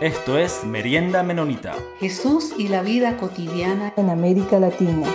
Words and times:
Esto 0.00 0.38
es 0.38 0.64
Merienda 0.64 1.22
Menonita. 1.22 1.76
Jesús 1.98 2.54
y 2.56 2.68
la 2.68 2.80
vida 2.80 3.18
cotidiana 3.18 3.92
en 3.98 4.08
América 4.08 4.58
Latina. 4.58 5.06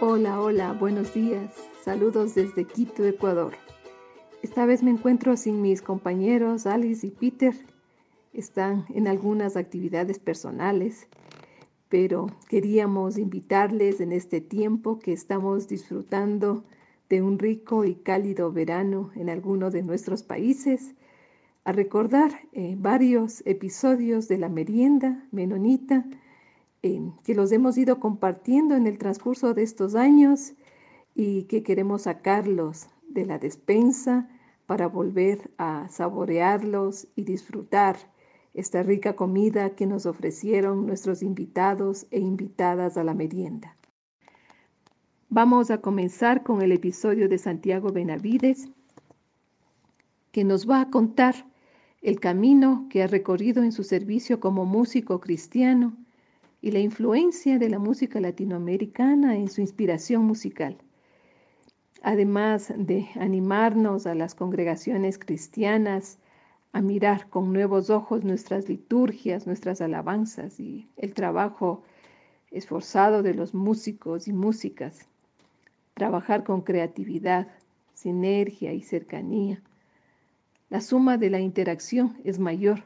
Hola, 0.00 0.40
hola, 0.40 0.72
buenos 0.72 1.14
días. 1.14 1.54
Saludos 1.84 2.34
desde 2.34 2.64
Quito, 2.64 3.04
Ecuador. 3.04 3.52
Esta 4.42 4.66
vez 4.66 4.82
me 4.82 4.90
encuentro 4.90 5.36
sin 5.36 5.62
mis 5.62 5.82
compañeros 5.82 6.66
Alice 6.66 7.06
y 7.06 7.10
Peter. 7.10 7.54
Están 8.32 8.86
en 8.92 9.06
algunas 9.06 9.56
actividades 9.56 10.18
personales, 10.18 11.06
pero 11.88 12.26
queríamos 12.48 13.18
invitarles 13.18 14.00
en 14.00 14.10
este 14.10 14.40
tiempo 14.40 14.98
que 14.98 15.12
estamos 15.12 15.68
disfrutando 15.68 16.64
de 17.08 17.22
un 17.22 17.38
rico 17.38 17.84
y 17.84 17.94
cálido 17.94 18.52
verano 18.52 19.10
en 19.14 19.28
alguno 19.28 19.70
de 19.70 19.82
nuestros 19.82 20.22
países, 20.22 20.94
a 21.64 21.72
recordar 21.72 22.32
eh, 22.52 22.76
varios 22.78 23.42
episodios 23.46 24.28
de 24.28 24.38
la 24.38 24.48
merienda 24.48 25.26
menonita 25.30 26.04
eh, 26.82 27.00
que 27.24 27.34
los 27.34 27.50
hemos 27.52 27.78
ido 27.78 27.98
compartiendo 27.98 28.76
en 28.76 28.86
el 28.86 28.98
transcurso 28.98 29.54
de 29.54 29.62
estos 29.62 29.94
años 29.94 30.52
y 31.14 31.44
que 31.44 31.62
queremos 31.62 32.02
sacarlos 32.02 32.88
de 33.08 33.24
la 33.24 33.38
despensa 33.38 34.28
para 34.66 34.88
volver 34.88 35.50
a 35.56 35.88
saborearlos 35.88 37.08
y 37.16 37.24
disfrutar 37.24 37.96
esta 38.52 38.82
rica 38.82 39.16
comida 39.16 39.70
que 39.70 39.86
nos 39.86 40.06
ofrecieron 40.06 40.86
nuestros 40.86 41.22
invitados 41.22 42.06
e 42.10 42.20
invitadas 42.20 42.96
a 42.96 43.04
la 43.04 43.14
merienda. 43.14 43.76
Vamos 45.36 45.72
a 45.72 45.78
comenzar 45.78 46.44
con 46.44 46.62
el 46.62 46.70
episodio 46.70 47.28
de 47.28 47.38
Santiago 47.38 47.90
Benavides, 47.90 48.68
que 50.30 50.44
nos 50.44 50.70
va 50.70 50.80
a 50.80 50.90
contar 50.90 51.34
el 52.02 52.20
camino 52.20 52.86
que 52.88 53.02
ha 53.02 53.08
recorrido 53.08 53.64
en 53.64 53.72
su 53.72 53.82
servicio 53.82 54.38
como 54.38 54.64
músico 54.64 55.18
cristiano 55.18 55.96
y 56.60 56.70
la 56.70 56.78
influencia 56.78 57.58
de 57.58 57.68
la 57.68 57.80
música 57.80 58.20
latinoamericana 58.20 59.36
en 59.36 59.48
su 59.48 59.60
inspiración 59.60 60.22
musical. 60.24 60.78
Además 62.04 62.72
de 62.76 63.08
animarnos 63.16 64.06
a 64.06 64.14
las 64.14 64.36
congregaciones 64.36 65.18
cristianas 65.18 66.20
a 66.72 66.80
mirar 66.80 67.28
con 67.28 67.52
nuevos 67.52 67.90
ojos 67.90 68.22
nuestras 68.22 68.68
liturgias, 68.68 69.48
nuestras 69.48 69.80
alabanzas 69.80 70.60
y 70.60 70.88
el 70.96 71.12
trabajo 71.12 71.82
esforzado 72.52 73.24
de 73.24 73.34
los 73.34 73.52
músicos 73.52 74.28
y 74.28 74.32
músicas 74.32 75.08
trabajar 75.94 76.44
con 76.44 76.62
creatividad, 76.62 77.48
sinergia 77.94 78.72
y 78.72 78.82
cercanía. 78.82 79.62
La 80.68 80.80
suma 80.80 81.16
de 81.18 81.30
la 81.30 81.40
interacción 81.40 82.16
es 82.24 82.38
mayor 82.38 82.82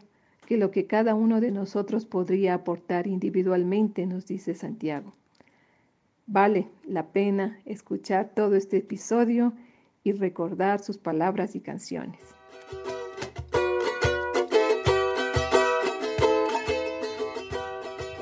que 0.46 0.56
lo 0.56 0.70
que 0.70 0.86
cada 0.86 1.14
uno 1.14 1.40
de 1.40 1.50
nosotros 1.50 2.06
podría 2.06 2.54
aportar 2.54 3.06
individualmente, 3.06 4.06
nos 4.06 4.26
dice 4.26 4.54
Santiago. 4.54 5.12
Vale 6.26 6.68
la 6.86 7.06
pena 7.06 7.58
escuchar 7.64 8.32
todo 8.34 8.54
este 8.54 8.78
episodio 8.78 9.54
y 10.04 10.12
recordar 10.12 10.80
sus 10.80 10.98
palabras 10.98 11.54
y 11.56 11.60
canciones. 11.60 12.20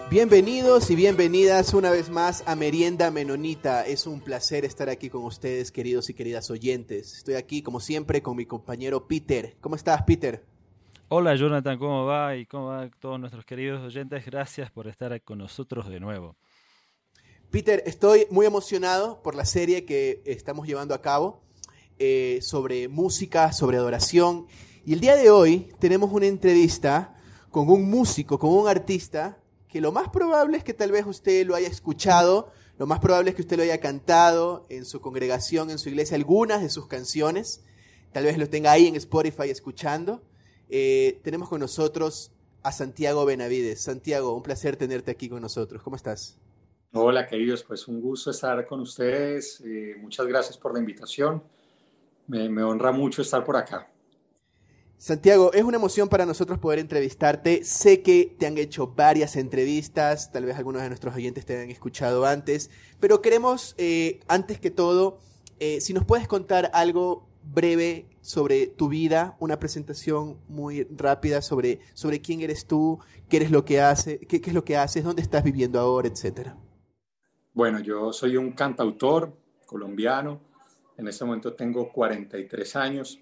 Bienvenidos 0.09 0.89
y 0.93 0.95
bienvenidas 0.95 1.75
una 1.75 1.91
vez 1.91 2.11
más 2.11 2.45
a 2.47 2.55
Merienda 2.55 3.11
Menonita. 3.11 3.85
Es 3.85 4.07
un 4.07 4.21
placer 4.21 4.65
estar 4.65 4.89
aquí 4.89 5.11
con 5.11 5.25
ustedes, 5.25 5.73
queridos 5.73 6.09
y 6.09 6.15
queridas 6.15 6.49
oyentes. 6.49 7.17
Estoy 7.17 7.35
aquí, 7.35 7.61
como 7.61 7.81
siempre, 7.81 8.23
con 8.23 8.37
mi 8.37 8.47
compañero 8.47 9.09
Peter. 9.09 9.57
¿Cómo 9.61 9.75
estás, 9.75 10.03
Peter? 10.03 10.45
Hola, 11.09 11.35
Jonathan, 11.35 11.77
¿cómo 11.77 12.05
va? 12.05 12.37
Y 12.37 12.47
cómo 12.47 12.69
van 12.69 12.93
todos 13.01 13.19
nuestros 13.19 13.45
queridos 13.45 13.83
oyentes. 13.83 14.25
Gracias 14.25 14.71
por 14.71 14.87
estar 14.87 15.21
con 15.23 15.39
nosotros 15.39 15.89
de 15.89 15.99
nuevo. 15.99 16.37
Peter, 17.51 17.83
estoy 17.85 18.29
muy 18.31 18.47
emocionado 18.47 19.21
por 19.25 19.35
la 19.35 19.45
serie 19.45 19.85
que 19.85 20.23
estamos 20.25 20.69
llevando 20.69 20.95
a 20.95 21.03
cabo 21.03 21.43
eh, 21.99 22.39
sobre 22.43 22.87
música, 22.87 23.53
sobre 23.53 23.77
adoración. 23.77 24.47
Y 24.85 24.93
el 24.93 25.01
día 25.01 25.17
de 25.17 25.31
hoy 25.31 25.73
tenemos 25.81 26.13
una 26.13 26.27
entrevista 26.27 27.17
con 27.51 27.69
un 27.69 27.91
músico, 27.91 28.39
con 28.39 28.51
un 28.51 28.69
artista 28.69 29.41
que 29.69 29.81
lo 29.81 29.93
más 29.93 30.09
probable 30.09 30.57
es 30.57 30.65
que 30.65 30.75
tal 30.75 30.93
vez 30.93 31.07
usted 31.07 31.47
lo 31.47 31.55
haya 31.55 31.69
escuchado, 31.69 32.53
lo 32.79 32.87
más 32.87 33.01
probable 33.01 33.31
es 33.31 33.37
que 33.37 33.43
usted 33.43 33.57
lo 33.57 33.63
haya 33.63 33.81
cantado 33.81 34.67
en 34.69 34.85
su 34.85 35.01
congregación, 35.01 35.71
en 35.71 35.79
su 35.79 35.89
iglesia, 35.89 36.17
algunas 36.17 36.63
de 36.63 36.69
sus 36.69 36.87
canciones, 36.87 37.65
tal 38.13 38.25
vez 38.25 38.39
lo 38.39 38.49
tenga 38.49 38.73
ahí 38.73 38.87
en 38.87 38.97
Spotify 38.97 39.51
escuchando. 39.51 40.23
Eh, 40.69 41.21
tenemos 41.23 41.49
con 41.49 41.61
nosotros 41.61 42.33
a 42.63 42.73
Santiago 42.73 43.25
Benavides. 43.25 43.81
Santiago, 43.81 44.35
un 44.35 44.43
placer 44.43 44.77
tenerte 44.77 45.11
aquí 45.11 45.29
con 45.29 45.41
nosotros. 45.41 45.83
¿Cómo 45.83 45.97
estás? 45.97 46.39
Hola, 46.93 47.27
queridos, 47.27 47.63
pues 47.63 47.87
un 47.89 48.01
gusto 48.01 48.31
estar 48.31 48.67
con 48.67 48.81
ustedes. 48.81 49.61
Eh, 49.65 49.97
muchas 50.01 50.27
gracias 50.27 50.57
por 50.57 50.73
la 50.73 50.81
invitación. 50.81 51.43
me 52.27 52.63
honra 52.63 52.93
mucho 52.93 53.23
estar 53.23 53.45
por 53.45 53.57
acá. 53.57 53.89
Santiago, 54.99 55.53
es 55.53 55.63
una 55.63 55.77
emoción 55.77 56.09
para 56.09 56.25
nosotros 56.25 56.59
poder 56.59 56.79
entrevistarte. 56.79 57.65
Sé 57.65 58.01
que 58.03 58.35
te 58.39 58.47
han 58.47 58.57
hecho 58.57 58.89
varias 58.89 59.37
entrevistas, 59.37 60.33
tal 60.33 60.47
vez 60.47 60.57
algunos 60.57 60.83
de 60.83 60.89
nuestros 60.89 61.15
oyentes 61.15 61.45
te 61.45 61.61
han 61.61 61.71
escuchado 61.71 62.25
antes, 62.25 62.71
pero 62.99 63.21
queremos, 63.21 63.75
eh, 63.77 64.21
antes 64.27 64.59
que 64.59 64.71
todo, 64.71 65.19
eh, 65.61 65.81
si 65.83 65.93
nos 65.93 66.05
puedes 66.05 66.27
contar 66.27 66.71
algo 66.73 67.29
breve 67.43 68.09
sobre 68.23 68.67
tu 68.67 68.89
vida, 68.89 69.37
una 69.39 69.59
presentación 69.59 70.39
muy 70.49 70.85
rápida 70.85 71.43
sobre, 71.43 71.81
sobre 71.93 72.21
quién 72.21 72.41
eres 72.41 72.67
tú, 72.67 72.99
qué, 73.29 73.37
eres 73.37 73.51
lo 73.51 73.65
que 73.65 73.81
hace, 73.81 74.19
qué, 74.21 74.41
es 74.45 74.55
lo 74.55 74.65
que 74.65 74.77
haces, 74.77 75.05
dónde 75.05 75.23
estás 75.23 75.45
viviendo 75.45 75.79
ahora, 75.79 76.09
etcétera. 76.09 76.57
Bueno, 77.53 77.81
yo 77.81 78.13
soy 78.13 78.37
un 78.37 78.53
cantautor 78.53 79.33
colombiano. 79.67 80.41
En 80.97 81.07
este 81.07 81.25
momento 81.25 81.55
tengo 81.55 81.93
43 81.93 82.77
años. 82.77 83.21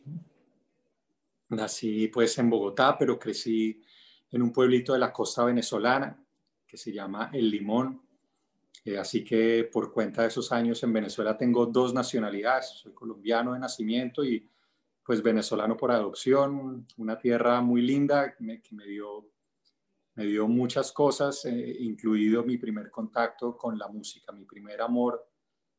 Nací 1.51 2.09
pues 2.09 2.39
en 2.39 2.51
Bogotá, 2.51 2.97
pero 2.99 3.19
crecí 3.19 3.83
en 4.31 4.43
un 4.43 4.53
pueblito 4.53 4.93
de 4.93 4.99
la 4.99 5.13
costa 5.13 5.45
venezolana 5.45 6.19
que 6.67 6.77
se 6.77 6.93
llama 6.93 7.31
El 7.33 7.51
Limón. 7.51 8.03
Eh, 8.85 8.99
así 8.99 9.23
que 9.23 9.69
por 9.73 9.93
cuenta 9.93 10.23
de 10.23 10.29
esos 10.29 10.51
años 10.53 10.83
en 10.83 10.93
Venezuela 10.93 11.37
tengo 11.37 11.67
dos 11.67 11.95
nacionalidades. 11.95 12.71
Soy 12.71 12.93
colombiano 12.93 13.53
de 13.53 13.61
nacimiento 13.61 14.25
y 14.25 14.49
pues 15.05 15.23
venezolano 15.23 15.77
por 15.77 15.93
adopción. 15.93 16.87
Una 16.97 17.19
tierra 17.19 17.61
muy 17.61 17.83
linda 17.83 18.35
que 18.35 18.75
me 18.75 18.87
dio, 18.87 19.31
me 20.15 20.25
dio 20.25 20.49
muchas 20.49 20.93
cosas, 20.93 21.45
eh, 21.45 21.77
incluido 21.81 22.43
mi 22.43 22.59
primer 22.59 22.91
contacto 22.91 23.57
con 23.57 23.79
la 23.79 23.89
música. 23.89 24.33
Mi 24.33 24.45
primer 24.45 24.83
amor 24.83 25.29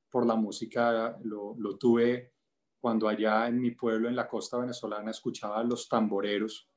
por 0.09 0.25
la 0.25 0.35
música 0.35 1.17
lo, 1.23 1.55
lo 1.57 1.77
tuve 1.77 2.34
cuando 2.85 3.07
allá 3.07 3.47
en 3.47 3.59
mi 3.59 3.71
pueblo, 3.71 4.07
en 4.07 4.15
la 4.15 4.27
costa 4.27 4.59
venezolana, 4.59 5.09
escuchaba 5.09 5.59
a 5.59 5.63
los 5.63 5.89
tamboreros 5.89 6.69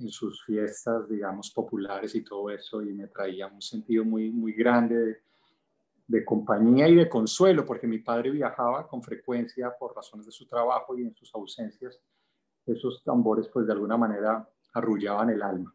en 0.00 0.08
sus 0.08 0.42
fiestas, 0.42 1.08
digamos, 1.08 1.52
populares 1.52 2.12
y 2.16 2.24
todo 2.24 2.50
eso, 2.50 2.82
y 2.82 2.92
me 2.92 3.06
traía 3.06 3.46
un 3.46 3.62
sentido 3.62 4.04
muy, 4.04 4.32
muy 4.32 4.52
grande 4.52 5.22
de, 6.08 6.24
compañía 6.24 6.88
y 6.88 6.96
de 6.96 7.08
consuelo, 7.08 7.64
porque 7.64 7.86
mi 7.86 8.00
padre 8.00 8.32
viajaba 8.32 8.88
con 8.88 9.00
frecuencia 9.00 9.72
por 9.78 9.94
razones 9.94 10.26
de 10.26 10.32
su 10.32 10.44
trabajo 10.48 10.98
y 10.98 11.02
en 11.02 11.14
sus 11.14 11.32
ausencias, 11.32 12.00
esos 12.66 13.04
tambores, 13.04 13.46
pues 13.46 13.64
de 13.64 13.74
alguna 13.74 13.96
manera 13.96 14.44
arrullaban 14.72 15.30
el 15.30 15.40
alma. 15.40 15.72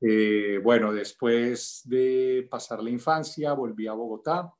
Eh, 0.00 0.58
bueno, 0.60 0.92
después 0.92 1.82
de 1.84 2.48
pasar 2.50 2.82
la 2.82 2.90
infancia, 2.90 3.52
volví 3.52 3.86
a 3.86 3.92
Bogotá, 3.92 4.52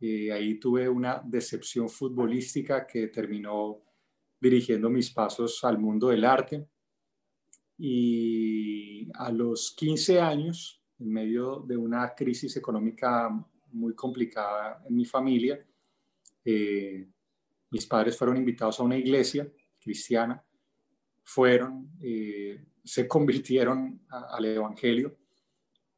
ahí 0.00 0.58
tuve 0.58 0.88
una 0.88 1.20
decepción 1.24 1.88
futbolística 1.88 2.86
que 2.86 3.08
terminó 3.08 3.82
dirigiendo 4.40 4.88
mis 4.88 5.10
pasos 5.10 5.62
al 5.64 5.78
mundo 5.78 6.08
del 6.08 6.24
arte. 6.24 6.66
Y 7.76 9.08
a 9.14 9.30
los 9.30 9.74
15 9.76 10.20
años, 10.20 10.82
en 10.98 11.12
medio 11.12 11.60
de 11.60 11.76
una 11.76 12.14
crisis 12.14 12.56
económica 12.56 13.28
muy 13.72 13.94
complicada 13.94 14.82
en 14.88 14.96
mi 14.96 15.04
familia, 15.04 15.64
eh, 16.44 17.06
mis 17.70 17.86
padres 17.86 18.16
fueron 18.16 18.36
invitados 18.36 18.80
a 18.80 18.82
una 18.82 18.96
iglesia 18.96 19.50
cristiana, 19.78 20.42
fueron, 21.22 21.90
eh, 22.02 22.64
se 22.84 23.06
convirtieron 23.08 24.02
al 24.08 24.44
Evangelio 24.44 25.16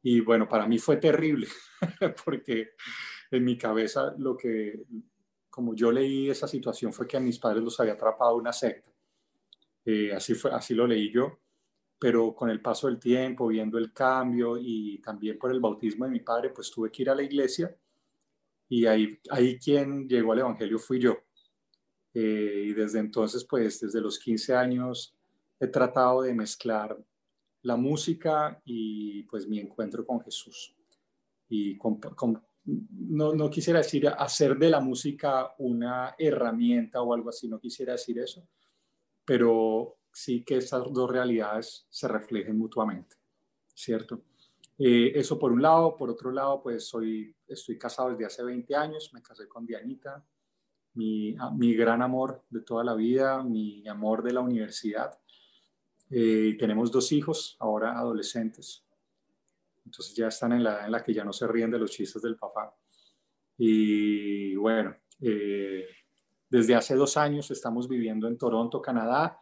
y 0.01 0.19
bueno, 0.19 0.47
para 0.47 0.67
mí 0.67 0.77
fue 0.79 0.97
terrible 0.97 1.47
porque 2.25 2.71
en 3.37 3.43
mi 3.43 3.57
cabeza 3.57 4.13
lo 4.17 4.35
que, 4.37 4.83
como 5.49 5.75
yo 5.75 5.91
leí 5.91 6.29
esa 6.29 6.47
situación, 6.47 6.93
fue 6.93 7.07
que 7.07 7.17
a 7.17 7.19
mis 7.19 7.39
padres 7.39 7.63
los 7.63 7.79
había 7.79 7.93
atrapado 7.93 8.35
una 8.35 8.53
secta. 8.53 8.91
Eh, 9.85 10.13
así, 10.13 10.33
fue, 10.33 10.51
así 10.51 10.73
lo 10.73 10.87
leí 10.87 11.11
yo, 11.11 11.39
pero 11.99 12.33
con 12.33 12.49
el 12.49 12.61
paso 12.61 12.87
del 12.87 12.99
tiempo, 12.99 13.47
viendo 13.47 13.77
el 13.77 13.93
cambio 13.93 14.57
y 14.57 14.99
también 14.99 15.37
por 15.37 15.51
el 15.51 15.59
bautismo 15.59 16.05
de 16.05 16.11
mi 16.11 16.19
padre, 16.21 16.49
pues 16.49 16.71
tuve 16.71 16.91
que 16.91 17.03
ir 17.03 17.09
a 17.09 17.15
la 17.15 17.23
iglesia 17.23 17.75
y 18.69 18.85
ahí, 18.85 19.19
ahí 19.29 19.59
quien 19.59 20.07
llegó 20.07 20.31
al 20.31 20.39
Evangelio 20.39 20.79
fui 20.79 20.99
yo. 20.99 21.17
Eh, 22.13 22.65
y 22.69 22.73
desde 22.73 22.99
entonces, 22.99 23.45
pues 23.45 23.79
desde 23.79 24.01
los 24.01 24.19
15 24.19 24.55
años 24.55 25.15
he 25.59 25.67
tratado 25.67 26.21
de 26.23 26.33
mezclar 26.33 26.97
la 27.61 27.75
música 27.75 28.61
y 28.65 29.23
pues 29.23 29.47
mi 29.47 29.59
encuentro 29.59 30.05
con 30.05 30.21
Jesús. 30.21 30.75
Y 31.49 31.77
no, 32.65 33.33
no, 33.33 33.49
quisiera 33.49 33.79
decir 33.79 34.07
hacer 34.07 34.57
de 34.57 34.69
la 34.69 34.79
música 34.79 35.53
una 35.57 36.15
herramienta 36.17 37.01
o 37.01 37.13
algo 37.13 37.29
así, 37.29 37.47
no 37.47 37.59
quisiera 37.59 37.93
decir 37.93 38.19
eso, 38.19 38.47
pero 39.25 39.97
sí 40.11 40.43
que 40.43 40.57
esas 40.57 40.83
dos 40.91 41.09
realidades 41.09 41.85
se 41.89 42.07
reflejen 42.07 42.57
mutuamente, 42.57 43.17
¿cierto? 43.73 44.21
Eh, 44.77 45.11
eso 45.15 45.37
por 45.37 45.51
un 45.51 45.61
lado, 45.61 45.95
por 45.95 46.09
otro 46.09 46.31
lado, 46.31 46.61
pues 46.61 46.87
soy, 46.87 47.35
estoy 47.47 47.77
casado 47.77 48.11
desde 48.11 48.25
hace 48.25 48.43
20 48.43 48.75
años, 48.75 49.11
me 49.13 49.21
casé 49.21 49.47
con 49.47 49.65
Dianita, 49.65 50.23
mi, 50.95 51.35
mi 51.57 51.73
gran 51.73 52.01
amor 52.01 52.43
de 52.49 52.61
toda 52.61 52.83
la 52.83 52.93
vida, 52.93 53.43
mi 53.43 53.87
amor 53.87 54.23
de 54.23 54.33
la 54.33 54.41
universidad. 54.41 55.19
Eh, 56.09 56.55
tenemos 56.59 56.91
dos 56.91 57.11
hijos, 57.11 57.57
ahora 57.59 57.97
adolescentes. 57.97 58.82
Entonces 59.85 60.15
ya 60.15 60.27
están 60.27 60.53
en 60.53 60.63
la 60.63 60.85
en 60.85 60.91
la 60.91 61.03
que 61.03 61.13
ya 61.13 61.23
no 61.23 61.33
se 61.33 61.47
ríen 61.47 61.71
de 61.71 61.79
los 61.79 61.91
chistes 61.91 62.21
del 62.21 62.37
papá. 62.37 62.73
Y 63.57 64.55
bueno, 64.55 64.95
eh, 65.21 65.85
desde 66.49 66.75
hace 66.75 66.95
dos 66.95 67.17
años 67.17 67.49
estamos 67.51 67.87
viviendo 67.87 68.27
en 68.27 68.37
Toronto, 68.37 68.81
Canadá. 68.81 69.39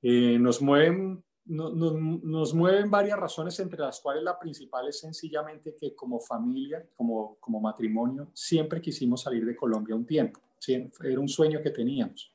Eh, 0.00 0.38
nos, 0.38 0.62
mueven, 0.62 1.24
nos 1.46 2.54
mueven 2.54 2.90
varias 2.90 3.18
razones, 3.18 3.58
entre 3.60 3.80
las 3.80 4.00
cuales 4.00 4.22
la 4.22 4.38
principal 4.38 4.88
es 4.88 5.00
sencillamente 5.00 5.74
que 5.74 5.94
como 5.94 6.20
familia, 6.20 6.88
como, 6.94 7.36
como 7.40 7.60
matrimonio, 7.60 8.30
siempre 8.34 8.80
quisimos 8.80 9.22
salir 9.22 9.44
de 9.44 9.56
Colombia 9.56 9.94
un 9.94 10.06
tiempo. 10.06 10.40
era 10.66 11.20
un 11.20 11.28
sueño 11.28 11.60
que 11.62 11.70
teníamos. 11.70 12.32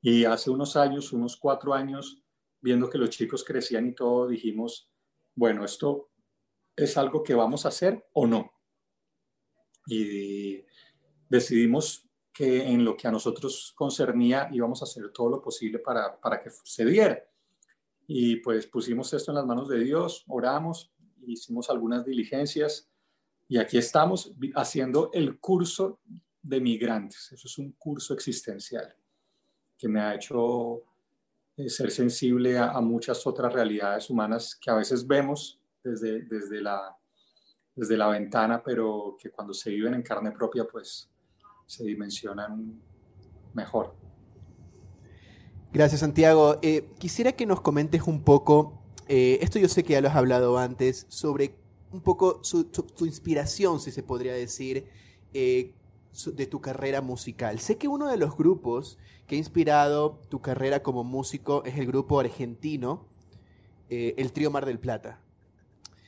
Y 0.00 0.24
hace 0.24 0.50
unos 0.50 0.74
años, 0.76 1.12
unos 1.12 1.36
cuatro 1.36 1.72
años, 1.72 2.24
viendo 2.60 2.90
que 2.90 2.98
los 2.98 3.10
chicos 3.10 3.44
crecían 3.44 3.86
y 3.86 3.94
todo, 3.94 4.26
dijimos, 4.26 4.91
bueno, 5.34 5.64
esto 5.64 6.10
es 6.76 6.96
algo 6.96 7.22
que 7.22 7.34
vamos 7.34 7.64
a 7.64 7.68
hacer 7.68 8.06
o 8.12 8.26
no. 8.26 8.52
Y 9.86 10.64
decidimos 11.28 12.08
que 12.32 12.66
en 12.66 12.84
lo 12.84 12.96
que 12.96 13.08
a 13.08 13.10
nosotros 13.10 13.72
concernía 13.76 14.48
íbamos 14.52 14.80
a 14.80 14.84
hacer 14.84 15.10
todo 15.12 15.28
lo 15.28 15.42
posible 15.42 15.78
para, 15.78 16.18
para 16.20 16.40
que 16.40 16.50
se 16.50 16.84
diera. 16.84 17.22
Y 18.06 18.36
pues 18.36 18.66
pusimos 18.66 19.12
esto 19.12 19.30
en 19.30 19.36
las 19.36 19.46
manos 19.46 19.68
de 19.68 19.80
Dios, 19.80 20.24
oramos, 20.28 20.92
hicimos 21.26 21.70
algunas 21.70 22.04
diligencias 22.04 22.90
y 23.48 23.58
aquí 23.58 23.78
estamos 23.78 24.32
haciendo 24.54 25.10
el 25.12 25.38
curso 25.38 26.00
de 26.42 26.60
migrantes. 26.60 27.30
Eso 27.32 27.46
es 27.46 27.58
un 27.58 27.72
curso 27.72 28.14
existencial 28.14 28.96
que 29.78 29.88
me 29.88 30.00
ha 30.00 30.14
hecho 30.14 30.82
ser 31.66 31.90
sensible 31.90 32.58
a, 32.58 32.80
muchas 32.80 33.26
otras 33.26 33.52
realidades 33.52 34.08
humanas 34.10 34.58
que 34.60 34.70
a 34.70 34.74
veces 34.74 35.06
vemos 35.06 35.60
desde, 35.82 36.22
desde, 36.22 36.60
la, 36.60 36.96
desde 37.74 37.96
la 37.96 38.08
ventana, 38.08 38.62
pero 38.62 39.16
que 39.20 39.30
cuando 39.30 39.52
se 39.52 39.70
viven 39.70 39.94
en 39.94 40.02
carne 40.02 40.32
propia, 40.32 40.64
pues 40.64 41.10
se 41.66 41.84
dimensionan 41.84 42.80
mejor. 43.54 43.94
Gracias, 45.72 46.00
Santiago. 46.00 46.58
Eh, 46.62 46.90
quisiera 46.98 47.32
que 47.32 47.46
nos 47.46 47.60
comentes 47.60 48.02
un 48.02 48.24
poco, 48.24 48.82
eh, 49.08 49.38
esto 49.40 49.58
yo 49.58 49.68
sé 49.68 49.84
que 49.84 49.94
ya 49.94 50.00
lo 50.00 50.08
has 50.08 50.16
hablado 50.16 50.58
antes, 50.58 51.06
sobre 51.08 51.56
un 51.92 52.02
poco 52.02 52.42
su, 52.42 52.66
inspiración, 53.00 53.80
si 53.80 53.90
se 53.90 54.02
podría 54.02 54.32
decir, 54.32 54.86
de 56.34 56.46
tu 56.46 56.60
carrera 56.60 57.00
musical. 57.00 57.58
Sé 57.58 57.76
que 57.78 57.88
uno 57.88 58.08
de 58.08 58.16
los 58.16 58.36
grupos 58.36 58.98
que 59.26 59.36
ha 59.36 59.38
inspirado 59.38 60.20
tu 60.28 60.40
carrera 60.40 60.82
como 60.82 61.04
músico 61.04 61.64
es 61.64 61.78
el 61.78 61.86
grupo 61.86 62.20
argentino, 62.20 63.06
eh, 63.88 64.14
el 64.18 64.32
Trío 64.32 64.50
Mar 64.50 64.66
del 64.66 64.78
Plata. 64.78 65.20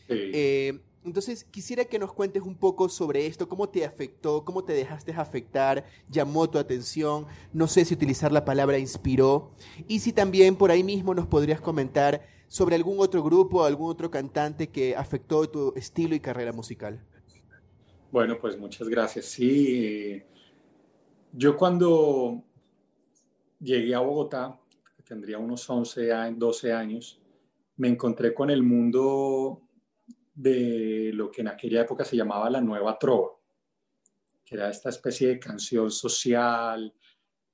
Eh, 0.08 0.80
entonces, 1.04 1.44
quisiera 1.44 1.84
que 1.84 1.98
nos 1.98 2.12
cuentes 2.12 2.42
un 2.42 2.54
poco 2.54 2.88
sobre 2.88 3.26
esto, 3.26 3.48
cómo 3.48 3.68
te 3.68 3.84
afectó, 3.84 4.44
cómo 4.44 4.64
te 4.64 4.72
dejaste 4.72 5.12
afectar, 5.12 5.84
llamó 6.08 6.48
tu 6.48 6.58
atención, 6.58 7.26
no 7.52 7.66
sé 7.66 7.84
si 7.84 7.92
utilizar 7.92 8.32
la 8.32 8.44
palabra 8.44 8.78
inspiró, 8.78 9.50
y 9.86 10.00
si 10.00 10.12
también 10.12 10.56
por 10.56 10.70
ahí 10.70 10.82
mismo 10.82 11.14
nos 11.14 11.26
podrías 11.26 11.60
comentar 11.60 12.26
sobre 12.48 12.76
algún 12.76 13.00
otro 13.00 13.22
grupo, 13.22 13.64
algún 13.64 13.90
otro 13.90 14.10
cantante 14.10 14.68
que 14.68 14.96
afectó 14.96 15.48
tu 15.48 15.74
estilo 15.76 16.14
y 16.14 16.20
carrera 16.20 16.52
musical. 16.52 17.04
Bueno, 18.14 18.38
pues 18.38 18.56
muchas 18.56 18.88
gracias. 18.88 19.25
Sí, 19.25 20.22
yo 21.32 21.56
cuando 21.56 22.44
llegué 23.58 23.93
a 23.93 23.99
Bogotá, 23.99 24.56
tendría 25.02 25.37
unos 25.38 25.69
11, 25.69 26.11
12 26.37 26.72
años, 26.72 27.20
me 27.76 27.88
encontré 27.88 28.32
con 28.32 28.50
el 28.50 28.62
mundo 28.62 29.62
de 30.32 31.11
lo 31.12 31.28
que 31.28 31.40
en 31.40 31.49
aquella 31.49 31.81
época 31.81 32.05
se 32.05 32.16
llamaba 32.16 32.49
la 32.50 32.61
nueva 32.61 32.96
trova, 33.00 33.31
que 34.44 34.55
era 34.55 34.70
esta 34.70 34.90
especie 34.90 35.31
de 35.31 35.40
canción 35.40 35.90
social. 35.90 36.94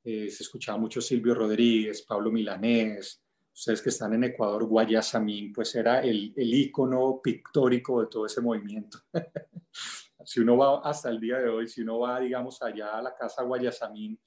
Eh, 0.04 0.28
se 0.28 0.42
escuchaba 0.42 0.76
mucho 0.76 1.00
Silvio 1.00 1.34
Rodríguez, 1.34 2.02
Pablo 2.02 2.30
Milanés, 2.30 3.24
ustedes 3.50 3.80
que 3.80 3.88
están 3.88 4.12
en 4.12 4.24
Ecuador, 4.24 4.66
Guayasamín, 4.66 5.54
pues 5.54 5.74
era 5.74 6.02
el, 6.02 6.34
el 6.36 6.52
ícono 6.52 7.18
pictórico 7.22 8.02
de 8.02 8.08
todo 8.08 8.26
ese 8.26 8.42
movimiento. 8.42 8.98
si 10.24 10.40
uno 10.40 10.56
va 10.56 10.80
hasta 10.80 11.08
el 11.10 11.20
día 11.20 11.38
de 11.38 11.48
hoy, 11.48 11.68
si 11.68 11.82
uno 11.82 12.00
va, 12.00 12.20
digamos, 12.20 12.60
allá 12.62 12.96
a 12.96 13.02
la 13.02 13.14
casa 13.14 13.42
Guayasamín, 13.42 14.18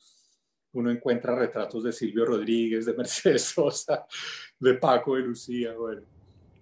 uno 0.74 0.92
encuentra 0.92 1.36
retratos 1.36 1.84
de 1.84 1.92
Silvio 1.92 2.26
Rodríguez, 2.26 2.86
de 2.86 2.94
Mercedes 2.94 3.44
Sosa, 3.56 4.06
de 4.60 4.74
Paco, 4.76 5.16
de 5.16 5.22
Lucía, 5.22 5.74
bueno, 5.74 6.02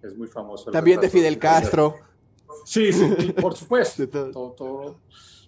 es 0.02 0.16
muy 0.16 0.28
famoso. 0.28 0.70
También 0.70 1.00
de 1.00 1.08
Fidel 1.08 1.38
Castro. 1.38 1.96
Sí, 2.64 2.92
sí, 2.92 3.32
por 3.32 3.56
supuesto. 3.56 4.08
todo. 4.08 4.52
Todo, 4.52 5.00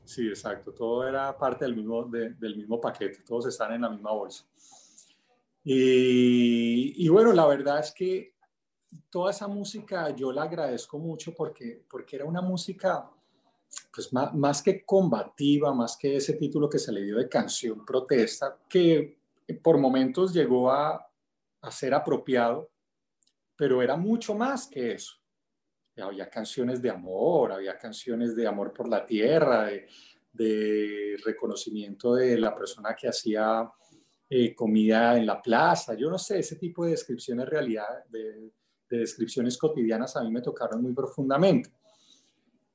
sí, 0.05 0.29
exacto. 0.29 0.73
Todo 0.73 1.07
era 1.07 1.37
parte 1.37 1.65
del 1.65 1.77
mismo, 1.77 2.05
del 2.05 2.57
mismo 2.57 2.81
paquete. 2.81 3.23
Todos 3.27 3.47
están 3.47 3.73
en 3.75 3.83
la 3.83 3.91
misma 3.91 4.13
bolsa. 4.13 4.47
Y, 5.63 7.05
y, 7.05 7.09
bueno, 7.09 7.33
la 7.33 7.47
verdad 7.47 7.81
es 7.81 7.93
que 7.93 8.35
toda 9.11 9.31
esa 9.31 9.49
música 9.49 10.11
yo 10.11 10.31
la 10.31 10.43
agradezco 10.43 10.99
mucho 10.99 11.35
porque, 11.35 11.83
porque 11.89 12.17
era 12.17 12.27
una 12.27 12.43
música 12.43 13.11
pues 13.95 14.13
más, 14.13 14.61
que 14.61 14.85
combativa, 14.85 15.73
más 15.73 15.97
que 15.97 16.17
ese 16.17 16.33
título 16.33 16.69
que 16.69 16.81
se 16.81 16.91
le 16.91 17.03
dio 17.03 17.17
de 17.17 17.29
canción 17.29 17.85
protesta, 17.85 18.59
que 18.69 19.19
por 19.63 19.79
momentos 19.79 20.35
llegó 20.35 20.71
a, 20.71 21.09
ser 21.71 21.95
apropiado, 21.95 22.71
pero 23.57 23.81
era 23.81 23.97
mucho 23.97 24.35
más 24.35 24.67
que 24.67 24.93
eso. 24.93 25.15
Había 25.97 26.29
canciones 26.29 26.83
de 26.83 26.91
amor, 26.91 27.53
había 27.53 27.79
canciones 27.79 28.35
de 28.37 28.47
amor 28.47 28.73
por 28.75 28.89
la 28.89 29.07
tierra, 29.07 29.71
de, 30.33 31.17
reconocimiento 31.25 32.17
de 32.17 32.37
la 32.37 32.55
persona 32.55 32.95
que 32.95 33.09
hacía 33.09 33.71
eh, 34.29 34.55
comida 34.55 35.17
en 35.17 35.25
la 35.25 35.41
plaza, 35.41 35.95
yo 35.95 36.11
no 36.11 36.19
sé, 36.19 36.41
ese 36.41 36.57
tipo 36.57 36.85
de 36.85 36.91
descripciones 36.91 37.49
realidad, 37.49 38.05
de 38.11 38.51
descripciones 38.89 39.57
cotidianas 39.57 40.17
a 40.17 40.25
mí 40.25 40.31
me 40.31 40.43
tocaron 40.43 40.83
muy 40.83 40.93
profundamente. 40.93 41.71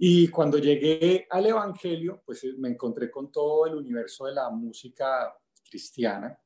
Y 0.02 0.30
cuando 0.30 0.58
llegué 0.58 1.28
al 1.30 1.46
Evangelio, 1.46 2.22
pues 2.26 2.46
eh, 2.46 2.54
me 2.58 2.70
encontré 2.70 3.12
con 3.12 3.30
todo 3.30 3.66
el 3.66 3.76
universo 3.76 4.28
de 4.28 4.34
la 4.34 4.50
música 4.50 5.36
cristiana, 5.70 6.40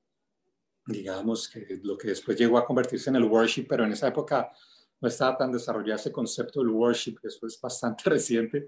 digamos, 0.87 1.47
que 1.47 1.79
lo 1.83 1.95
que 1.95 2.07
después 2.07 2.35
llegó 2.35 2.57
a 2.57 2.65
convertirse 2.65 3.11
en 3.11 3.17
el 3.17 3.25
worship, 3.25 3.67
pero 3.69 3.85
en 3.85 3.91
esa 3.91 4.07
época 4.07 4.51
no 4.99 5.07
estaba 5.07 5.37
tan 5.37 5.51
desarrollado 5.51 5.99
ese 5.99 6.11
concepto 6.11 6.61
del 6.61 6.69
worship, 6.69 7.17
eso 7.21 7.45
es 7.45 7.61
bastante 7.61 8.03
reciente. 8.09 8.65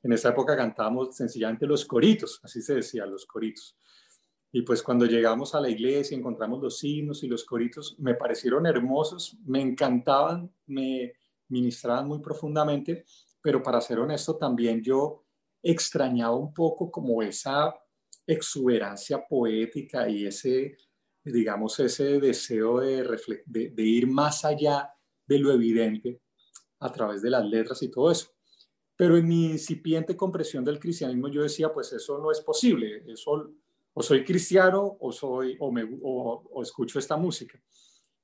En 0.00 0.12
esa 0.12 0.28
época 0.28 0.56
cantábamos 0.56 1.16
sencillamente 1.16 1.66
los 1.66 1.84
coritos, 1.84 2.38
así 2.44 2.62
se 2.62 2.76
decía, 2.76 3.06
los 3.06 3.26
coritos. 3.26 3.76
Y 4.52 4.62
pues 4.62 4.80
cuando 4.80 5.06
llegamos 5.06 5.56
a 5.56 5.60
la 5.60 5.68
iglesia 5.68 6.16
encontramos 6.16 6.62
los 6.62 6.84
himnos 6.84 7.24
y 7.24 7.26
los 7.26 7.44
coritos, 7.44 7.96
me 7.98 8.14
parecieron 8.14 8.64
hermosos, 8.64 9.36
me 9.44 9.60
encantaban, 9.60 10.52
me 10.66 11.14
ministraban 11.48 12.06
muy 12.06 12.20
profundamente 12.20 13.04
pero 13.42 13.62
para 13.62 13.80
ser 13.80 13.98
honesto 13.98 14.36
también 14.36 14.82
yo 14.82 15.24
extrañaba 15.62 16.34
un 16.34 16.52
poco 16.52 16.90
como 16.90 17.22
esa 17.22 17.74
exuberancia 18.26 19.26
poética 19.26 20.08
y 20.08 20.26
ese, 20.26 20.76
digamos, 21.24 21.78
ese 21.80 22.20
deseo 22.20 22.80
de, 22.80 23.04
de, 23.46 23.82
ir 23.82 24.06
más 24.06 24.44
allá 24.44 24.90
de 25.26 25.38
lo 25.38 25.52
evidente 25.52 26.20
a 26.78 26.90
través 26.92 27.22
de 27.22 27.30
las 27.30 27.44
letras 27.44 27.82
y 27.82 27.90
todo 27.90 28.10
eso. 28.10 28.28
Pero 28.96 29.16
en 29.16 29.26
mi 29.26 29.46
incipiente 29.46 30.16
comprensión 30.16 30.64
del 30.64 30.78
cristianismo 30.78 31.28
yo 31.28 31.42
decía, 31.42 31.72
pues 31.72 31.92
eso 31.92 32.18
no 32.18 32.30
es 32.30 32.40
posible, 32.40 33.04
eso 33.08 33.52
o 33.92 34.02
soy 34.02 34.24
cristiano 34.24 34.96
o, 35.00 35.10
soy, 35.10 35.56
o, 35.58 35.72
me, 35.72 35.98
o 36.02 36.62
escucho 36.62 36.98
esta 36.98 37.16
música. 37.16 37.60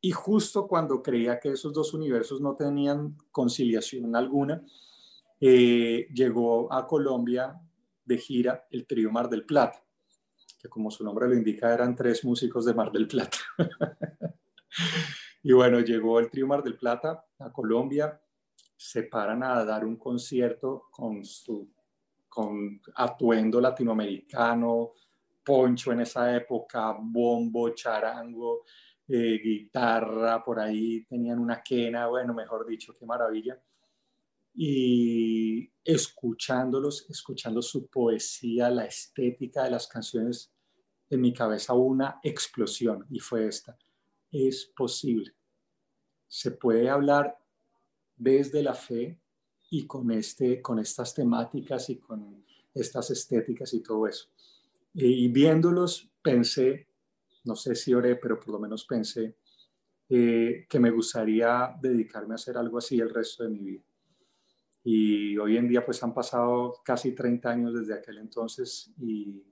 Y 0.01 0.13
justo 0.13 0.69
cuando 0.69 1.03
creía 1.03 1.41
que 1.41 1.51
esos 1.51 1.73
dos 1.73 1.93
universos 1.93 2.41
no 2.41 2.55
tenían 2.55 3.17
conciliación 3.33 4.15
alguna, 4.15 4.65
eh, 5.41 6.09
llegó 6.13 6.73
a 6.73 6.87
Colombia 6.87 7.61
de 8.05 8.19
gira 8.19 8.67
el 8.71 8.87
trío 8.87 9.11
Mar 9.11 9.29
del 9.29 9.45
Plata. 9.45 9.83
que 10.59 10.69
como 10.69 10.91
su 10.91 11.05
nombre 11.05 11.29
lo 11.29 11.35
indica 11.35 11.73
eran 11.73 11.95
tres 11.95 12.25
músicos 12.25 12.65
de 12.65 12.75
Mar 12.75 12.91
del 12.91 13.07
Plata. 13.07 13.39
y 15.43 15.53
bueno, 15.53 15.81
llegó 15.81 16.19
el 16.19 16.31
trío 16.31 16.47
Mar 16.47 16.63
del 16.63 16.77
Plata 16.77 17.25
a 17.39 17.53
Colombia, 17.53 18.21
se 18.77 19.05
paran 19.05 19.43
a 19.43 19.65
dar 19.65 19.85
un 19.85 19.97
concierto 19.97 20.85
con 20.91 21.25
su 21.25 21.71
con 22.37 22.83
atuendo 22.97 23.63
latinoamericano, 23.63 24.93
poncho 25.43 25.93
en 25.93 26.01
esa 26.03 26.37
época, 26.37 26.95
bombo, 27.01 27.71
charango, 27.71 28.65
eh, 29.09 29.41
guitarra, 29.43 30.45
por 30.45 30.61
ahí 30.61 31.07
tenían 31.07 31.39
una 31.39 31.63
quena, 31.63 32.09
bueno, 32.09 32.35
mejor 32.35 32.67
dicho, 32.67 32.93
qué 32.93 33.07
maravilla. 33.07 33.59
Y 34.59 35.71
escuchándolos, 35.85 37.07
escuchando 37.11 37.61
su 37.61 37.87
poesía, 37.89 38.71
la 38.71 38.87
estética 38.87 39.65
de 39.65 39.71
las 39.71 39.87
canciones, 39.87 40.51
en 41.11 41.21
mi 41.21 41.33
cabeza 41.33 41.75
una 41.75 42.19
explosión 42.23 43.07
y 43.11 43.21
fue 43.21 43.47
esta. 43.47 43.79
Es 44.31 44.73
posible. 44.77 45.35
Se 46.27 46.53
puede 46.53 46.89
hablar 46.89 47.39
desde 48.17 48.63
la 48.63 48.75
fe 48.75 49.21
y 49.71 49.87
con, 49.87 50.11
este, 50.11 50.61
con 50.63 50.79
estas 50.79 51.15
temáticas 51.15 51.91
y 51.91 51.99
con 51.99 52.45
estas 52.75 53.11
estéticas 53.11 53.73
y 53.75 53.83
todo 53.83 54.07
eso. 54.07 54.29
Y 54.95 55.29
viéndolos 55.29 56.11
pensé, 56.23 56.89
no 57.45 57.55
sé 57.55 57.75
si 57.75 57.93
oré, 57.93 58.17
pero 58.17 58.41
por 58.41 58.49
lo 58.49 58.59
menos 58.59 58.85
pensé 58.85 59.37
eh, 60.09 60.67
que 60.69 60.81
me 60.81 60.91
gustaría 60.91 61.77
dedicarme 61.81 62.35
a 62.35 62.37
hacer 62.37 62.57
algo 62.57 62.79
así 62.79 62.99
el 62.99 63.13
resto 63.13 63.45
de 63.45 63.51
mi 63.51 63.59
vida. 63.61 63.85
Y 64.89 65.37
hoy 65.37 65.57
en 65.57 65.67
día 65.67 65.85
pues 65.85 66.01
han 66.05 66.15
pasado 66.15 66.81
casi 66.85 67.11
30 67.11 67.51
años 67.51 67.75
desde 67.75 67.95
aquel 67.95 68.19
entonces 68.19 68.95
y, 69.01 69.43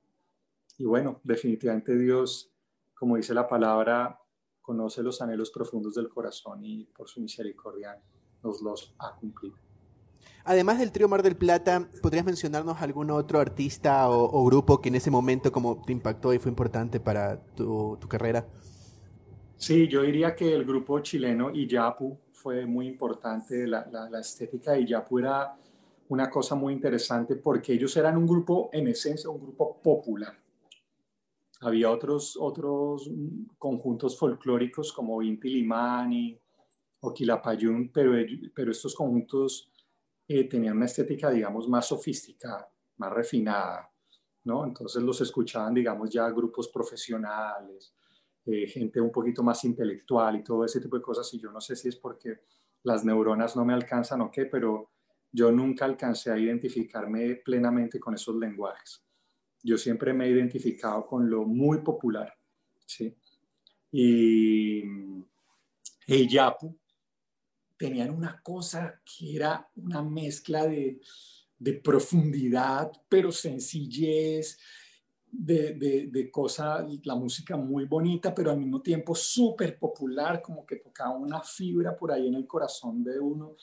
y 0.79 0.85
bueno, 0.85 1.21
definitivamente 1.25 1.99
Dios, 1.99 2.55
como 2.95 3.17
dice 3.17 3.35
la 3.35 3.49
palabra, 3.49 4.17
conoce 4.63 5.03
los 5.03 5.21
anhelos 5.21 5.51
profundos 5.51 5.97
del 5.97 6.09
corazón 6.09 6.65
y 6.65 6.85
por 6.85 7.09
su 7.09 7.21
misericordia 7.21 8.01
nos 8.45 8.63
los 8.63 8.95
ha 9.01 9.17
cumplido. 9.17 9.57
Además 10.45 10.79
del 10.79 10.93
trío 10.93 11.09
Mar 11.09 11.25
del 11.25 11.35
Plata, 11.35 11.89
¿podrías 12.01 12.25
mencionarnos 12.25 12.81
algún 12.81 13.11
otro 13.11 13.41
artista 13.41 14.09
o, 14.11 14.45
grupo 14.45 14.81
que 14.81 14.89
en 14.89 14.95
ese 14.95 15.11
momento 15.11 15.51
como 15.51 15.83
te 15.83 15.91
impactó 15.91 16.33
y 16.33 16.39
fue 16.39 16.51
importante 16.51 17.01
para 17.01 17.45
tu, 17.57 17.99
carrera? 18.09 18.47
Sí, 19.57 19.89
yo 19.89 20.03
diría 20.03 20.37
que 20.37 20.55
el 20.55 20.65
grupo 20.65 21.01
chileno 21.01 21.51
Iyapu 21.51 22.21
fue 22.45 22.67
muy 22.67 22.87
importante. 22.89 23.67
La, 23.67 23.89
la, 23.91 24.21
estética 24.21 24.73
de 24.73 24.83
Iyapu 24.83 25.19
era 25.19 25.57
una 26.11 26.29
cosa 26.29 26.55
muy 26.55 26.75
interesante 26.75 27.37
porque 27.37 27.73
ellos 27.73 27.97
eran 27.97 28.19
un 28.19 28.27
grupo, 28.27 28.69
en 28.71 28.87
esencia, 28.89 29.31
un 29.31 29.41
grupo 29.41 29.81
popular. 29.81 30.37
Había 31.63 31.91
otros, 31.91 32.37
otros 32.39 33.11
conjuntos 33.59 34.19
folclóricos 34.19 34.93
como 34.93 35.23
Inti 35.23 35.49
Limani 35.49 36.39
o 37.01 37.15
Quilapayún, 37.15 37.91
pero, 37.91 38.13
pero 38.55 38.73
estos 38.73 38.95
conjuntos 38.95 39.73
eh, 40.29 40.47
tenían 40.47 40.77
una 40.77 40.85
estética, 40.85 41.31
digamos, 41.31 41.67
más 41.67 41.89
sofisticada, 41.89 42.71
más 42.99 43.11
refinada, 43.11 43.91
¿no? 44.45 44.67
Entonces 44.67 45.03
los 45.03 45.19
escuchaban, 45.23 45.73
digamos, 45.73 46.11
ya 46.11 46.29
grupos 46.29 46.69
profesionales, 46.69 47.95
eh, 48.47 48.67
gente 48.67 49.01
un 49.01 49.11
poquito 49.11 49.43
más 49.43 49.65
intelectual 49.65 50.37
y 50.37 50.45
todo 50.45 50.65
ese 50.65 50.81
tipo 50.81 50.97
de 50.97 51.03
cosas. 51.03 51.33
Y 51.35 51.41
yo 51.41 51.51
no 51.51 51.61
sé 51.61 51.77
si 51.77 51.89
es 51.89 51.97
porque 51.97 52.41
las 52.83 53.05
neuronas 53.05 53.57
no 53.57 53.65
me 53.65 53.73
alcanzan 53.73 54.21
o 54.21 54.31
qué, 54.31 54.47
pero 54.47 54.91
yo 55.33 55.51
nunca 55.51 55.85
alcancé 55.85 56.31
a 56.31 56.39
identificarme 56.39 57.37
plenamente 57.37 57.99
con 57.99 58.15
esos 58.15 58.37
lenguajes. 58.37 59.03
Yo 59.63 59.79
siempre 59.79 60.13
me 60.13 60.27
he 60.27 60.31
identificado 60.31 61.07
con 61.07 61.29
lo 61.29 61.45
muy 61.45 61.79
popular, 61.79 62.33
¿sí? 62.87 63.17
Y 63.91 64.83
el 66.07 66.29
Yapu, 66.29 66.79
tenían 67.77 68.11
una 68.11 68.41
cosa 68.43 69.01
que 69.05 69.37
era 69.37 69.69
una 69.77 70.03
mezcla 70.03 70.67
de, 70.67 71.01
de 71.59 71.73
profundidad, 71.75 72.93
pero 73.09 73.33
sencillez, 73.33 74.59
de, 75.37 75.75
de, 75.75 76.09
de, 76.11 76.31
cosa, 76.31 76.87
la 77.05 77.15
música 77.15 77.57
muy 77.57 77.85
bonita, 77.85 78.35
pero 78.35 78.51
al 78.51 78.59
mismo 78.59 78.81
tiempo 78.81 79.15
súper 79.15 79.79
popular, 79.79 80.41
como 80.41 80.65
que 80.65 80.77
tocaba 80.77 81.17
una 81.17 81.41
fibra 81.43 81.97
por 81.97 82.13
ahí 82.13 82.29
en 82.29 82.35
el 82.35 82.47
corazón 82.47 83.03
de 83.03 83.19
uno. 83.19 83.57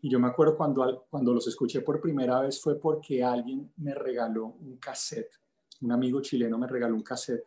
Y 0.00 0.10
yo 0.10 0.18
me 0.20 0.28
acuerdo 0.28 0.56
cuando, 0.56 1.06
cuando 1.10 1.34
los 1.34 1.46
escuché 1.48 1.80
por 1.80 2.00
primera 2.00 2.40
vez 2.40 2.60
fue 2.60 2.78
porque 2.78 3.24
alguien 3.24 3.72
me 3.76 3.94
regaló 3.94 4.46
un 4.46 4.76
cassette, 4.78 5.32
un 5.80 5.92
amigo 5.92 6.20
chileno 6.20 6.58
me 6.58 6.66
regaló 6.66 6.94
un 6.94 7.02
cassette 7.02 7.46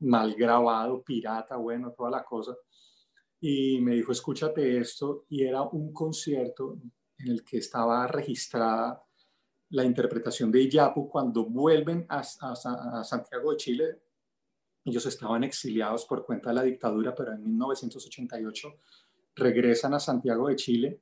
mal 0.00 0.34
grabado, 0.34 1.02
pirata, 1.02 1.56
bueno, 1.56 1.92
toda 1.92 2.10
la 2.10 2.24
cosa 2.24 2.56
y 3.44 3.80
me 3.80 3.96
dijo, 3.96 4.12
escúchate 4.12 4.78
esto, 4.78 5.26
y 5.28 5.42
era 5.42 5.62
un 5.62 5.92
concierto 5.92 6.78
en 7.18 7.28
el 7.28 7.42
que 7.42 7.58
estaba 7.58 8.06
registrada 8.06 9.02
la 9.72 9.84
interpretación 9.84 10.50
de 10.50 10.62
Iyapu 10.62 11.08
cuando 11.08 11.44
vuelven 11.44 12.06
a, 12.08 12.22
Santiago 12.22 13.50
de 13.50 13.56
Chile. 13.56 14.02
Ellos 14.84 15.04
estaban 15.06 15.44
exiliados 15.44 16.06
por 16.06 16.24
cuenta 16.24 16.48
de 16.50 16.54
la 16.54 16.62
dictadura, 16.62 17.14
pero 17.14 17.32
en 17.32 17.42
1988 17.44 18.68
regresan 19.36 19.94
a 19.94 20.00
Santiago 20.00 20.48
de 20.48 20.56
Chile, 20.56 21.00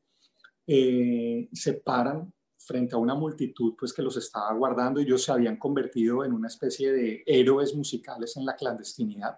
eh, 0.66 1.48
se 1.52 1.74
paran 1.74 2.32
frente 2.58 2.94
a 2.94 2.98
una 2.98 3.14
multitud 3.14 3.74
pues 3.78 3.92
que 3.92 4.02
los 4.02 4.16
estaba 4.16 4.52
guardando. 4.54 5.00
Ellos 5.00 5.22
se 5.22 5.32
habían 5.32 5.56
convertido 5.56 6.24
en 6.24 6.32
una 6.32 6.48
especie 6.48 6.92
de 6.92 7.22
héroes 7.26 7.74
musicales 7.74 8.36
en 8.36 8.44
la 8.44 8.54
clandestinidad 8.54 9.36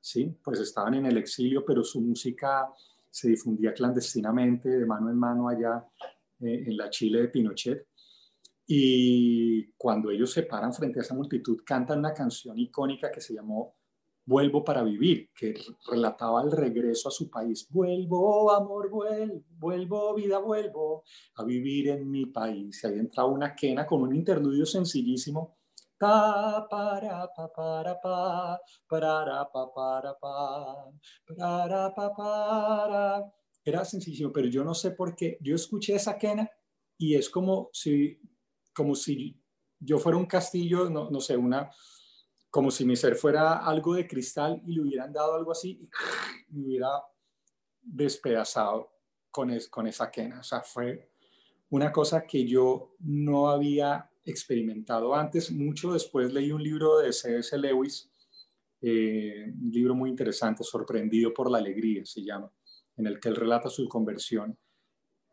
¿sí? 0.00 0.34
Pues 0.42 0.60
estaban 0.60 0.94
en 0.94 1.06
el 1.06 1.18
exilio, 1.18 1.64
pero 1.64 1.84
su 1.84 2.00
música 2.00 2.72
se 3.10 3.28
difundía 3.28 3.72
clandestinamente, 3.72 4.68
de 4.68 4.86
mano 4.86 5.10
en 5.10 5.16
mano 5.16 5.48
allá 5.48 5.84
eh, 6.40 6.64
en 6.66 6.76
la 6.76 6.90
Chile 6.90 7.22
de 7.22 7.28
Pinochet. 7.28 7.86
Y 8.70 9.72
cuando 9.78 10.10
ellos 10.10 10.30
se 10.30 10.42
paran 10.42 10.74
frente 10.74 11.00
a 11.00 11.02
esa 11.02 11.14
multitud, 11.14 11.62
cantan 11.64 12.00
una 12.00 12.12
canción 12.12 12.58
icónica 12.58 13.10
que 13.10 13.20
se 13.20 13.34
llamó 13.34 13.74
Vuelvo 14.26 14.62
para 14.62 14.82
vivir, 14.82 15.30
que 15.34 15.54
relataba 15.90 16.42
el 16.42 16.52
regreso 16.52 17.08
a 17.08 17.10
su 17.10 17.30
país. 17.30 17.66
Vuelvo, 17.70 18.52
amor, 18.52 18.90
vuelvo, 18.90 19.42
vuelvo, 19.56 20.14
vida, 20.14 20.38
vuelvo 20.38 21.02
a 21.36 21.44
vivir 21.44 21.88
en 21.88 22.10
mi 22.10 22.26
país. 22.26 22.84
Y 22.84 22.86
ahí 22.88 22.98
entra 22.98 23.24
una 23.24 23.56
quena 23.56 23.86
con 23.86 24.02
un 24.02 24.14
interludio 24.14 24.66
sencillísimo 24.66 25.56
Pa, 25.98 26.64
para, 26.70 27.26
pa, 27.34 27.52
para, 27.52 28.00
pa, 28.00 28.60
para, 28.86 29.50
pa, 29.50 29.72
para, 29.74 30.14
pa, 30.20 30.92
para, 31.36 31.94
pa, 31.94 32.14
para. 32.14 33.32
Era 33.64 33.84
sencillo, 33.84 34.32
pero 34.32 34.46
yo 34.46 34.62
no 34.62 34.74
sé 34.74 34.92
por 34.92 35.16
qué. 35.16 35.38
Yo 35.40 35.56
escuché 35.56 35.96
esa 35.96 36.16
quena 36.16 36.48
y 36.96 37.16
es 37.16 37.28
como 37.28 37.70
si, 37.72 38.20
como 38.78 38.94
si 38.94 39.36
yo 39.80 39.98
fuera 39.98 40.16
un 40.16 40.26
castillo, 40.26 40.88
no, 40.88 41.10
no 41.10 41.20
sé, 41.20 41.36
una, 41.36 41.68
como 42.48 42.70
si 42.70 42.84
mi 42.84 42.94
ser 42.94 43.16
fuera 43.16 43.56
algo 43.66 43.94
de 43.94 44.06
cristal 44.06 44.62
y 44.64 44.72
le 44.72 44.82
hubieran 44.82 45.12
dado 45.12 45.34
algo 45.34 45.50
así 45.50 45.90
y 46.48 46.54
me 46.54 46.66
hubiera 46.66 46.90
despedazado 47.82 48.88
con, 49.32 49.50
es, 49.50 49.68
con 49.68 49.88
esa 49.88 50.12
quena. 50.12 50.38
O 50.38 50.42
sea, 50.44 50.60
fue 50.60 51.10
una 51.70 51.90
cosa 51.90 52.24
que 52.24 52.46
yo 52.46 52.94
no 53.00 53.48
había 53.48 54.08
experimentado 54.24 55.12
antes. 55.12 55.50
Mucho 55.50 55.92
después 55.92 56.32
leí 56.32 56.52
un 56.52 56.62
libro 56.62 56.98
de 56.98 57.12
C.S. 57.12 57.58
Lewis, 57.58 58.12
eh, 58.80 59.52
un 59.60 59.72
libro 59.72 59.96
muy 59.96 60.08
interesante, 60.08 60.62
Sorprendido 60.62 61.34
por 61.34 61.50
la 61.50 61.58
Alegría 61.58 62.06
se 62.06 62.22
llama, 62.22 62.48
en 62.96 63.08
el 63.08 63.18
que 63.18 63.28
él 63.28 63.34
relata 63.34 63.68
su 63.70 63.88
conversión. 63.88 64.56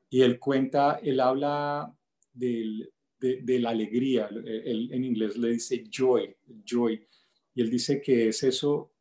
Y 0.09 0.23
él 0.23 0.39
cuenta, 0.39 0.99
él 1.03 1.19
habla 1.19 1.95
de, 3.44 3.60
la 3.60 3.72
alegría, 3.72 4.27
él, 4.27 4.89
en 4.91 5.03
inglés 5.03 5.38
le 5.38 5.50
dice 5.50 5.84
joy, 5.89 6.36
joy, 6.65 7.05
y 7.53 7.62
él 7.62 7.70
dice 7.70 8.01
que 8.01 8.29
es 8.29 8.44
eso 8.44 8.91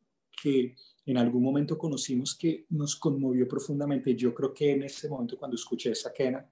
que 0.43 0.75
en 1.07 1.19
algún 1.19 1.43
momento 1.43 1.77
conocimos 1.77 2.35
que 2.35 2.67
nos 2.71 2.97
conmovió 2.97 3.47
profundamente. 3.47 4.15
Yo 4.15 4.35
creo 4.35 4.55
que 4.55 4.71
en 4.71 4.85
ese 4.85 5.09
momento 5.09 5.37
cuando 5.37 5.57
escuché 5.57 5.91
esa 5.91 6.13
quena, 6.13 6.49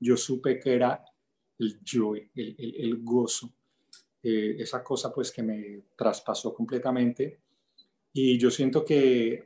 yo 0.00 0.16
supe 0.16 0.58
que 0.58 0.74
era 0.74 1.04
el 1.58 1.80
joy, 1.84 2.30
el, 2.34 2.54
el, 2.58 3.02
gozo, 3.02 3.52
eh, 4.22 4.56
esa 4.58 4.82
cosa 4.82 5.12
pues 5.12 5.30
que 5.30 5.42
me 5.42 5.82
traspasó 5.96 6.54
completamente. 6.54 7.40
Y 8.12 8.38
yo 8.38 8.50
siento 8.50 8.84
que, 8.84 9.44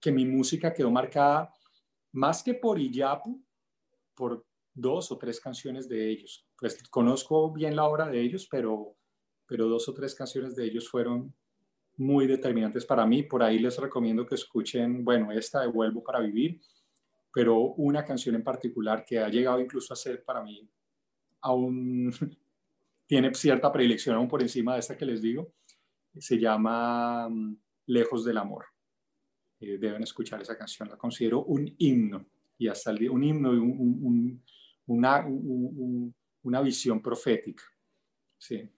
que 0.00 0.12
mi 0.12 0.24
música 0.24 0.72
quedó 0.72 0.90
marcada 0.90 1.52
más 2.12 2.42
que 2.42 2.54
por 2.54 2.78
Iyapu, 2.78 3.40
por 4.14 4.44
dos 4.74 5.12
o 5.12 5.18
tres 5.18 5.40
canciones 5.40 5.88
de 5.88 6.10
ellos. 6.10 6.46
Pues 6.58 6.82
conozco 6.88 7.52
bien 7.52 7.76
la 7.76 7.84
obra 7.84 8.08
de 8.08 8.20
ellos, 8.20 8.48
pero, 8.50 8.96
pero 9.46 9.68
dos 9.68 9.88
o 9.88 9.94
tres 9.94 10.14
canciones 10.14 10.54
de 10.56 10.64
ellos 10.64 10.88
fueron 10.88 11.34
muy 11.96 12.26
determinantes 12.26 12.84
para 12.86 13.06
mí. 13.06 13.22
Por 13.22 13.42
ahí 13.42 13.58
les 13.58 13.78
recomiendo 13.78 14.26
que 14.26 14.34
escuchen, 14.34 15.04
bueno, 15.04 15.30
esta 15.32 15.60
de 15.60 15.68
Vuelvo 15.68 16.02
para 16.02 16.20
Vivir, 16.20 16.60
pero 17.32 17.58
una 17.58 18.04
canción 18.04 18.34
en 18.34 18.44
particular 18.44 19.04
que 19.04 19.18
ha 19.18 19.28
llegado 19.28 19.60
incluso 19.60 19.92
a 19.92 19.96
ser 19.96 20.24
para 20.24 20.42
mí 20.42 20.68
aún 21.42 22.10
tiene 23.06 23.34
cierta 23.34 23.70
predilección 23.70 24.16
aún 24.16 24.28
por 24.28 24.40
encima 24.40 24.74
de 24.74 24.80
esta 24.80 24.96
que 24.96 25.04
les 25.04 25.20
digo, 25.20 25.52
se 26.16 26.38
llama 26.38 27.28
mm, 27.28 27.56
Lejos 27.86 28.24
del 28.24 28.38
Amor. 28.38 28.66
Eh, 29.60 29.78
deben 29.78 30.02
escuchar 30.02 30.40
esa 30.40 30.56
canción, 30.56 30.88
la 30.88 30.96
considero 30.96 31.44
un 31.44 31.72
himno 31.78 32.26
y 32.58 32.68
hasta 32.68 32.90
el, 32.90 33.10
un 33.10 33.22
himno 33.22 33.54
y 33.54 33.58
un, 33.58 34.42
una, 34.86 35.26
una 36.42 36.60
visión 36.60 37.00
profética. 37.00 37.64
Sí. 38.38 38.68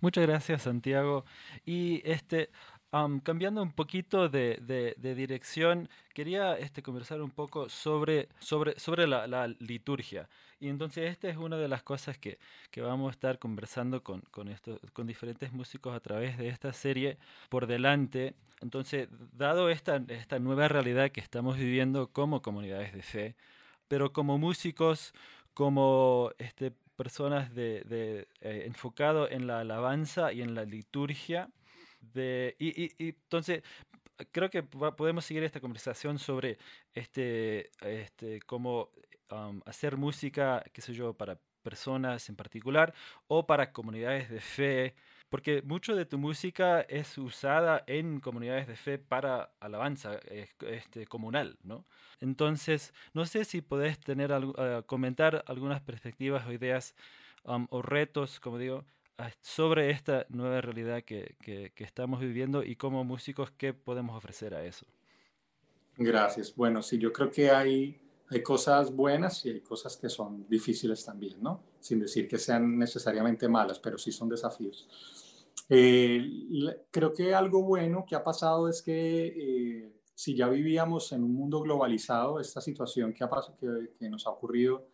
Muchas 0.00 0.26
gracias, 0.26 0.62
Santiago. 0.62 1.24
Y 1.64 2.02
este, 2.04 2.50
cambiando 2.90 3.62
un 3.62 3.72
poquito 3.72 4.28
de, 4.28 4.94
dirección, 4.98 5.88
quería 6.14 6.56
este, 6.56 6.82
conversar 6.82 7.20
un 7.20 7.30
poco 7.30 7.68
sobre, 7.68 8.28
sobre, 8.38 8.78
sobre 8.78 9.06
la, 9.06 9.48
liturgia. 9.58 10.28
Y 10.60 10.68
entonces 10.68 11.10
esta 11.10 11.28
es 11.28 11.36
una 11.36 11.56
de 11.56 11.68
las 11.68 11.82
cosas 11.82 12.18
que, 12.18 12.38
que 12.70 12.80
vamos 12.80 13.08
a 13.08 13.12
estar 13.12 13.38
conversando 13.38 14.02
con, 14.02 14.22
con, 14.30 14.48
esto, 14.48 14.80
con 14.92 15.06
diferentes 15.06 15.52
músicos 15.52 15.94
a 15.94 16.00
través 16.00 16.36
de 16.38 16.48
esta 16.48 16.72
serie 16.72 17.18
por 17.48 17.66
delante. 17.66 18.34
Entonces, 18.60 19.08
dado 19.32 19.70
esta, 19.70 20.02
esta 20.08 20.38
nueva 20.38 20.66
realidad 20.68 21.10
que 21.10 21.20
estamos 21.20 21.56
viviendo 21.56 22.08
como 22.08 22.42
comunidades 22.42 22.92
de 22.92 23.02
fe, 23.02 23.36
pero 23.88 24.12
como 24.12 24.38
músicos, 24.38 25.12
como 25.54 26.30
este, 26.38 26.72
personas 26.96 27.54
de, 27.54 27.82
de 27.82 28.28
eh, 28.40 28.64
enfocado 28.66 29.28
en 29.30 29.46
la 29.46 29.60
alabanza 29.60 30.32
y 30.32 30.42
en 30.42 30.54
la 30.54 30.64
liturgia. 30.64 31.50
De, 32.00 32.54
y, 32.58 32.84
y, 32.84 32.92
entonces, 32.98 33.62
creo 34.32 34.50
que 34.50 34.62
podemos 34.62 35.24
seguir 35.24 35.42
esta 35.42 35.60
conversación 35.60 36.18
sobre 36.18 36.58
este, 36.94 37.70
este 37.80 38.40
cómo 38.42 38.90
hacer 39.66 39.96
música, 39.96 40.64
qué 40.72 40.80
sé 40.80 40.94
yo, 40.94 41.12
para 41.14 41.38
personas 41.62 42.28
en 42.28 42.36
particular 42.36 42.94
o 43.26 43.46
para 43.46 43.72
comunidades 43.72 44.30
de 44.30 44.40
fe 44.40 44.94
porque 45.28 45.62
mucho 45.62 45.94
de 45.94 46.06
tu 46.06 46.18
música 46.18 46.80
es 46.82 47.18
usada 47.18 47.84
en 47.86 48.20
comunidades 48.20 48.66
de 48.66 48.76
fe 48.76 48.98
para 48.98 49.52
alabanza 49.60 50.18
este, 50.30 51.06
comunal, 51.06 51.58
¿no? 51.62 51.84
Entonces, 52.20 52.92
no 53.12 53.26
sé 53.26 53.44
si 53.44 53.60
podés 53.60 53.98
tener 53.98 54.32
uh, 54.32 54.82
comentar 54.86 55.44
algunas 55.46 55.80
perspectivas 55.80 56.46
o 56.46 56.52
ideas 56.52 56.94
um, 57.44 57.66
o 57.70 57.82
retos, 57.82 58.40
como 58.40 58.58
digo, 58.58 58.84
sobre 59.40 59.90
esta 59.90 60.26
nueva 60.28 60.60
realidad 60.60 61.02
que, 61.02 61.36
que, 61.40 61.72
que 61.74 61.84
estamos 61.84 62.20
viviendo 62.20 62.62
y 62.62 62.76
como 62.76 63.04
músicos, 63.04 63.50
¿qué 63.50 63.74
podemos 63.74 64.16
ofrecer 64.16 64.54
a 64.54 64.64
eso? 64.64 64.86
Gracias. 65.96 66.54
Bueno, 66.54 66.80
sí, 66.82 66.98
yo 66.98 67.12
creo 67.12 67.30
que 67.30 67.50
hay, 67.50 68.00
hay 68.30 68.42
cosas 68.42 68.94
buenas 68.94 69.44
y 69.44 69.50
hay 69.50 69.60
cosas 69.60 69.96
que 69.96 70.08
son 70.08 70.46
difíciles 70.48 71.04
también, 71.04 71.42
¿no? 71.42 71.67
Sin 71.80 72.00
decir 72.00 72.26
que 72.26 72.38
sean 72.38 72.78
necesariamente 72.78 73.48
malas, 73.48 73.78
pero 73.78 73.98
sí 73.98 74.12
son 74.12 74.28
desafíos. 74.28 74.88
Eh, 75.68 76.86
creo 76.90 77.12
que 77.12 77.34
algo 77.34 77.62
bueno 77.62 78.04
que 78.06 78.16
ha 78.16 78.24
pasado 78.24 78.68
es 78.68 78.82
que 78.82 79.26
eh, 79.26 79.92
si 80.14 80.34
ya 80.34 80.48
vivíamos 80.48 81.12
en 81.12 81.22
un 81.22 81.34
mundo 81.34 81.60
globalizado, 81.60 82.40
esta 82.40 82.60
situación 82.60 83.12
que, 83.12 83.24
ha, 83.24 83.30
que, 83.58 83.92
que, 83.98 84.08
nos 84.08 84.26
ha 84.26 84.30
ocurrido 84.30 84.88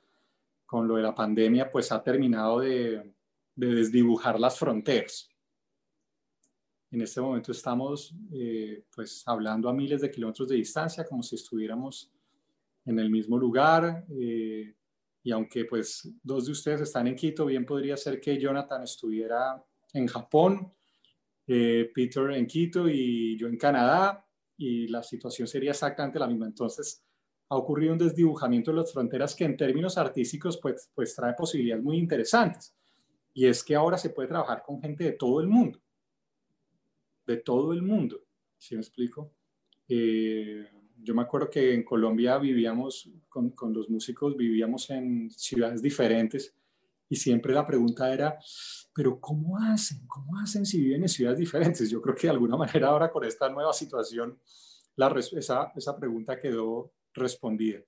con 0.66 0.86
lo 0.88 0.96
de 0.96 1.02
la 1.02 1.14
pandemia, 1.14 1.70
pues 1.70 1.92
ha 1.92 2.02
terminado 2.02 2.60
de, 2.60 3.14
de 3.54 3.66
desdibujar 3.74 4.38
las 4.38 4.58
fronteras. 4.58 5.30
En 6.90 7.00
este 7.00 7.20
momento 7.20 7.52
estamos 7.52 8.14
eh, 8.32 8.84
pues 8.94 9.22
hablando 9.26 9.68
a 9.68 9.72
miles 9.72 10.00
de 10.00 10.10
kilómetros 10.10 10.48
de 10.48 10.56
distancia, 10.56 11.04
como 11.04 11.22
si 11.22 11.34
estuviéramos 11.34 12.12
en 12.84 12.98
el 12.98 13.10
mismo 13.10 13.38
lugar. 13.38 14.04
Y 15.24 15.32
aunque 15.32 15.64
pues 15.64 16.06
dos 16.22 16.44
de 16.44 16.52
ustedes 16.52 16.82
están 16.82 17.06
en 17.06 17.16
Quito, 17.16 17.46
bien 17.46 17.64
podría 17.64 17.96
ser 17.96 18.20
que 18.20 18.38
Jonathan 18.38 18.82
estuviera 18.82 19.64
en 19.94 20.06
Japón, 20.06 20.70
eh, 21.46 21.90
Peter 21.94 22.30
en 22.32 22.46
Quito 22.46 22.86
y 22.90 23.36
yo 23.38 23.48
en 23.48 23.56
Canadá, 23.56 24.22
y 24.58 24.86
la 24.88 25.02
situación 25.02 25.48
sería 25.48 25.70
exactamente 25.70 26.18
la 26.18 26.26
misma. 26.26 26.44
Entonces, 26.46 27.02
ha 27.48 27.56
ocurrido 27.56 27.94
un 27.94 27.98
desdibujamiento 27.98 28.70
de 28.70 28.76
las 28.76 28.92
fronteras 28.92 29.34
que 29.34 29.44
en 29.44 29.56
términos 29.56 29.96
artísticos 29.96 30.58
pues, 30.58 30.90
pues 30.94 31.14
trae 31.14 31.32
posibilidades 31.32 31.82
muy 31.82 31.96
interesantes. 31.96 32.76
Y 33.32 33.46
es 33.46 33.64
que 33.64 33.74
ahora 33.74 33.96
se 33.96 34.10
puede 34.10 34.28
trabajar 34.28 34.62
con 34.62 34.78
gente 34.78 35.04
de 35.04 35.12
todo 35.12 35.40
el 35.40 35.48
mundo. 35.48 35.80
De 37.26 37.38
todo 37.38 37.72
el 37.72 37.80
mundo. 37.80 38.20
¿Sí 38.58 38.74
me 38.74 38.82
explico? 38.82 39.32
Eh, 39.88 40.68
yo 41.02 41.14
me 41.14 41.22
acuerdo 41.22 41.50
que 41.50 41.74
en 41.74 41.84
Colombia 41.84 42.38
vivíamos, 42.38 43.10
con, 43.28 43.50
con, 43.50 43.72
los 43.72 43.88
músicos 43.90 44.36
vivíamos 44.36 44.88
en 44.90 45.30
ciudades 45.30 45.82
diferentes 45.82 46.54
y 47.08 47.16
siempre 47.16 47.52
la 47.52 47.66
pregunta 47.66 48.12
era, 48.12 48.38
pero 48.94 49.20
¿cómo 49.20 49.58
hacen? 49.58 50.06
¿Cómo 50.06 50.38
hacen 50.38 50.64
si 50.64 50.80
viven 50.80 51.02
en 51.02 51.08
ciudades 51.08 51.38
diferentes? 51.38 51.90
Yo 51.90 52.00
creo 52.00 52.14
que 52.14 52.26
de 52.26 52.32
alguna 52.32 52.56
manera 52.64 52.88
ahora 52.88 53.10
con 53.10 53.24
esta 53.24 53.48
nueva 53.48 53.72
situación, 53.72 54.38
la, 54.96 55.14
esa, 55.18 55.72
esa 55.74 55.96
pregunta 55.96 56.40
quedó 56.40 56.92
respondida. 57.12 57.80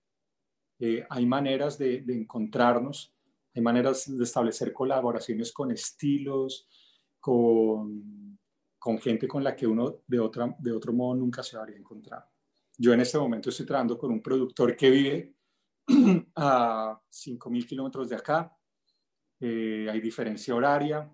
Eh, 0.78 1.06
hay 1.08 1.24
maneras 1.24 1.78
de, 1.78 2.02
de, 2.02 2.14
encontrarnos, 2.14 3.14
hay 3.54 3.62
maneras 3.62 4.14
de 4.14 4.22
establecer 4.22 4.72
colaboraciones 4.72 5.52
con 5.52 5.70
estilos, 5.70 6.68
con, 7.18 8.38
con 8.78 8.98
gente 8.98 9.26
con 9.26 9.42
la 9.42 9.56
que 9.56 9.66
uno 9.66 10.02
de, 10.06 10.20
otra, 10.20 10.54
de 10.58 10.72
otro 10.72 10.92
modo 10.92 11.16
nunca 11.16 11.42
se 11.42 11.56
habría 11.56 11.76
encontrado. 11.76 12.26
Yo 12.78 12.92
en 12.92 13.00
este 13.00 13.18
momento 13.18 13.50
estoy 13.50 13.64
trabajando 13.64 13.96
con 13.96 14.10
un 14.10 14.22
productor 14.22 14.76
que 14.76 14.90
vive 14.90 15.34
a 16.36 17.00
5.000 17.10 17.66
kilómetros 17.66 18.08
de 18.08 18.16
acá, 18.16 18.54
eh, 19.40 19.88
hay 19.90 20.00
diferencia 20.00 20.54
horaria, 20.54 21.10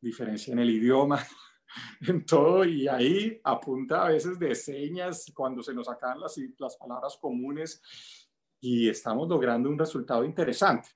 diferencia 0.00 0.52
en 0.52 0.58
el 0.58 0.70
idioma, 0.70 1.24
en 2.06 2.24
todo, 2.24 2.64
y 2.64 2.88
ahí 2.88 3.40
apunta 3.44 4.06
a 4.06 4.10
veces 4.10 4.38
de 4.38 4.54
señas 4.54 5.26
cuando 5.34 5.62
se 5.62 5.74
nos 5.74 5.88
acaban 5.88 6.20
las, 6.20 6.36
las 6.58 6.76
palabras 6.76 7.16
comunes 7.20 7.82
y 8.60 8.88
estamos 8.88 9.28
logrando 9.28 9.68
un 9.68 9.78
resultado 9.78 10.24
interesante. 10.24 10.90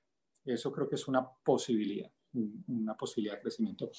Eso 0.45 0.73
creo 0.73 0.89
que 0.89 0.97
es 0.97 1.07
una 1.09 1.27
posibilidad, 1.45 2.11
una 2.67 2.97
posibilidad 2.97 3.37
de 3.37 3.43
crecimiento. 3.43 3.91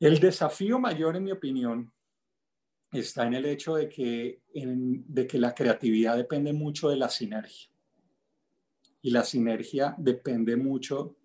El 0.00 0.18
desafío 0.18 0.78
mayor, 0.78 1.16
en 1.16 1.24
mi 1.24 1.32
opinión, 1.32 1.92
está 2.92 3.26
en 3.26 3.34
el 3.34 3.44
hecho 3.46 3.74
de 3.76 3.88
que, 3.88 4.42
de 4.54 5.26
que 5.26 5.38
la 5.38 5.54
creatividad 5.54 6.16
depende 6.16 6.52
mucho 6.52 6.88
de 6.88 6.96
la 6.96 7.08
sinergia. 7.08 7.68
Y 9.02 9.10
la 9.10 9.24
sinergia 9.24 9.94
depende 9.98 10.56
mucho 10.56 11.16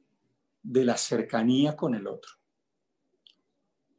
de 0.62 0.86
la 0.86 0.98
cercanía 0.98 1.76
con 1.76 1.96
el 1.96 2.08
otro. 2.08 2.32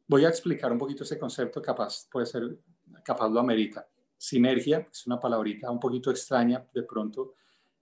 Voy 0.06 0.24
a 0.24 0.28
explicar 0.28 0.70
un 0.70 0.78
poquito 0.78 1.04
ese 1.04 1.18
concepto, 1.18 1.62
capaz 1.62 2.06
puede 2.10 2.26
ser, 2.26 2.58
capaz 3.02 3.28
lo 3.28 3.40
amerita. 3.40 3.88
Sinergia, 4.16 4.86
es 4.90 5.06
una 5.06 5.18
palabrita 5.18 5.70
un 5.70 5.80
poquito 5.80 6.10
extraña 6.10 6.66
de 6.72 6.82
pronto, 6.82 7.34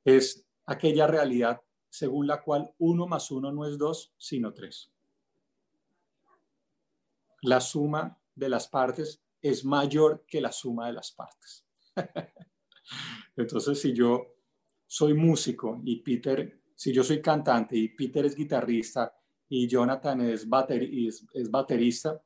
es 0.05 0.47
aquella 0.67 1.07
realidad 1.07 1.61
según 1.89 2.27
la 2.27 2.41
cual 2.43 2.73
uno 2.79 3.07
más 3.07 3.31
uno 3.31 3.53
no 3.53 3.67
es 3.67 3.77
dos, 3.77 4.15
sino 4.17 4.55
tres. 4.55 4.91
La 7.43 7.61
suma 7.61 8.19
de 8.35 8.49
las 8.49 8.67
partes 8.69 9.21
es 9.43 9.65
mayor 9.65 10.25
que 10.27 10.41
la 10.41 10.53
suma 10.53 10.87
de 10.87 10.93
las 10.95 11.13
partes. 11.13 11.67
Entonces, 13.37 13.81
si 13.81 13.93
yo 13.93 14.37
soy 14.87 15.15
músico 15.15 15.81
y 15.85 15.97
Peter 15.97 16.63
si 16.83 16.93
yo 16.93 17.05
soy 17.05 17.23
cantante 17.23 17.77
y 17.77 17.91
Peter 17.91 18.27
es 18.27 18.35
guitarrista 18.35 19.17
y 19.49 19.69
Jonathan 19.69 20.21
es, 20.23 20.49
es, 21.33 21.49
baterista 21.49 22.21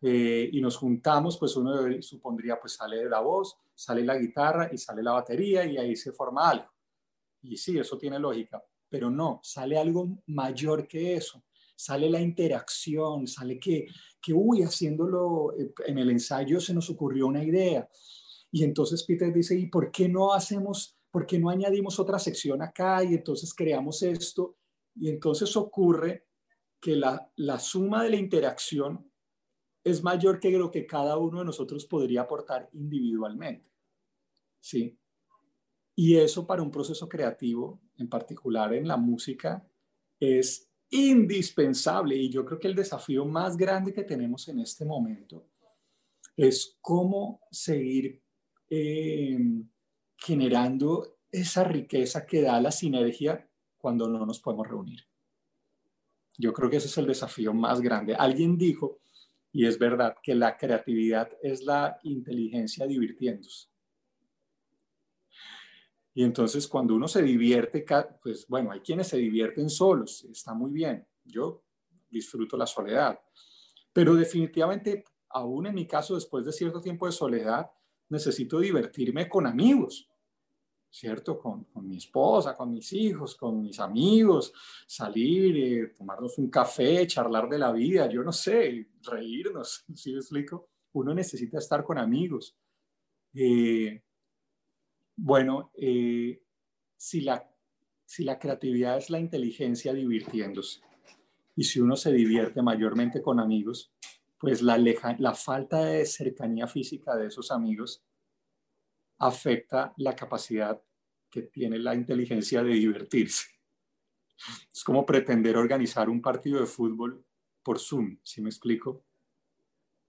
eh, 0.00 0.50
y 0.52 0.60
nos 0.60 0.76
juntamos, 0.76 1.38
pues 1.38 1.54
uno 1.54 2.02
supondría, 2.02 2.58
pues 2.58 2.72
sale 2.72 3.08
la 3.08 3.20
voz, 3.20 3.56
sale 3.72 4.02
la 4.02 4.18
guitarra 4.18 4.68
y 4.72 4.76
sale 4.76 5.04
la 5.04 5.12
batería 5.12 5.64
y 5.64 5.76
ahí 5.76 5.94
se 5.94 6.10
forma 6.10 6.50
algo. 6.50 6.68
Y 7.42 7.56
sí, 7.56 7.78
eso 7.78 7.96
tiene 7.96 8.18
lógica, 8.18 8.60
pero 8.88 9.08
no, 9.08 9.38
sale 9.44 9.78
algo 9.78 10.08
mayor 10.26 10.88
que 10.88 11.14
eso. 11.14 11.44
Sale 11.74 12.08
la 12.08 12.20
interacción, 12.20 13.26
sale 13.26 13.58
que, 13.58 13.86
que, 14.20 14.32
uy, 14.32 14.62
haciéndolo 14.62 15.52
eh, 15.58 15.72
en 15.86 15.98
el 15.98 16.10
ensayo 16.10 16.60
se 16.60 16.74
nos 16.74 16.88
ocurrió 16.90 17.26
una 17.26 17.42
idea. 17.42 17.88
Y 18.50 18.64
entonces 18.64 19.02
Peter 19.04 19.32
dice, 19.32 19.58
¿y 19.58 19.66
por 19.66 19.90
qué 19.90 20.08
no 20.08 20.32
hacemos 20.32 20.98
¿por 21.12 21.26
qué 21.26 21.38
no 21.38 21.50
añadimos 21.50 22.00
otra 22.00 22.18
sección 22.18 22.62
acá 22.62 23.04
y 23.04 23.14
entonces 23.14 23.54
creamos 23.54 24.02
esto? 24.02 24.56
Y 24.96 25.10
entonces 25.10 25.54
ocurre 25.56 26.26
que 26.80 26.96
la, 26.96 27.30
la 27.36 27.60
suma 27.60 28.02
de 28.02 28.10
la 28.10 28.16
interacción 28.16 29.08
es 29.84 30.02
mayor 30.02 30.40
que 30.40 30.50
lo 30.50 30.70
que 30.70 30.86
cada 30.86 31.18
uno 31.18 31.40
de 31.40 31.44
nosotros 31.44 31.84
podría 31.84 32.22
aportar 32.22 32.68
individualmente. 32.72 33.70
¿Sí? 34.58 34.98
Y 35.94 36.16
eso 36.16 36.46
para 36.46 36.62
un 36.62 36.70
proceso 36.70 37.08
creativo, 37.08 37.80
en 37.98 38.08
particular 38.08 38.72
en 38.72 38.88
la 38.88 38.96
música, 38.96 39.68
es 40.18 40.71
indispensable. 40.92 42.14
Y 42.16 42.30
yo 42.30 42.44
creo 42.44 42.58
que 42.58 42.68
el 42.68 42.74
desafío 42.74 43.24
más 43.24 43.56
grande 43.56 43.92
que 43.92 44.04
tenemos 44.04 44.46
en 44.48 44.60
este 44.60 44.84
momento 44.84 45.48
es 46.36 46.78
cómo 46.80 47.40
seguir 47.50 48.22
eh, 48.70 49.38
generando 50.16 51.18
esa 51.30 51.64
riqueza 51.64 52.26
que 52.26 52.42
da 52.42 52.60
la 52.60 52.70
sinergia 52.70 53.48
cuando 53.78 54.06
no 54.08 54.24
nos 54.24 54.40
podemos 54.40 54.68
reunir. 54.68 55.00
Yo 56.38 56.52
creo 56.52 56.70
que 56.70 56.76
ese 56.76 56.86
es 56.86 56.98
el 56.98 57.06
desafío 57.06 57.52
más 57.52 57.80
grande. 57.80 58.14
Alguien 58.14 58.56
dijo, 58.56 59.00
y 59.50 59.66
es 59.66 59.78
verdad, 59.78 60.16
que 60.22 60.34
la 60.34 60.56
creatividad 60.56 61.30
es 61.42 61.62
la 61.62 61.98
inteligencia 62.04 62.86
divirtiéndose. 62.86 63.71
Y 66.14 66.24
entonces 66.24 66.68
cuando 66.68 66.94
uno 66.94 67.08
se 67.08 67.22
divierte, 67.22 67.84
pues 68.22 68.46
bueno, 68.46 68.70
hay 68.72 68.80
quienes 68.80 69.08
se 69.08 69.16
divierten 69.16 69.70
solos, 69.70 70.24
está 70.24 70.52
muy 70.52 70.70
bien. 70.70 71.06
Yo 71.24 71.62
disfruto 72.10 72.56
la 72.56 72.66
soledad. 72.66 73.18
Pero 73.92 74.14
definitivamente, 74.14 75.04
aún 75.30 75.66
en 75.66 75.74
mi 75.74 75.86
caso, 75.86 76.14
después 76.14 76.44
de 76.44 76.52
cierto 76.52 76.80
tiempo 76.80 77.06
de 77.06 77.12
soledad, 77.12 77.70
necesito 78.08 78.60
divertirme 78.60 79.28
con 79.28 79.46
amigos, 79.46 80.08
¿cierto? 80.90 81.38
Con, 81.38 81.66
mi 81.74 81.96
esposa, 81.96 82.54
con 82.54 82.70
mis 82.70 82.92
hijos, 82.92 83.34
con 83.34 83.62
mis 83.62 83.80
amigos, 83.80 84.52
salir, 84.86 85.56
eh, 85.56 85.94
tomarnos 85.96 86.36
un 86.36 86.50
café, 86.50 87.06
charlar 87.06 87.48
de 87.48 87.58
la 87.58 87.72
vida, 87.72 88.06
yo 88.08 88.22
no 88.22 88.32
sé, 88.32 88.88
reírnos, 89.02 89.84
¿sí 89.94 90.12
me 90.12 90.18
explico? 90.18 90.68
Uno 90.92 91.14
necesita 91.14 91.56
estar 91.58 91.82
con 91.82 91.96
amigos. 91.96 92.54
Eh, 93.32 94.02
bueno, 95.16 95.70
eh, 95.74 96.42
si, 96.96 97.20
la, 97.20 97.48
si 98.04 98.24
creatividad 98.38 98.98
es 98.98 99.10
la 99.10 99.18
inteligencia 99.20 99.92
divirtiéndose 99.92 100.80
y 101.56 101.64
si 101.64 101.80
uno 101.80 101.96
se 101.96 102.12
divierte 102.12 102.62
mayormente 102.62 103.20
con 103.20 103.40
amigos, 103.40 103.92
pues 104.38 104.62
la, 104.62 105.34
falta 105.34 105.84
de 105.84 106.04
cercanía 106.04 106.66
física 106.66 107.14
de 107.16 107.26
esos 107.28 107.50
amigos 107.52 108.02
afecta 109.18 109.94
la 109.98 110.16
capacidad 110.16 110.82
que 111.30 111.42
tiene 111.42 111.78
la 111.78 111.94
inteligencia 111.94 112.62
de 112.62 112.72
divertirse. 112.72 113.46
Es 114.72 114.82
como 114.82 115.06
pretender 115.06 115.56
organizar 115.56 116.08
un 116.08 116.20
partido 116.20 116.58
de 116.58 116.66
fútbol 116.66 117.24
por 117.62 117.78
Zoom, 117.78 118.18
¿sí 118.24 118.42
me 118.42 118.48
explico? 118.48 119.04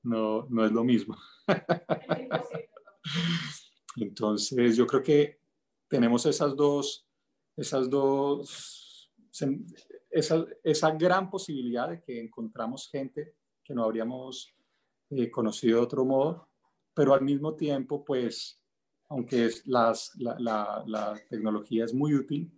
No, 0.01 0.47
no 0.49 0.65
es 0.65 0.71
lo 0.71 0.83
mismo. 0.83 1.15
Entonces, 3.97 4.75
yo 4.75 4.87
creo 4.87 5.03
que 5.03 5.39
tenemos 5.87 6.25
esas 6.25 6.55
dos, 6.55 7.05
esas 7.55 7.89
dos, 7.89 9.11
esa, 10.09 10.45
esa 10.63 10.91
gran 10.91 11.29
posibilidad 11.29 11.89
de 11.89 12.01
que 12.01 12.19
encontramos 12.19 12.89
gente 12.89 13.35
que 13.63 13.73
no 13.73 13.83
habríamos 13.83 14.53
eh, 15.09 15.29
conocido 15.29 15.77
de 15.77 15.83
otro 15.83 16.05
modo, 16.05 16.49
pero 16.93 17.13
al 17.13 17.21
mismo 17.21 17.55
tiempo, 17.55 18.03
pues, 18.03 18.59
aunque 19.09 19.45
es 19.45 19.65
las, 19.67 20.15
la, 20.17 20.35
la, 20.39 20.83
la, 20.87 21.19
tecnología 21.29 21.85
es 21.85 21.93
muy 21.93 22.13
útil, 22.15 22.51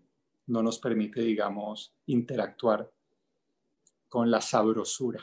no 0.48 0.62
nos 0.62 0.80
permite, 0.80 1.22
digamos, 1.22 1.94
interactuar 2.06 2.92
con 4.08 4.32
la 4.32 4.42
sabrosura 4.42 5.22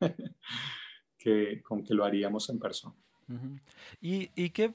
que, 1.18 1.62
con 1.62 1.82
que 1.82 1.94
lo 1.94 2.04
haríamos 2.04 2.48
en 2.50 2.58
persona. 2.58 3.03
¿Y, 4.00 4.30
y 4.34 4.50
qué, 4.50 4.72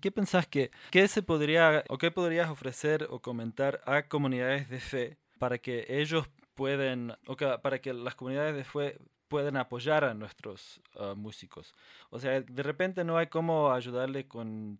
qué 0.00 0.10
pensás 0.10 0.46
que 0.46 0.70
qué 0.90 1.08
se 1.08 1.22
podría 1.22 1.84
o 1.88 1.98
qué 1.98 2.10
podrías 2.10 2.50
ofrecer 2.50 3.06
o 3.10 3.20
comentar 3.20 3.82
a 3.86 4.02
comunidades 4.02 4.68
de 4.68 4.80
fe 4.80 5.16
para 5.38 5.58
que 5.58 5.86
ellos 5.88 6.26
pueden 6.54 7.12
o 7.26 7.36
para 7.36 7.80
que 7.80 7.92
las 7.92 8.14
comunidades 8.14 8.54
de 8.54 8.64
fe 8.64 8.98
puedan 9.28 9.56
apoyar 9.56 10.04
a 10.04 10.14
nuestros 10.14 10.80
ah, 10.96 11.14
músicos? 11.16 11.74
O 12.10 12.18
sea, 12.18 12.40
de 12.40 12.62
repente 12.62 13.04
no 13.04 13.16
hay 13.18 13.26
cómo 13.26 13.72
ayudarle 13.72 14.26
con 14.26 14.78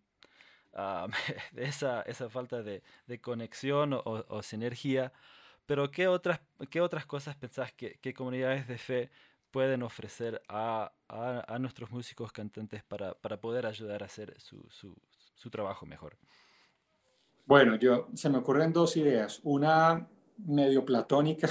esa, 1.57 2.03
esa, 2.03 2.31
falta 2.31 2.63
de, 2.63 2.83
de 3.07 3.21
conexión 3.21 3.93
o, 3.93 4.03
o, 4.05 4.43
sinergia, 4.43 5.13
pero 5.67 5.91
¿qué 5.91 6.09
otras, 6.09 6.41
qué 6.71 6.81
otras 6.81 7.05
cosas 7.05 7.37
pensás 7.37 7.73
que, 7.73 7.99
que 8.01 8.15
comunidades 8.15 8.67
de 8.67 8.79
fe 8.79 9.11
pueden 9.53 9.83
ofrecer 9.83 10.43
a, 10.49 10.93
a, 11.09 11.59
nuestros 11.59 11.91
músicos 11.91 12.33
cantantes 12.33 12.83
para, 12.83 13.15
para, 13.15 13.41
poder 13.41 13.67
ayudar 13.67 14.03
a 14.03 14.07
hacer 14.07 14.35
su, 14.41 14.67
su, 14.71 14.97
su, 15.35 15.51
trabajo 15.51 15.87
mejor? 15.87 16.17
Bueno, 17.45 17.77
yo, 17.77 18.09
se 18.15 18.31
me 18.31 18.39
ocurren 18.39 18.73
dos 18.73 18.97
ideas. 18.97 19.41
Una 19.45 20.09
medio 20.39 20.85
platónica, 20.85 21.49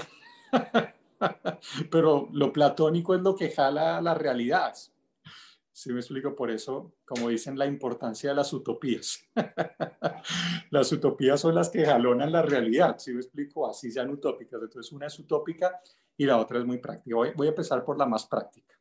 pero 1.91 2.27
lo 2.33 2.51
platónico 2.51 3.15
es 3.15 3.21
lo 3.21 3.35
que 3.35 3.51
jala 3.51 4.01
la 4.01 4.15
realidad. 4.15 4.73
Si 5.71 5.93
me 5.93 5.99
explico 5.99 6.35
por 6.35 6.51
eso, 6.51 6.93
como 7.05 7.29
dicen, 7.29 7.57
la 7.57 7.65
importancia 7.65 8.31
de 8.31 8.35
las 8.35 8.51
utopías. 8.51 9.23
las 10.71 10.91
utopías 10.91 11.39
son 11.39 11.55
las 11.55 11.69
que 11.69 11.85
jalonan 11.85 12.31
la 12.31 12.41
realidad, 12.41 12.97
si 12.97 13.13
me 13.13 13.21
explico, 13.21 13.69
así 13.69 13.91
sean 13.91 14.09
utópicas. 14.09 14.61
Entonces, 14.61 14.91
una 14.91 15.07
es 15.07 15.17
utópica 15.17 15.79
y 16.17 16.25
la 16.25 16.37
otra 16.37 16.59
es 16.59 16.65
muy 16.65 16.77
práctica. 16.77 17.15
Voy, 17.15 17.47
a 17.47 17.49
empezar 17.49 17.83
por 17.83 17.97
la 17.97 18.05
más 18.05 18.25
práctica. 18.25 18.75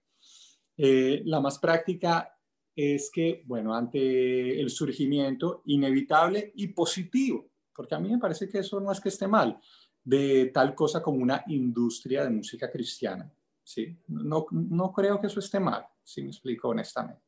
Eh, 0.76 1.22
la 1.24 1.40
más 1.40 1.58
práctica 1.58 2.36
es 2.74 3.10
que, 3.10 3.42
bueno, 3.46 3.74
ante 3.74 4.60
el 4.60 4.70
surgimiento 4.70 5.62
inevitable 5.66 6.52
y 6.56 6.68
positivo, 6.68 7.50
porque 7.74 7.94
a 7.94 8.00
mí 8.00 8.10
me 8.10 8.18
parece 8.18 8.48
que 8.48 8.58
eso 8.58 8.80
no 8.80 8.92
es 8.92 9.00
que 9.00 9.08
esté 9.08 9.26
mal, 9.26 9.58
de 10.02 10.50
tal 10.52 10.74
cosa 10.74 11.02
como 11.02 11.18
una 11.18 11.44
industria 11.48 12.24
de 12.24 12.30
música 12.30 12.70
cristiana. 12.70 13.30
¿sí? 13.62 13.96
No, 14.08 14.46
no 14.50 14.92
creo 14.92 15.20
que 15.20 15.26
eso 15.26 15.40
esté 15.40 15.60
mal, 15.60 15.86
si 16.02 16.22
me 16.22 16.28
explico 16.28 16.68
honestamente. 16.68 17.22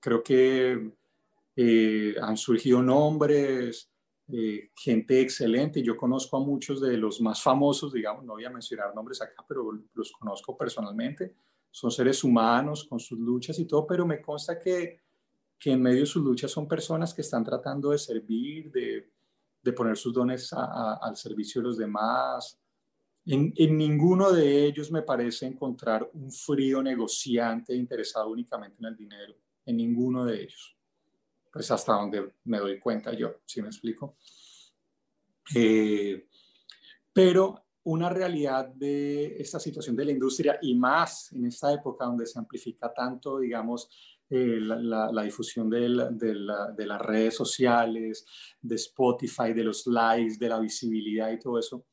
Creo 0.00 0.22
que 0.22 0.92
eh, 1.56 2.14
han 2.20 2.36
surgido 2.36 2.82
nombres, 2.82 3.90
eh, 4.32 4.70
gente 4.74 5.20
excelente. 5.20 5.82
Yo 5.82 5.96
conozco 5.96 6.36
a 6.38 6.40
muchos 6.40 6.80
de 6.80 6.96
los 6.96 7.20
más 7.20 7.42
famosos, 7.42 7.92
digamos, 7.92 8.24
no 8.24 8.34
voy 8.34 8.44
a 8.44 8.50
mencionar 8.50 8.94
nombres 8.94 9.20
acá, 9.20 9.44
pero 9.46 9.70
los 9.92 10.12
conozco 10.12 10.56
personalmente. 10.56 11.34
Son 11.70 11.90
seres 11.90 12.24
humanos 12.24 12.84
con 12.84 12.98
sus 12.98 13.18
luchas 13.18 13.58
y 13.58 13.66
todo, 13.66 13.86
pero 13.86 14.06
me 14.06 14.22
consta 14.22 14.58
que, 14.58 15.00
que 15.58 15.72
en 15.72 15.82
medio 15.82 16.00
de 16.00 16.06
sus 16.06 16.22
luchas 16.22 16.50
son 16.50 16.66
personas 16.66 17.12
que 17.12 17.20
están 17.20 17.44
tratando 17.44 17.90
de 17.90 17.98
servir, 17.98 18.70
de, 18.70 19.10
de 19.62 19.72
poner 19.72 19.96
sus 19.96 20.14
dones 20.14 20.52
al 20.52 21.16
servicio 21.16 21.60
de 21.60 21.68
los 21.68 21.76
demás. 21.76 22.58
En, 23.26 23.52
en, 23.56 23.76
ninguno 23.76 24.32
de 24.32 24.66
ellos 24.66 24.90
me 24.90 25.02
parece 25.02 25.46
encontrar 25.46 26.08
un 26.14 26.30
frío 26.30 26.82
negociante 26.82 27.74
interesado 27.74 28.28
únicamente 28.30 28.76
en 28.78 28.86
el 28.86 28.96
dinero, 28.96 29.34
en 29.64 29.76
ninguno 29.76 30.24
de 30.24 30.42
ellos 30.42 30.74
pues 31.54 31.70
hasta 31.70 31.92
donde 31.92 32.32
me 32.46 32.58
doy 32.58 32.80
cuenta 32.80 33.12
yo, 33.14 33.36
si 33.46 33.62
me 33.62 33.68
explico? 33.68 34.16
Eh, 35.54 36.26
pero 37.12 37.66
una 37.84 38.08
realidad 38.08 38.66
de 38.66 39.36
esta 39.40 39.60
situación 39.60 39.94
de 39.94 40.04
la 40.04 40.10
industria 40.10 40.58
y 40.60 40.74
más 40.74 41.32
en 41.32 41.46
esta 41.46 41.72
época 41.72 42.06
donde 42.06 42.26
se 42.26 42.40
amplifica 42.40 42.92
tanto, 42.92 43.38
digamos, 43.38 43.88
eh, 44.28 44.58
la, 44.58 45.22
difusión 45.22 45.70
de, 45.70 45.90
las 45.90 47.00
redes 47.02 47.36
sociales, 47.36 48.26
de 48.60 48.74
Spotify, 48.74 49.52
de 49.52 49.62
los 49.62 49.86
likes, 49.86 50.38
de 50.40 50.48
la 50.48 50.58
visibilidad 50.58 51.30
y 51.30 51.38
todo 51.38 51.60
eso, 51.60 51.86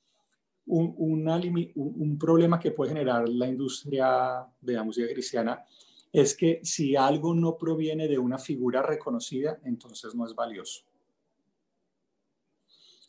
un, 0.66 0.96
un 0.98 2.18
problema 2.18 2.60
que 2.60 2.72
puede 2.72 2.94
generar 2.94 3.30
la 3.30 3.48
industria 3.48 4.44
de 4.60 4.74
la 4.74 4.84
música 4.84 5.08
cristiana 5.14 5.64
es 6.12 6.36
que 6.36 6.60
si 6.64 6.96
algo 6.96 7.34
no 7.34 7.58
proviene 7.58 8.08
de 8.08 8.18
una 8.18 8.38
figura 8.38 8.82
reconocida, 8.82 9.60
entonces 9.64 10.14
no 10.14 10.26
es 10.26 10.36
valioso. 10.36 10.84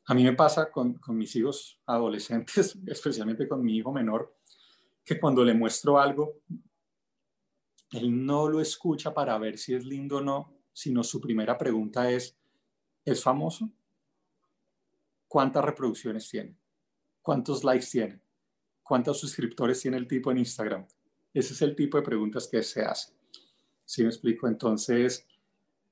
A 0.06 0.14
mí 0.14 0.24
me 0.24 0.32
pasa 0.32 0.70
con, 0.70 1.00
mis 1.08 1.34
hijos 1.36 1.80
adolescentes, 1.86 2.78
especialmente 2.86 3.48
con 3.48 3.62
mi 3.62 3.76
hijo 3.76 3.92
menor, 3.92 4.36
que 5.04 5.18
cuando 5.18 5.44
le 5.44 5.54
muestro 5.54 5.98
algo, 5.98 6.40
él 7.90 8.24
no 8.24 8.48
lo 8.48 8.60
escucha 8.60 9.12
para 9.12 9.36
ver 9.38 9.58
si 9.58 9.74
es 9.74 9.84
lindo 9.84 10.18
o 10.18 10.20
no, 10.20 10.54
sino 10.72 11.02
su 11.02 11.20
primera 11.20 11.58
pregunta 11.58 12.10
es, 12.10 12.36
¿es 13.04 13.22
famoso? 13.22 13.70
¿Cuántas 15.28 15.64
reproducciones 15.64 16.28
tiene? 16.28 16.56
¿Cuántos 17.20 17.64
likes 17.64 17.86
tiene? 17.90 18.20
¿Cuántos 18.82 19.20
suscriptores 19.20 19.80
tiene 19.80 19.96
el 19.96 20.06
tipo 20.06 20.30
en 20.30 20.38
Instagram? 20.38 20.86
Ese 21.34 21.54
es 21.54 21.62
el 21.62 21.74
tipo 21.74 21.96
de 21.96 22.02
preguntas 22.02 22.46
que 22.46 22.62
se 22.62 22.82
hacen. 22.82 23.14
¿Sí 23.84 24.02
me 24.02 24.08
explico? 24.08 24.46
Entonces, 24.48 25.26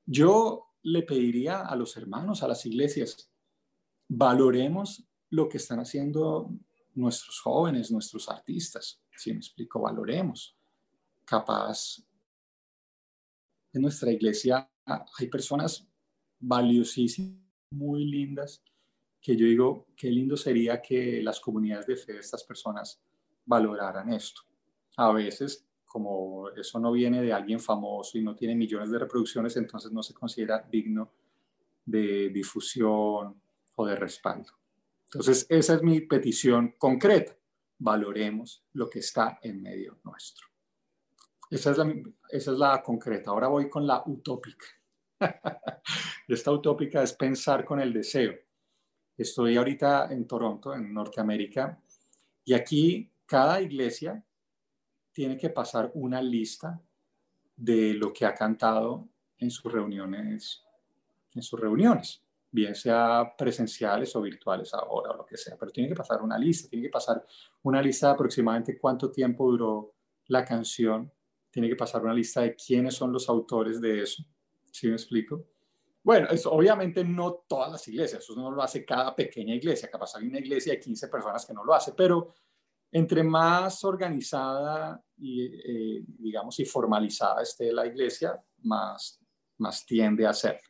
yo 0.04 0.74
le 0.82 1.02
pediría 1.02 1.60
a 1.60 1.76
los 1.76 1.96
hermanos, 1.96 2.42
a 2.42 2.48
las 2.48 2.64
iglesias, 2.66 3.30
valoremos 4.08 5.04
lo 5.30 5.48
que 5.48 5.58
están 5.58 5.80
haciendo 5.80 6.50
nuestros 6.94 7.40
jóvenes, 7.40 7.90
nuestros 7.90 8.28
artistas. 8.28 9.00
¿Sí 9.16 9.32
me 9.32 9.38
explico? 9.38 9.80
Valoremos. 9.80 10.56
Capaz, 11.24 12.02
en 13.72 13.82
nuestra 13.82 14.10
iglesia 14.10 14.68
hay 14.84 15.28
personas 15.28 15.86
valiosísimas, 16.38 17.38
muy 17.72 18.04
lindas, 18.04 18.62
que 19.20 19.36
yo 19.36 19.46
digo, 19.46 19.86
qué 19.96 20.10
lindo 20.10 20.36
sería 20.36 20.82
que 20.82 21.22
las 21.22 21.38
comunidades 21.38 21.86
de 21.86 21.96
fe 21.96 22.14
de 22.14 22.18
estas 22.18 22.42
personas 22.42 23.00
valoraran 23.44 24.12
esto 24.12 24.49
a 24.96 25.12
veces, 25.12 25.66
como 25.84 26.50
eso 26.50 26.78
no 26.78 26.92
viene 26.92 27.22
de 27.22 27.32
alguien 27.32 27.60
famoso 27.60 28.18
y 28.18 28.22
no 28.22 28.34
tiene 28.34 28.54
millones 28.54 28.90
de 28.90 28.98
reproducciones, 28.98 29.56
entonces 29.56 29.92
no 29.92 30.02
se 30.02 30.14
considera 30.14 30.66
digno 30.70 31.10
de 31.84 32.28
difusión 32.30 33.40
o 33.74 33.86
de 33.86 33.96
respaldo. 33.96 34.52
Entonces, 35.04 35.46
esa 35.48 35.74
es 35.74 35.82
mi 35.82 36.00
petición 36.02 36.74
concreta. 36.78 37.36
valoremos 37.82 38.62
lo 38.74 38.90
que 38.90 38.98
está 38.98 39.38
en 39.42 39.62
medio 39.62 39.98
nuestro. 40.04 40.46
Esa 41.50 41.70
es 41.70 41.78
la, 41.78 41.92
esa 42.28 42.52
es 42.52 42.58
la 42.58 42.82
concreta. 42.82 43.30
Ahora 43.30 43.48
voy 43.48 43.70
con 43.70 43.86
la 43.86 44.02
utópica. 44.06 44.66
Esta 46.28 46.52
utópica 46.52 47.02
es 47.02 47.14
pensar 47.14 47.64
con 47.64 47.80
el 47.80 47.92
deseo. 47.92 48.34
Estoy 49.16 49.56
ahorita 49.56 50.12
en 50.12 50.26
Toronto, 50.26 50.74
en 50.74 50.94
Norteamérica, 50.94 51.82
y 52.44 52.54
aquí 52.54 53.10
cada 53.26 53.60
iglesia 53.60 54.24
tiene 55.20 55.36
que 55.36 55.50
pasar 55.50 55.90
una 55.96 56.22
lista 56.22 56.80
de 57.54 57.92
lo 57.92 58.10
que 58.10 58.24
ha 58.24 58.34
cantado 58.34 59.06
en 59.36 59.50
sus 59.50 59.70
reuniones, 59.70 60.64
en 61.34 61.42
sus 61.42 61.60
reuniones, 61.60 62.22
bien 62.50 62.74
sea 62.74 63.34
presenciales 63.36 64.16
o 64.16 64.22
virtuales 64.22 64.72
ahora 64.72 65.10
o 65.10 65.18
lo 65.18 65.26
que 65.26 65.36
sea, 65.36 65.58
pero 65.60 65.70
tiene 65.70 65.90
que 65.90 65.94
pasar 65.94 66.22
una 66.22 66.38
lista, 66.38 66.70
tiene 66.70 66.86
que 66.86 66.90
pasar 66.90 67.22
una 67.64 67.82
lista 67.82 68.06
de 68.06 68.12
aproximadamente 68.14 68.78
cuánto 68.78 69.12
tiempo 69.12 69.50
duró 69.50 69.92
la 70.28 70.42
canción, 70.42 71.12
tiene 71.50 71.68
que 71.68 71.76
pasar 71.76 72.02
una 72.02 72.14
lista 72.14 72.40
de 72.40 72.56
quiénes 72.56 72.94
son 72.94 73.12
los 73.12 73.28
autores 73.28 73.78
de 73.78 74.00
eso, 74.00 74.24
¿sí 74.72 74.86
me 74.86 74.94
explico? 74.94 75.44
Bueno, 76.02 76.28
eso 76.30 76.50
obviamente 76.50 77.04
no 77.04 77.44
todas 77.46 77.70
las 77.70 77.86
iglesias, 77.88 78.22
eso 78.22 78.34
no 78.36 78.50
lo 78.50 78.62
hace 78.62 78.86
cada 78.86 79.14
pequeña 79.14 79.54
iglesia, 79.54 79.90
capaz 79.90 80.16
hay 80.16 80.26
una 80.26 80.38
iglesia 80.38 80.72
de 80.72 80.80
15 80.80 81.08
personas 81.08 81.44
que 81.44 81.52
no 81.52 81.62
lo 81.62 81.74
hace, 81.74 81.92
pero 81.92 82.32
entre 82.92 83.22
más 83.22 83.84
organizada 83.84 85.02
y, 85.16 85.44
eh, 85.44 86.04
digamos, 86.06 86.58
y 86.60 86.64
formalizada 86.64 87.42
esté 87.42 87.72
la 87.72 87.86
iglesia, 87.86 88.42
más, 88.62 89.20
más 89.58 89.86
tiende 89.86 90.26
a 90.26 90.32
ser. 90.32 90.60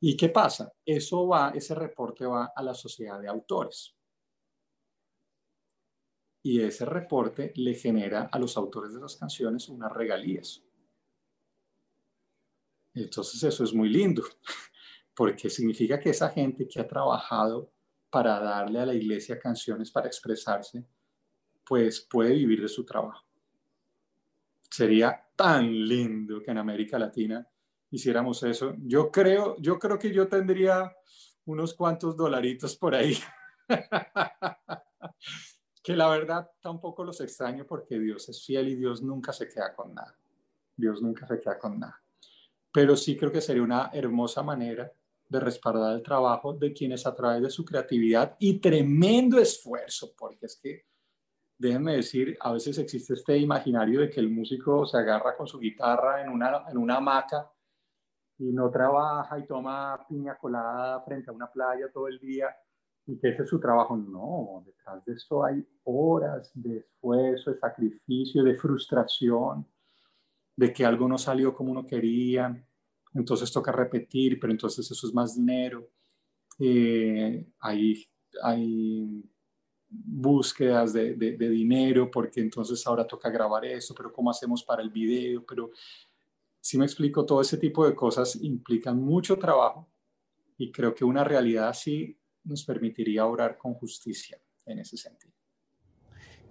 ¿Y 0.00 0.16
qué 0.16 0.28
pasa? 0.28 0.72
Eso 0.84 1.26
va, 1.26 1.50
ese 1.54 1.74
reporte 1.74 2.26
va 2.26 2.52
a 2.54 2.62
la 2.62 2.74
sociedad 2.74 3.20
de 3.20 3.28
autores. 3.28 3.94
Y 6.42 6.60
ese 6.60 6.84
reporte 6.84 7.52
le 7.56 7.74
genera 7.74 8.28
a 8.30 8.38
los 8.38 8.56
autores 8.56 8.92
de 8.92 9.00
las 9.00 9.16
canciones 9.16 9.68
unas 9.68 9.92
regalías. 9.92 10.62
Entonces 12.92 13.42
eso 13.42 13.64
es 13.64 13.74
muy 13.74 13.88
lindo, 13.88 14.22
porque 15.16 15.50
significa 15.50 15.98
que 15.98 16.10
esa 16.10 16.28
gente 16.30 16.68
que 16.68 16.80
ha 16.80 16.86
trabajado 16.86 17.72
para 18.10 18.38
darle 18.38 18.78
a 18.78 18.86
la 18.86 18.94
iglesia 18.94 19.38
canciones 19.38 19.90
para 19.90 20.06
expresarse, 20.06 20.86
pues 21.66 22.00
puede 22.00 22.34
vivir 22.34 22.62
de 22.62 22.68
su 22.68 22.84
trabajo. 22.84 23.24
Sería 24.70 25.24
tan 25.36 25.86
lindo 25.86 26.42
que 26.42 26.50
en 26.50 26.58
América 26.58 26.98
Latina 26.98 27.46
hiciéramos 27.90 28.42
eso. 28.42 28.74
Yo 28.78 29.10
creo, 29.10 29.56
yo 29.58 29.78
creo 29.78 29.98
que 29.98 30.12
yo 30.12 30.28
tendría 30.28 30.92
unos 31.46 31.74
cuantos 31.74 32.16
dolaritos 32.16 32.76
por 32.76 32.94
ahí. 32.94 33.16
que 35.82 35.94
la 35.94 36.08
verdad 36.08 36.50
tampoco 36.60 37.04
los 37.04 37.20
extraño 37.20 37.66
porque 37.66 37.98
Dios 37.98 38.28
es 38.28 38.44
fiel 38.44 38.68
y 38.68 38.74
Dios 38.74 39.02
nunca 39.02 39.32
se 39.32 39.48
queda 39.48 39.74
con 39.74 39.94
nada. 39.94 40.16
Dios 40.76 41.02
nunca 41.02 41.26
se 41.26 41.38
queda 41.38 41.58
con 41.58 41.78
nada. 41.78 42.00
Pero 42.72 42.96
sí 42.96 43.16
creo 43.16 43.30
que 43.30 43.40
sería 43.40 43.62
una 43.62 43.90
hermosa 43.92 44.42
manera 44.42 44.90
de 45.28 45.40
respaldar 45.40 45.94
el 45.94 46.02
trabajo 46.02 46.52
de 46.52 46.72
quienes 46.72 47.06
a 47.06 47.14
través 47.14 47.42
de 47.42 47.50
su 47.50 47.64
creatividad 47.64 48.36
y 48.38 48.58
tremendo 48.58 49.38
esfuerzo, 49.38 50.12
porque 50.16 50.46
es 50.46 50.56
que 50.56 50.84
déjenme 51.64 51.96
decir, 51.96 52.36
a 52.40 52.52
veces 52.52 52.76
existe 52.78 53.14
este 53.14 53.38
imaginario 53.38 54.00
de 54.00 54.10
que 54.10 54.20
el 54.20 54.28
músico 54.28 54.84
se 54.84 54.98
agarra 54.98 55.34
con 55.34 55.46
su 55.46 55.58
guitarra 55.58 56.22
en 56.22 56.28
una, 56.28 56.64
en 56.68 56.76
una 56.76 56.96
hamaca 56.96 57.50
y 58.38 58.52
no 58.52 58.70
trabaja 58.70 59.38
y 59.38 59.46
toma 59.46 60.04
piña 60.06 60.36
colada 60.36 61.00
frente 61.04 61.30
a 61.30 61.32
una 61.32 61.50
playa 61.50 61.90
todo 61.90 62.08
el 62.08 62.18
día 62.18 62.54
y 63.06 63.18
que 63.18 63.30
ese 63.30 63.44
es 63.44 63.48
su 63.48 63.58
trabajo. 63.58 63.96
No, 63.96 64.62
detrás 64.66 65.02
de 65.06 65.14
eso 65.14 65.42
hay 65.42 65.66
horas 65.84 66.50
de 66.54 66.78
esfuerzo, 66.78 67.52
de 67.52 67.58
sacrificio, 67.58 68.44
de 68.44 68.56
frustración, 68.56 69.66
de 70.56 70.70
que 70.70 70.84
algo 70.84 71.08
no 71.08 71.16
salió 71.16 71.54
como 71.54 71.72
uno 71.72 71.86
quería, 71.86 72.62
entonces 73.14 73.50
toca 73.50 73.72
repetir, 73.72 74.38
pero 74.38 74.52
entonces 74.52 74.90
eso 74.90 75.06
es 75.06 75.14
más 75.14 75.34
dinero. 75.34 75.88
Eh, 76.58 77.46
hay, 77.60 78.06
hay 78.42 79.33
búsquedas 80.02 80.92
de, 80.92 81.14
dinero, 81.14 82.10
porque 82.10 82.40
entonces 82.40 82.84
ahora 82.86 83.06
toca 83.06 83.30
grabar 83.30 83.64
eso, 83.64 83.94
pero 83.94 84.12
¿cómo 84.12 84.30
hacemos 84.30 84.64
para 84.64 84.82
el 84.82 84.90
video? 84.90 85.44
Pero 85.46 85.70
si 86.60 86.78
me 86.78 86.84
explico, 86.84 87.24
todo 87.24 87.40
ese 87.40 87.58
tipo 87.58 87.86
de 87.86 87.94
cosas 87.94 88.36
implican 88.36 89.00
mucho 89.00 89.38
trabajo 89.38 89.88
y 90.56 90.72
creo 90.72 90.94
que 90.94 91.04
una 91.04 91.24
realidad 91.24 91.68
así 91.68 92.18
nos 92.42 92.64
permitiría 92.64 93.26
orar 93.26 93.56
con 93.56 93.74
justicia 93.74 94.40
en 94.66 94.78
ese 94.78 94.96
sentido. 94.96 95.34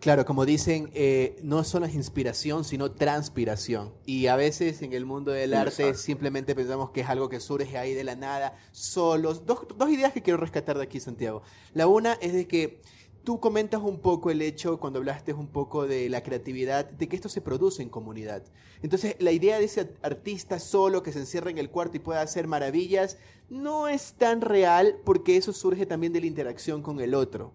Claro, 0.03 0.25
como 0.25 0.45
dicen, 0.45 0.89
eh, 0.93 1.39
no 1.43 1.63
solo 1.63 1.85
es 1.85 1.95
inspiración, 1.95 2.65
sino 2.65 2.91
transpiración. 2.91 3.93
Y 4.05 4.27
a 4.27 4.35
veces 4.35 4.81
en 4.81 4.91
el 4.91 5.05
mundo 5.05 5.31
del 5.31 5.53
arte 5.53 5.93
simplemente 5.93 6.55
pensamos 6.55 6.89
que 6.89 6.99
es 6.99 7.09
algo 7.09 7.29
que 7.29 7.39
surge 7.39 7.77
ahí 7.77 7.93
de 7.93 8.03
la 8.03 8.17
nada, 8.17 8.57
solos. 8.73 9.45
Dos, 9.45 9.65
dos 9.77 9.89
ideas 9.89 10.11
que 10.11 10.21
quiero 10.21 10.37
rescatar 10.41 10.75
de 10.75 10.83
aquí, 10.83 10.99
Santiago. 10.99 11.41
La 11.73 11.87
una 11.87 12.13
es 12.15 12.33
de 12.33 12.49
que 12.49 12.81
Tú 13.23 13.39
comentas 13.39 13.81
un 13.81 13.99
poco 13.99 14.31
el 14.31 14.41
hecho, 14.41 14.79
cuando 14.79 14.99
hablaste 14.99 15.33
un 15.33 15.47
poco 15.47 15.87
de 15.87 16.09
la 16.09 16.23
creatividad, 16.23 16.89
de 16.89 17.07
que 17.07 17.15
esto 17.15 17.29
se 17.29 17.39
produce 17.39 17.81
en 17.81 17.89
comunidad. 17.89 18.43
Entonces, 18.81 19.15
la 19.19 19.31
idea 19.31 19.59
de 19.59 19.65
ese 19.65 19.89
artista 20.01 20.59
solo 20.59 21.03
que 21.03 21.13
se 21.13 21.19
encierra 21.19 21.49
en 21.49 21.57
el 21.57 21.69
cuarto 21.69 21.95
y 21.95 22.01
pueda 22.01 22.21
hacer 22.21 22.47
maravillas 22.47 23.17
no 23.49 23.87
es 23.87 24.13
tan 24.13 24.41
real 24.41 24.97
porque 25.05 25.37
eso 25.37 25.53
surge 25.53 25.85
también 25.85 26.11
de 26.11 26.19
la 26.19 26.27
interacción 26.27 26.81
con 26.81 26.99
el 26.99 27.13
otro. 27.13 27.53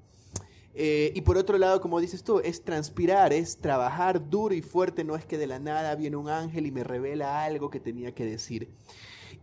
Eh, 0.81 1.12
y 1.14 1.22
por 1.22 1.37
otro 1.37 1.59
lado, 1.59 1.81
como 1.81 2.00
dices 2.00 2.22
tú, 2.22 2.38
es 2.38 2.62
transpirar, 2.62 3.33
es 3.33 3.59
trabajar 3.59 4.31
duro 4.31 4.54
y 4.54 4.62
fuerte, 4.62 5.02
no 5.02 5.16
es 5.16 5.24
que 5.24 5.37
de 5.37 5.48
la 5.48 5.59
nada 5.59 5.96
viene 5.96 6.16
un 6.16 6.28
ángel 6.28 6.66
y 6.66 6.70
me 6.70 6.85
revela 6.85 7.42
algo 7.42 7.68
que 7.68 7.81
tenía 7.81 8.14
que 8.14 8.24
decir. 8.24 8.70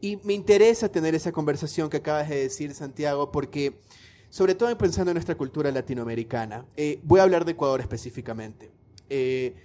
Y 0.01 0.17
me 0.23 0.33
interesa 0.33 0.89
tener 0.89 1.13
esa 1.13 1.31
conversación 1.31 1.89
que 1.89 1.97
acabas 1.97 2.29
de 2.29 2.37
decir, 2.37 2.73
Santiago, 2.73 3.31
porque 3.31 3.79
sobre 4.35 4.53
todo 4.53 4.77
pensando 4.77 5.11
en 5.11 5.15
nuestra 5.15 5.37
cultura 5.37 5.71
latinoamericana. 5.71 6.65
Eh, 6.75 6.99
voy 7.03 7.21
a 7.21 7.23
hablar 7.23 7.45
de 7.45 7.53
Ecuador 7.53 7.79
específicamente. 7.79 8.69
Eh, 9.09 9.55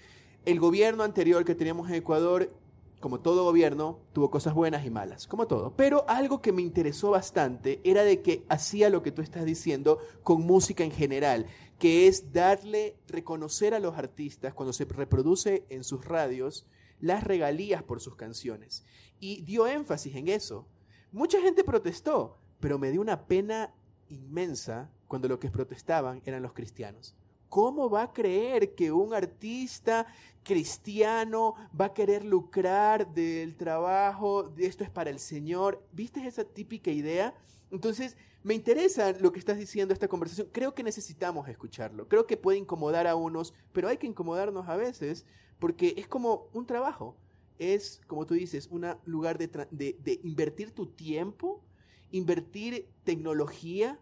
el 0.45 0.61
gobierno 0.61 1.03
anterior 1.03 1.45
que 1.45 1.57
teníamos 1.57 1.89
en 1.89 1.97
Ecuador, 1.97 2.53
como 3.01 3.19
todo 3.19 3.43
gobierno, 3.43 3.99
tuvo 4.13 4.31
cosas 4.31 4.55
buenas 4.55 4.87
y 4.87 4.91
malas, 4.91 5.27
como 5.27 5.49
todo. 5.49 5.75
Pero 5.77 6.09
algo 6.09 6.41
que 6.41 6.53
me 6.53 6.63
interesó 6.63 7.11
bastante 7.11 7.81
era 7.83 8.05
de 8.05 8.23
que 8.23 8.45
hacía 8.49 8.91
lo 8.91 9.03
que 9.03 9.11
tú 9.11 9.23
estás 9.23 9.45
diciendo 9.45 9.99
con 10.23 10.43
música 10.43 10.85
en 10.85 10.93
general, 10.93 11.47
que 11.81 12.07
es 12.07 12.33
darle, 12.33 12.95
reconocer 13.09 13.75
a 13.75 13.81
los 13.81 13.99
artistas 13.99 14.55
cuando 14.55 14.73
se 14.73 14.85
reproduce 14.85 15.65
en 15.69 15.83
sus 15.83 16.05
radios 16.05 16.65
las 17.01 17.25
regalías 17.25 17.83
por 17.83 18.01
sus 18.01 18.15
canciones. 18.15 18.85
Y 19.19 19.43
dio 19.43 19.67
énfasis 19.67 20.15
en 20.15 20.29
eso. 20.29 20.69
Mucha 21.11 21.41
gente 21.41 21.65
protestó, 21.65 22.39
pero 22.61 22.79
me 22.79 22.93
dio 22.93 23.01
una 23.01 23.27
pena 23.27 23.75
inmensa 24.11 24.91
cuando 25.09 25.29
lo 25.29 25.41
que 25.41 25.51
protestaban 25.51 26.23
eran 26.25 26.43
los 26.43 26.53
cristianos. 26.53 27.15
¿Cómo 27.49 27.91
va 27.91 28.05
a 28.05 28.13
creer 28.13 28.75
que 28.77 28.93
un 28.93 29.13
artista 29.13 30.07
cristiano 30.45 31.55
va 31.79 31.87
a 31.87 31.95
querer 31.95 32.25
lucrar 32.25 33.13
del 33.13 33.57
trabajo, 33.57 34.53
esto 34.57 34.85
es 34.85 34.91
para 34.91 35.11
el 35.11 35.19
Señor? 35.19 35.83
¿Viste 35.93 36.25
esa 36.25 36.45
típica 36.45 36.93
idea? 36.93 37.35
Entonces, 37.73 38.17
me 38.45 38.55
interesa 38.55 39.13
lo 39.13 39.33
que 39.33 39.41
estás 39.41 39.59
diciendo, 39.59 39.93
esta 39.93 40.07
conversación. 40.07 40.49
Creo 40.53 40.75
que 40.75 40.85
necesitamos 40.85 41.49
escucharlo. 41.49 42.07
Creo 42.09 42.27
que 42.27 42.37
puede 42.37 42.59
incomodar 42.59 43.07
a 43.07 43.17
unos, 43.17 43.53
pero 43.73 43.89
hay 43.89 43.99
que 43.99 44.07
incomodarnos 44.07 44.69
a 44.69 44.77
veces 44.77 45.27
porque 45.59 45.95
es 45.97 46.07
como 46.07 46.49
un 46.53 46.67
trabajo. 46.67 47.17
Es, 47.59 48.01
como 48.07 48.27
tú 48.27 48.35
dices, 48.35 48.69
un 48.71 48.87
lugar 49.05 49.39
de 49.39 50.21
invertir 50.23 50.71
tu 50.71 50.87
tiempo 50.87 51.63
invertir 52.11 52.89
tecnología 53.05 53.99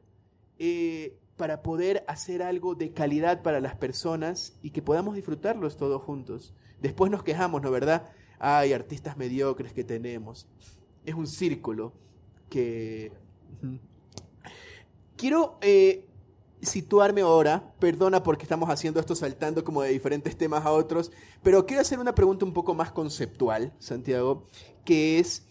eh, 0.59 1.18
para 1.37 1.62
poder 1.62 2.05
hacer 2.09 2.42
algo 2.42 2.75
de 2.75 2.92
calidad 2.92 3.42
para 3.42 3.61
las 3.61 3.77
personas 3.77 4.59
y 4.62 4.71
que 4.71 4.83
podamos 4.83 5.14
disfrutarlos 5.14 5.77
todos 5.77 6.03
juntos. 6.03 6.55
Después 6.81 7.11
nos 7.11 7.23
quejamos, 7.23 7.62
¿no 7.62 7.71
verdad? 7.71 8.11
Hay 8.38 8.73
artistas 8.73 9.16
mediocres 9.16 9.73
que 9.73 9.85
tenemos. 9.85 10.49
Es 11.05 11.14
un 11.14 11.27
círculo 11.27 11.92
que... 12.51 13.12
Quiero 15.16 15.59
eh, 15.61 16.09
situarme 16.61 17.23
ahora, 17.23 17.73
perdona 17.79 18.23
porque 18.23 18.44
estamos 18.44 18.71
haciendo 18.71 19.01
esto 19.01 19.14
saltando 19.14 19.64
como 19.64 19.83
de 19.83 19.90
diferentes 19.90 20.37
temas 20.37 20.64
a 20.64 20.73
otros, 20.73 21.11
pero 21.42 21.66
quiero 21.66 21.83
hacer 21.83 21.99
una 21.99 22.14
pregunta 22.14 22.44
un 22.44 22.53
poco 22.53 22.75
más 22.75 22.92
conceptual, 22.92 23.73
Santiago, 23.79 24.47
que 24.85 25.18
es, 25.18 25.48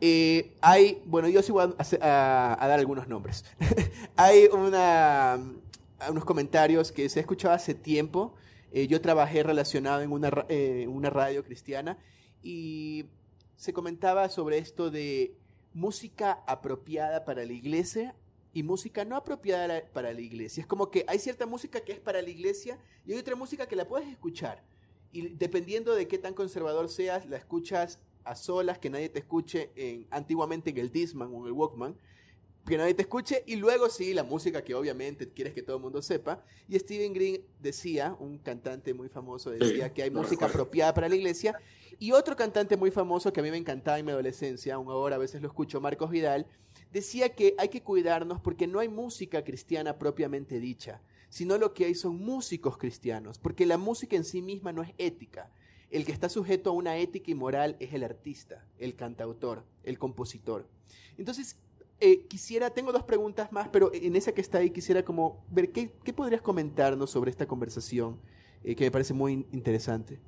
eh, 0.00 0.54
hay, 0.60 1.02
bueno, 1.06 1.28
yo 1.28 1.42
sí 1.42 1.50
voy 1.52 1.64
a, 2.00 2.56
dar 2.60 2.78
algunos 2.78 3.08
nombres. 3.08 3.44
hay 4.16 4.46
unos 4.46 6.24
comentarios 6.24 6.92
que 6.92 7.08
se 7.08 7.18
ha 7.18 7.22
escuchado 7.22 7.54
hace 7.54 7.74
tiempo. 7.74 8.34
Eh, 8.70 8.86
yo 8.86 9.00
trabajé 9.00 9.42
relacionado 9.42 10.02
en 10.02 10.12
una, 10.12 10.30
eh, 10.48 10.86
una 10.88 11.10
radio 11.10 11.42
cristiana 11.42 11.98
y 12.42 13.06
se 13.56 13.72
comentaba 13.72 14.28
sobre 14.28 14.58
esto 14.58 14.90
de 14.90 15.34
música 15.74 16.44
apropiada 16.46 17.24
para 17.24 17.44
la 17.44 17.52
iglesia 17.52 18.14
y 18.52 18.62
música 18.62 19.04
no 19.04 19.16
apropiada 19.16 19.82
para 19.92 20.12
la 20.12 20.20
iglesia. 20.20 20.60
Es 20.60 20.66
como 20.66 20.90
que 20.90 21.04
hay 21.08 21.18
cierta 21.18 21.46
música 21.46 21.80
que 21.80 21.92
es 21.92 22.00
para 22.00 22.22
la 22.22 22.30
iglesia 22.30 22.78
y 23.04 23.12
hay 23.12 23.18
otra 23.18 23.36
música 23.36 23.66
que 23.66 23.76
la 23.76 23.88
puedes 23.88 24.08
escuchar. 24.08 24.62
Y 25.12 25.28
dependiendo 25.28 25.94
de 25.94 26.06
qué 26.06 26.18
tan 26.18 26.34
conservador 26.34 26.88
seas, 26.88 27.26
la 27.26 27.36
escuchas 27.36 27.98
a 28.28 28.36
solas, 28.36 28.78
que 28.78 28.90
nadie 28.90 29.08
te 29.08 29.18
escuche 29.18 29.70
en, 29.74 30.06
antiguamente 30.10 30.70
en 30.70 30.78
el 30.78 30.90
Disman 30.90 31.32
o 31.32 31.40
en 31.40 31.46
el 31.46 31.52
Walkman, 31.52 31.96
que 32.66 32.76
nadie 32.76 32.92
te 32.92 33.02
escuche, 33.02 33.42
y 33.46 33.56
luego 33.56 33.88
sí, 33.88 34.12
la 34.12 34.22
música 34.22 34.62
que 34.62 34.74
obviamente 34.74 35.30
quieres 35.30 35.54
que 35.54 35.62
todo 35.62 35.76
el 35.76 35.82
mundo 35.82 36.02
sepa. 36.02 36.44
Y 36.68 36.78
Steven 36.78 37.14
Green 37.14 37.42
decía, 37.60 38.14
un 38.20 38.38
cantante 38.38 38.92
muy 38.92 39.08
famoso, 39.08 39.50
decía 39.50 39.92
que 39.92 40.02
hay 40.02 40.10
música 40.10 40.46
apropiada 40.46 40.92
para 40.92 41.08
la 41.08 41.16
iglesia. 41.16 41.58
Y 41.98 42.12
otro 42.12 42.36
cantante 42.36 42.76
muy 42.76 42.90
famoso 42.90 43.32
que 43.32 43.40
a 43.40 43.42
mí 43.42 43.50
me 43.50 43.56
encantaba 43.56 43.98
en 43.98 44.04
mi 44.04 44.12
adolescencia, 44.12 44.74
aún 44.74 44.88
ahora 44.88 45.16
a 45.16 45.18
veces 45.18 45.40
lo 45.40 45.48
escucho, 45.48 45.80
Marcos 45.80 46.10
Vidal, 46.10 46.46
decía 46.92 47.30
que 47.30 47.54
hay 47.58 47.70
que 47.70 47.82
cuidarnos 47.82 48.40
porque 48.40 48.66
no 48.66 48.80
hay 48.80 48.88
música 48.88 49.42
cristiana 49.42 49.98
propiamente 49.98 50.60
dicha, 50.60 51.00
sino 51.30 51.56
lo 51.56 51.72
que 51.72 51.86
hay 51.86 51.94
son 51.94 52.18
músicos 52.18 52.76
cristianos, 52.76 53.38
porque 53.38 53.66
la 53.66 53.78
música 53.78 54.14
en 54.14 54.24
sí 54.24 54.42
misma 54.42 54.72
no 54.72 54.82
es 54.82 54.92
ética. 54.98 55.50
El 55.90 56.04
que 56.04 56.12
está 56.12 56.28
sujeto 56.28 56.70
a 56.70 56.72
una 56.74 56.98
ética 56.98 57.30
y 57.30 57.34
moral 57.34 57.76
es 57.80 57.94
el 57.94 58.04
artista, 58.04 58.66
el 58.78 58.94
cantautor, 58.94 59.64
el 59.84 59.98
compositor. 59.98 60.68
Entonces, 61.16 61.56
eh, 62.00 62.26
quisiera, 62.28 62.70
tengo 62.70 62.92
dos 62.92 63.02
preguntas 63.02 63.50
más, 63.50 63.68
pero 63.68 63.90
en 63.92 64.14
esa 64.14 64.32
que 64.32 64.40
está 64.40 64.58
ahí 64.58 64.70
quisiera 64.70 65.04
como 65.04 65.44
ver 65.50 65.72
qué, 65.72 65.88
podrías 66.14 66.42
comentarnos 66.42 67.10
sobre 67.10 67.30
esta 67.30 67.46
conversación 67.46 68.20
eh, 68.62 68.76
que 68.76 68.84
me 68.84 68.90
parece 68.90 69.14
muy 69.14 69.46
interesante. 69.52 70.20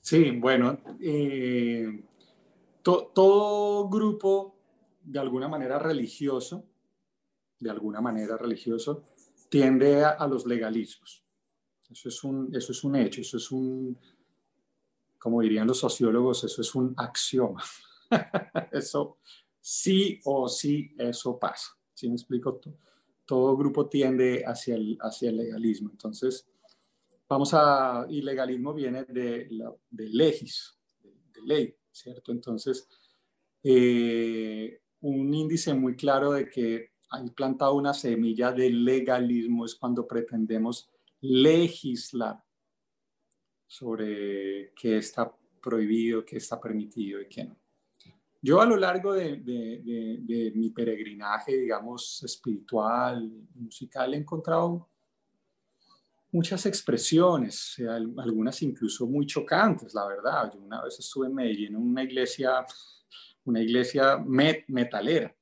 Sí, 0.00 0.30
bueno, 0.32 0.78
eh, 1.00 2.04
todo 2.82 3.88
grupo 3.88 4.56
de 5.02 5.18
alguna 5.18 5.48
manera 5.48 5.78
religioso, 5.78 6.64
de 7.58 7.70
alguna 7.70 8.00
manera 8.00 8.36
religioso, 8.36 9.04
tiende 9.48 10.04
a, 10.04 10.26
los 10.26 10.46
legalismos. 10.46 11.24
Eso 11.90 12.10
es, 12.10 12.22
un, 12.24 12.54
eso 12.54 12.72
es 12.72 12.84
un 12.84 12.96
hecho, 12.96 13.22
eso 13.22 13.38
es 13.38 13.50
un, 13.50 13.98
como 15.18 15.40
dirían 15.40 15.66
los 15.66 15.78
sociólogos, 15.78 16.44
eso 16.44 16.62
es 16.62 16.74
un 16.74 16.94
axioma. 16.96 17.62
eso, 18.72 19.18
sí 19.60 20.20
o 20.24 20.48
sí 20.48 20.94
eso 20.98 21.38
pasa. 21.38 21.76
¿Sí 21.92 22.08
me 22.08 22.14
explico? 22.14 22.60
Todo 23.26 23.56
grupo 23.56 23.88
tiende 23.88 24.44
hacia 24.46 24.76
el, 24.76 24.96
hacia 25.00 25.30
el 25.30 25.36
legalismo. 25.36 25.90
Entonces, 25.90 26.48
vamos 27.28 27.52
a, 27.52 28.06
y 28.08 28.22
legalismo 28.22 28.72
viene 28.72 29.04
de, 29.04 29.48
de 29.90 30.08
legis, 30.08 30.78
de, 31.02 31.42
ley, 31.42 31.76
¿cierto? 31.90 32.32
Entonces, 32.32 32.88
eh, 33.62 34.80
un 35.00 35.34
índice 35.34 35.74
muy 35.74 35.96
claro 35.96 36.32
de 36.32 36.48
que 36.48 36.92
hay 37.10 37.30
plantado 37.30 37.74
una 37.74 37.94
semilla 37.94 38.52
de 38.52 38.70
legalismo 38.70 39.64
es 39.64 39.74
cuando 39.74 40.06
pretendemos 40.06 40.90
legislar 41.20 42.42
sobre 43.68 44.72
qué 44.74 44.96
está 44.96 45.32
prohibido, 45.62 46.24
qué 46.24 46.38
está 46.38 46.60
permitido 46.60 47.20
y 47.20 47.28
qué 47.28 47.44
no. 47.44 47.56
Yo 48.40 48.60
a 48.60 48.66
lo 48.66 48.76
largo 48.76 49.14
de, 49.14 50.52
mi 50.54 50.70
peregrinaje, 50.70 51.56
digamos, 51.56 52.22
espiritual, 52.22 53.28
musical, 53.54 54.14
he 54.14 54.16
encontrado 54.16 54.88
muchas 56.30 56.64
expresiones, 56.66 57.76
algunas 58.16 58.62
incluso 58.62 59.06
muy 59.06 59.26
chocantes, 59.26 59.92
la 59.92 60.06
verdad. 60.06 60.52
Yo 60.54 60.60
una 60.60 60.82
vez 60.82 60.98
estuve 61.00 61.26
en 61.26 61.34
Medellín, 61.34 61.74
en 61.74 61.76
una 61.76 62.04
iglesia, 62.04 62.64
una 63.44 63.60
iglesia 63.60 64.18
metalera, 64.18 65.34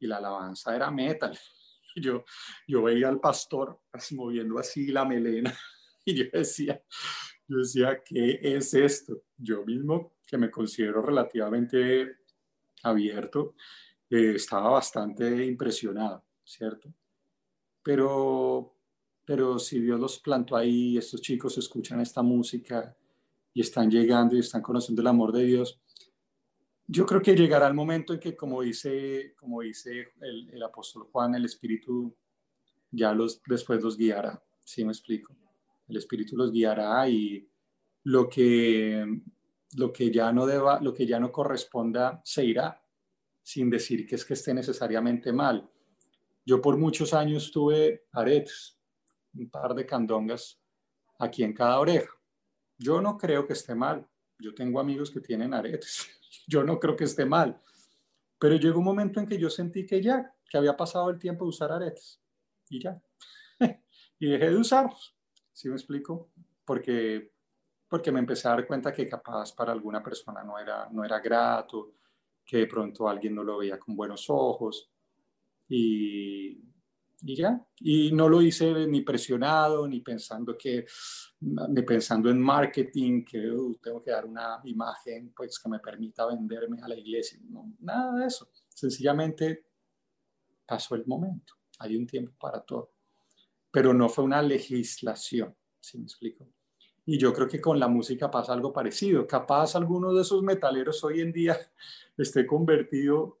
y 0.00 0.06
la 0.06 0.16
alabanza 0.16 0.74
era 0.74 0.90
metal. 0.90 1.38
Yo, 1.94 2.24
yo 2.66 2.82
veía 2.82 3.10
al 3.10 3.20
pastor 3.20 3.78
moviendo 4.12 4.58
así 4.58 4.86
la 4.86 5.04
melena 5.04 5.54
y 6.06 6.14
yo 6.14 6.24
decía, 6.32 6.82
yo 7.52 7.58
decía, 7.58 8.02
¿qué 8.02 8.40
es 8.42 8.72
esto? 8.72 9.22
Yo 9.36 9.64
mismo, 9.64 10.14
que 10.26 10.38
me 10.38 10.50
considero 10.50 11.02
relativamente 11.02 12.16
abierto, 12.82 13.54
eh, 14.08 14.34
estaba 14.36 14.70
bastante 14.70 15.44
impresionado, 15.44 16.24
¿cierto? 16.42 16.92
Pero, 17.82 18.74
pero 19.24 19.58
si 19.58 19.80
Dios 19.80 20.00
los 20.00 20.18
plantó 20.20 20.56
ahí, 20.56 20.96
estos 20.96 21.20
chicos 21.20 21.58
escuchan 21.58 22.00
esta 22.00 22.22
música 22.22 22.96
y 23.52 23.60
están 23.60 23.90
llegando 23.90 24.34
y 24.34 24.40
están 24.40 24.62
conociendo 24.62 25.02
el 25.02 25.08
amor 25.08 25.32
de 25.32 25.44
Dios, 25.44 25.78
yo 26.86 27.04
creo 27.04 27.20
que 27.20 27.34
llegará 27.34 27.68
el 27.68 27.74
momento 27.74 28.14
en 28.14 28.20
que, 28.20 28.34
como 28.34 28.62
dice, 28.62 29.34
como 29.36 29.60
dice 29.60 30.12
el, 30.20 30.50
el 30.50 30.62
apóstol 30.62 31.08
Juan, 31.12 31.34
el 31.34 31.44
Espíritu 31.44 32.14
ya 32.90 33.12
los, 33.12 33.42
después 33.46 33.82
los 33.82 33.96
guiará, 33.96 34.42
¿sí 34.64 34.84
me 34.84 34.92
explico? 34.92 35.34
El 35.92 35.98
Espíritu 35.98 36.36
los 36.36 36.50
guiará 36.50 37.08
y 37.08 37.48
lo 38.04 38.28
que 38.28 39.06
lo 39.74 39.92
que 39.92 40.10
ya 40.10 40.32
no 40.32 40.46
deba, 40.46 40.80
lo 40.80 40.92
que 40.92 41.06
ya 41.06 41.18
no 41.18 41.32
corresponda 41.32 42.20
se 42.24 42.44
irá, 42.44 42.82
sin 43.42 43.70
decir 43.70 44.06
que 44.06 44.16
es 44.16 44.24
que 44.24 44.34
esté 44.34 44.52
necesariamente 44.52 45.32
mal. 45.32 45.68
Yo 46.44 46.60
por 46.60 46.76
muchos 46.76 47.14
años 47.14 47.50
tuve 47.50 48.06
aretes, 48.12 48.78
un 49.34 49.48
par 49.48 49.74
de 49.74 49.86
candongas 49.86 50.60
aquí 51.18 51.42
en 51.42 51.54
cada 51.54 51.78
oreja. 51.78 52.12
Yo 52.76 53.00
no 53.00 53.16
creo 53.16 53.46
que 53.46 53.52
esté 53.52 53.74
mal. 53.74 54.06
Yo 54.38 54.54
tengo 54.54 54.80
amigos 54.80 55.10
que 55.10 55.20
tienen 55.20 55.54
aretes. 55.54 56.08
Yo 56.48 56.64
no 56.64 56.80
creo 56.80 56.96
que 56.96 57.04
esté 57.04 57.24
mal. 57.24 57.60
Pero 58.38 58.56
llegó 58.56 58.80
un 58.80 58.84
momento 58.84 59.20
en 59.20 59.26
que 59.26 59.38
yo 59.38 59.48
sentí 59.48 59.86
que 59.86 60.02
ya, 60.02 60.34
que 60.50 60.58
había 60.58 60.76
pasado 60.76 61.08
el 61.10 61.18
tiempo 61.20 61.44
de 61.44 61.50
usar 61.50 61.70
aretes. 61.70 62.20
Y 62.68 62.82
ya. 62.82 63.00
y 64.18 64.26
dejé 64.26 64.50
de 64.50 64.56
usarlos. 64.56 65.14
¿Sí 65.52 65.68
me 65.68 65.74
explico? 65.74 66.30
Porque 66.64 67.32
porque 67.92 68.10
me 68.10 68.20
empecé 68.20 68.48
a 68.48 68.52
dar 68.52 68.66
cuenta 68.66 68.90
que 68.90 69.06
capaz 69.06 69.52
para 69.54 69.70
alguna 69.70 70.02
persona 70.02 70.42
no 70.42 70.58
era, 70.58 70.88
no 70.90 71.04
era 71.04 71.20
grato, 71.20 71.96
que 72.42 72.56
de 72.56 72.66
pronto 72.66 73.06
alguien 73.06 73.34
no 73.34 73.44
lo 73.44 73.58
veía 73.58 73.78
con 73.78 73.94
buenos 73.94 74.30
ojos 74.30 74.90
y, 75.68 76.52
y 77.20 77.36
ya. 77.36 77.62
Y 77.80 78.10
no 78.12 78.30
lo 78.30 78.40
hice 78.40 78.86
ni 78.86 79.02
presionado, 79.02 79.86
ni 79.86 80.00
pensando 80.00 80.56
que, 80.56 80.86
ni 81.40 81.82
pensando 81.82 82.30
en 82.30 82.40
marketing, 82.40 83.26
que 83.26 83.50
uh, 83.50 83.74
tengo 83.74 84.02
que 84.02 84.10
dar 84.10 84.24
una 84.24 84.58
imagen 84.64 85.34
pues 85.36 85.58
que 85.58 85.68
me 85.68 85.78
permita 85.78 86.24
venderme 86.24 86.80
a 86.80 86.88
la 86.88 86.94
iglesia. 86.94 87.40
No, 87.50 87.74
nada 87.80 88.20
de 88.20 88.26
eso. 88.26 88.48
Sencillamente 88.70 89.66
pasó 90.64 90.94
el 90.94 91.04
momento. 91.04 91.56
Hay 91.80 91.94
un 91.94 92.06
tiempo 92.06 92.32
para 92.40 92.62
todo. 92.62 92.94
Pero 93.72 93.92
no 93.92 94.08
fue 94.08 94.22
una 94.22 94.40
legislación, 94.40 95.56
si 95.80 95.98
me 95.98 96.04
explico? 96.04 96.46
Y 97.04 97.18
yo 97.18 97.32
creo 97.32 97.48
que 97.48 97.60
con 97.60 97.80
la 97.80 97.88
música 97.88 98.30
pasa 98.30 98.52
algo 98.52 98.72
parecido. 98.72 99.26
Capaz 99.26 99.74
alguno 99.74 100.14
de 100.14 100.22
esos 100.22 100.42
metaleros 100.42 101.02
hoy 101.02 101.20
en 101.20 101.32
día 101.32 101.58
esté 102.16 102.46
convertido 102.46 103.40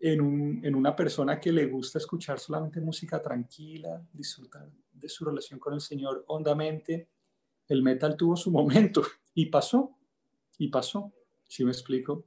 en, 0.00 0.20
un, 0.20 0.60
en, 0.64 0.74
una 0.74 0.96
persona 0.96 1.38
que 1.38 1.52
le 1.52 1.66
gusta 1.66 1.98
escuchar 1.98 2.40
solamente 2.40 2.80
música 2.80 3.22
tranquila, 3.22 4.04
disfrutar 4.12 4.68
de 4.92 5.08
su 5.08 5.24
relación 5.24 5.60
con 5.60 5.74
el 5.74 5.80
Señor 5.80 6.24
hondamente. 6.26 7.08
El 7.68 7.82
metal 7.82 8.16
tuvo 8.16 8.36
su 8.36 8.50
momento 8.50 9.02
y 9.34 9.46
pasó, 9.46 9.96
y 10.58 10.68
pasó, 10.68 11.12
si 11.46 11.64
me 11.64 11.70
explico? 11.70 12.24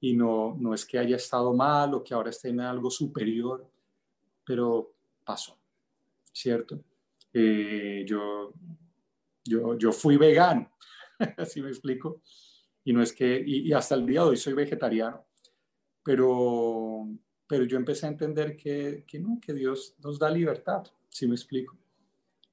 Y 0.00 0.14
no, 0.14 0.56
no 0.58 0.74
es 0.74 0.84
que 0.84 0.98
haya 0.98 1.14
estado 1.14 1.52
mal 1.52 1.94
o 1.94 2.02
que 2.02 2.12
ahora 2.12 2.30
esté 2.30 2.48
en 2.48 2.58
algo 2.58 2.90
superior, 2.90 3.64
pero 4.44 4.92
pasó, 5.24 5.56
¿cierto? 6.32 6.84
Eh, 7.32 8.04
yo 8.06 8.52
yo, 9.44 9.76
yo 9.76 9.92
fui 9.92 10.16
vegano, 10.16 10.70
así 11.36 11.60
me 11.62 11.68
explico. 11.68 12.22
Y 12.84 12.92
no 12.92 13.02
es 13.02 13.12
que, 13.12 13.42
y, 13.44 13.72
hasta 13.72 13.94
el 13.94 14.06
día 14.06 14.22
de 14.22 14.28
hoy 14.28 14.36
soy 14.36 14.54
vegetariano, 14.54 15.24
pero, 16.02 17.08
pero 17.46 17.64
yo 17.64 17.76
empecé 17.76 18.06
a 18.06 18.10
entender 18.10 18.56
que, 18.56 19.04
que 19.06 19.20
no, 19.20 19.38
que 19.40 19.52
Dios 19.52 19.94
nos 20.02 20.18
da 20.18 20.28
libertad, 20.28 20.82
si 21.08 21.28
me 21.28 21.34
explico. 21.34 21.78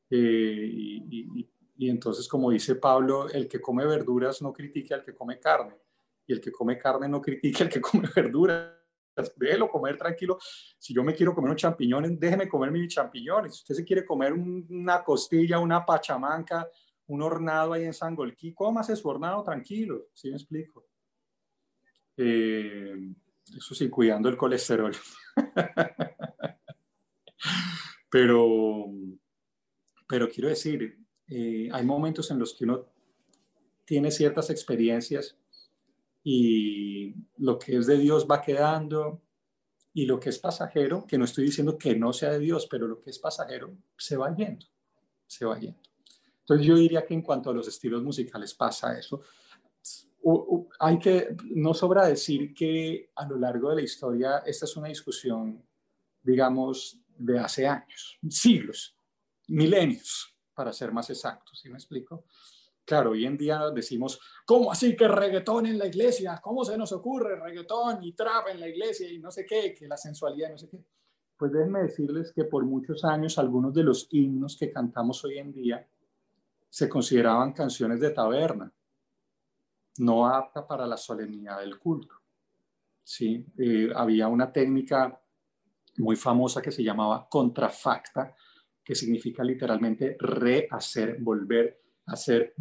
Eh, 0.09 0.69
y, 0.71 1.49
y, 1.77 1.89
entonces, 1.89 2.27
como 2.27 2.51
dice 2.51 2.75
Pablo, 2.75 3.29
el 3.29 3.47
que 3.47 3.59
come 3.59 3.85
verduras 3.85 4.41
no 4.41 4.53
critique 4.53 4.93
al 4.93 5.03
que 5.03 5.15
come 5.15 5.39
carne, 5.39 5.75
y 6.27 6.33
el 6.33 6.41
que 6.41 6.51
come 6.51 6.77
carne 6.77 7.07
no 7.07 7.21
critique 7.21 7.63
al 7.63 7.69
que 7.69 7.81
come 7.81 8.07
verduras. 8.15 8.78
Déjelo 9.35 9.69
comer 9.69 9.97
tranquilo. 9.97 10.37
Si 10.77 10.93
yo 10.93 11.03
me 11.03 11.13
quiero 11.13 11.33
comer 11.33 11.51
un 11.51 11.57
champiñones, 11.57 12.19
déjeme 12.19 12.47
comer 12.47 12.71
mis 12.71 12.93
champiñones. 12.93 13.55
Si 13.55 13.61
usted 13.61 13.75
se 13.75 13.85
quiere 13.85 14.05
comer 14.05 14.33
una 14.33 15.03
costilla, 15.03 15.59
una 15.59 15.85
pachamanca, 15.85 16.67
un 17.07 17.21
hornado 17.21 17.73
ahí 17.73 17.85
en 17.85 17.93
Sangolquí, 17.93 18.53
cómase 18.53 18.95
su 18.95 19.07
hornado 19.07 19.43
tranquilo, 19.43 20.07
¿sí 20.13 20.29
me 20.29 20.35
explico? 20.35 20.85
Eh, 22.15 23.13
eso 23.57 23.73
sí, 23.73 23.89
cuidando 23.89 24.29
el 24.29 24.37
colesterol. 24.37 24.95
pero, 28.11 28.85
pero 30.07 30.29
quiero 30.29 30.49
decir, 30.49 30.99
eh, 31.27 31.69
hay 31.71 31.85
momentos 31.85 32.29
en 32.31 32.39
los 32.39 32.53
que 32.53 32.65
uno 32.65 32.85
tiene 33.85 34.11
ciertas 34.11 34.49
experiencias 34.51 35.35
y 36.31 37.15
lo 37.37 37.57
que 37.57 37.77
es 37.77 37.87
de 37.87 37.97
Dios 37.97 38.27
va 38.29 38.39
quedando 38.39 39.23
y 39.95 40.05
lo 40.05 40.19
que 40.19 40.29
es 40.29 40.37
pasajero, 40.37 41.07
que 41.07 41.17
no 41.17 41.25
estoy 41.25 41.45
diciendo 41.45 41.75
que 41.75 41.95
no 41.95 42.13
sea 42.13 42.29
de 42.33 42.39
Dios, 42.39 42.67
pero 42.69 42.87
lo 42.87 43.01
que 43.01 43.09
es 43.09 43.17
pasajero 43.17 43.75
se 43.97 44.15
va 44.15 44.35
yendo, 44.35 44.67
se 45.25 45.43
va 45.45 45.57
yendo. 45.57 45.81
Entonces 46.41 46.67
yo 46.67 46.75
diría 46.75 47.03
que 47.03 47.15
en 47.15 47.23
cuanto 47.23 47.49
a 47.49 47.53
los 47.53 47.67
estilos 47.67 48.03
musicales 48.03 48.53
pasa 48.53 48.95
eso. 48.99 49.21
hay 50.79 50.99
que, 50.99 51.35
no 51.55 51.73
sobra 51.73 52.05
decir 52.05 52.53
que 52.53 53.09
a 53.15 53.25
lo 53.27 53.39
largo 53.39 53.71
de 53.71 53.77
la 53.77 53.81
historia 53.81 54.43
esta 54.45 54.65
es 54.65 54.77
una 54.77 54.89
discusión, 54.89 55.65
digamos, 56.21 57.01
de 57.17 57.39
hace 57.39 57.65
años, 57.65 58.19
siglos, 58.29 58.95
milenios, 59.47 60.31
para 60.53 60.71
ser 60.73 60.91
más 60.91 61.09
exactos, 61.09 61.59
¿sí 61.59 61.69
me 61.69 61.77
explico? 61.77 62.25
Claro, 62.89 63.11
hoy 63.11 63.23
en 63.23 63.37
día 63.37 63.69
decimos, 63.69 64.19
¿cómo 64.49 64.71
así 64.71 64.95
que 64.95 65.07
reggaetón 65.07 65.67
en 65.67 65.77
la 65.77 65.85
iglesia? 65.85 66.39
¿Cómo 66.41 66.65
se 66.65 66.75
nos 66.75 66.91
ocurre 66.91 67.39
reggaetón 67.39 68.03
y 68.03 68.13
trap 68.13 68.47
en 68.47 68.59
la 68.59 68.67
iglesia 68.67 69.07
y 69.07 69.19
no 69.19 69.29
sé 69.29 69.45
qué, 69.45 69.75
que 69.75 69.87
la 69.87 69.95
sensualidad 69.95 70.49
no 70.49 70.57
sé 70.57 70.67
qué? 70.67 70.83
Pues 71.37 71.51
déjenme 71.51 71.83
decirles 71.83 72.33
que 72.33 72.45
por 72.45 72.65
muchos 72.65 73.05
años 73.05 73.37
algunos 73.37 73.75
de 73.75 73.83
los 73.83 74.07
himnos 74.09 74.57
que 74.57 74.71
cantamos 74.71 75.23
hoy 75.23 75.37
en 75.37 75.53
día 75.53 75.87
se 76.67 76.89
consideraban 76.89 77.53
canciones 77.53 77.99
de 77.99 78.09
taberna, 78.09 78.73
no 79.99 80.25
apta 80.25 80.65
para 80.65 80.87
la 80.87 80.97
solemnidad 80.97 81.59
del 81.59 81.77
culto. 81.77 82.15
¿sí? 83.03 83.45
Eh, 83.55 83.91
había 83.95 84.29
una 84.29 84.51
técnica 84.51 85.21
muy 85.97 86.15
famosa 86.15 86.59
que 86.59 86.71
se 86.71 86.83
llamaba 86.83 87.27
contrafacta, 87.29 88.35
que 88.83 88.95
significa 88.95 89.43
literalmente 89.43 90.17
rehacer, 90.19 91.19
volver 91.19 91.79
hacer, 92.07 92.55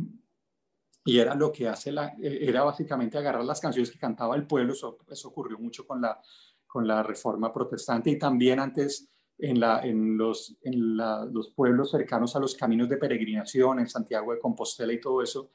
y 1.08 1.18
era 1.18 1.34
lo 1.34 1.50
que 1.50 1.66
hace 1.66 1.90
la, 1.90 2.14
era 2.20 2.64
básicamente 2.64 3.16
agarrar 3.16 3.42
las 3.42 3.62
canciones 3.62 3.90
que 3.90 3.98
cantaba 3.98 4.36
el 4.36 4.46
pueblo, 4.46 4.74
eso, 4.74 4.98
ocurrió 5.24 5.58
mucho 5.58 5.86
con 5.86 6.02
la, 6.02 6.20
con 6.66 6.86
la 6.86 7.02
reforma 7.02 7.50
protestante 7.50 8.10
y 8.10 8.18
también 8.18 8.60
antes 8.60 9.08
en, 9.38 9.58
la, 9.58 9.80
en, 9.80 10.18
los, 10.18 10.54
en 10.60 10.98
los 10.98 11.48
pueblos 11.56 11.92
cercanos 11.92 12.36
a 12.36 12.40
los 12.40 12.54
caminos 12.54 12.90
de 12.90 12.98
peregrinación, 12.98 13.78
en 13.78 13.88
Santiago 13.88 14.34
de 14.34 14.38
Compostela 14.38 14.92
y 14.92 15.00
todo 15.00 15.22
eso, 15.22 15.50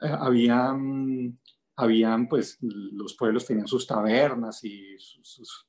eh, 0.00 0.08
habían, 0.08 1.38
habían, 1.76 2.26
pues, 2.26 2.56
los 2.62 3.14
pueblos 3.14 3.44
tenían 3.44 3.68
sus 3.68 3.86
tabernas 3.86 4.64
y 4.64 4.96
sus, 4.98 5.66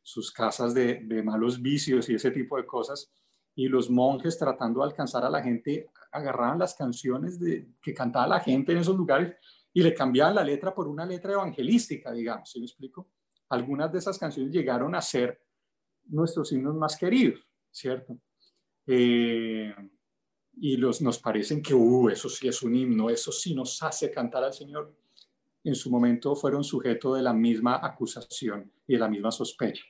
sus, 0.00 0.30
casas 0.30 0.74
de, 0.74 1.00
de, 1.02 1.24
malos 1.24 1.60
vicios 1.60 2.08
y 2.08 2.14
ese 2.14 2.30
tipo 2.30 2.56
de 2.56 2.66
cosas, 2.66 3.10
y 3.56 3.66
los 3.66 3.90
monjes 3.90 4.38
tratando 4.38 4.78
de 4.78 4.86
alcanzar 4.86 5.24
a 5.24 5.30
la 5.30 5.42
gente 5.42 5.90
agarraban 6.12 6.58
las 6.58 6.74
canciones 6.74 7.38
de, 7.38 7.68
que 7.80 7.94
cantaba 7.94 8.26
la 8.26 8.40
gente 8.40 8.72
en 8.72 8.78
esos 8.78 8.96
lugares 8.96 9.34
y 9.72 9.82
le 9.82 9.94
cambiaban 9.94 10.34
la 10.34 10.44
letra 10.44 10.74
por 10.74 10.88
una 10.88 11.06
letra 11.06 11.32
evangelística, 11.32 12.12
digamos, 12.12 12.50
¿sí 12.50 12.58
me 12.58 12.66
explico? 12.66 13.08
Algunas 13.48 13.92
de 13.92 13.98
esas 13.98 14.18
canciones 14.18 14.52
llegaron 14.52 14.94
a 14.94 15.00
ser 15.00 15.42
nuestros 16.06 16.52
himnos 16.52 16.74
más 16.74 16.96
queridos, 16.96 17.40
¿cierto? 17.70 18.18
Eh, 18.86 19.74
y 20.56 20.76
los, 20.76 21.00
nos 21.00 21.18
parecen 21.18 21.62
que, 21.62 21.74
uh, 21.74 22.08
eso 22.08 22.28
sí 22.28 22.48
es 22.48 22.62
un 22.62 22.74
himno, 22.74 23.08
eso 23.08 23.32
sí 23.32 23.54
nos 23.54 23.82
hace 23.82 24.10
cantar 24.10 24.44
al 24.44 24.52
Señor. 24.52 24.94
En 25.62 25.74
su 25.74 25.90
momento 25.90 26.34
fueron 26.34 26.64
sujeto 26.64 27.14
de 27.14 27.22
la 27.22 27.32
misma 27.32 27.80
acusación 27.82 28.70
y 28.86 28.94
de 28.94 28.98
la 28.98 29.08
misma 29.08 29.30
sospecha. 29.30 29.84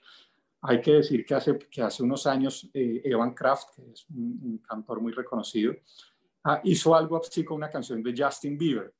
Hay 0.62 0.80
que 0.80 0.92
decir 0.92 1.24
que 1.24 1.34
hace, 1.34 1.58
que 1.58 1.82
hace 1.82 2.02
unos 2.02 2.26
años 2.26 2.68
eh, 2.74 3.00
Evan 3.04 3.34
Kraft, 3.34 3.74
que 3.74 3.90
es 3.90 4.06
un, 4.10 4.58
cantor 4.58 5.00
muy 5.00 5.12
reconocido, 5.12 5.74
ah, 6.44 6.60
hizo 6.64 6.94
algo 6.94 7.20
así 7.20 7.44
con 7.44 7.56
una 7.56 7.70
canción 7.70 8.02
de 8.02 8.14
Justin 8.16 8.58
Bieber. 8.58 8.94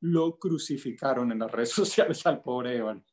Lo 0.00 0.38
crucificaron 0.38 1.32
en 1.32 1.38
las 1.38 1.50
redes 1.50 1.70
sociales 1.72 2.24
al 2.26 2.42
pobre 2.42 2.76
Evan. 2.76 3.04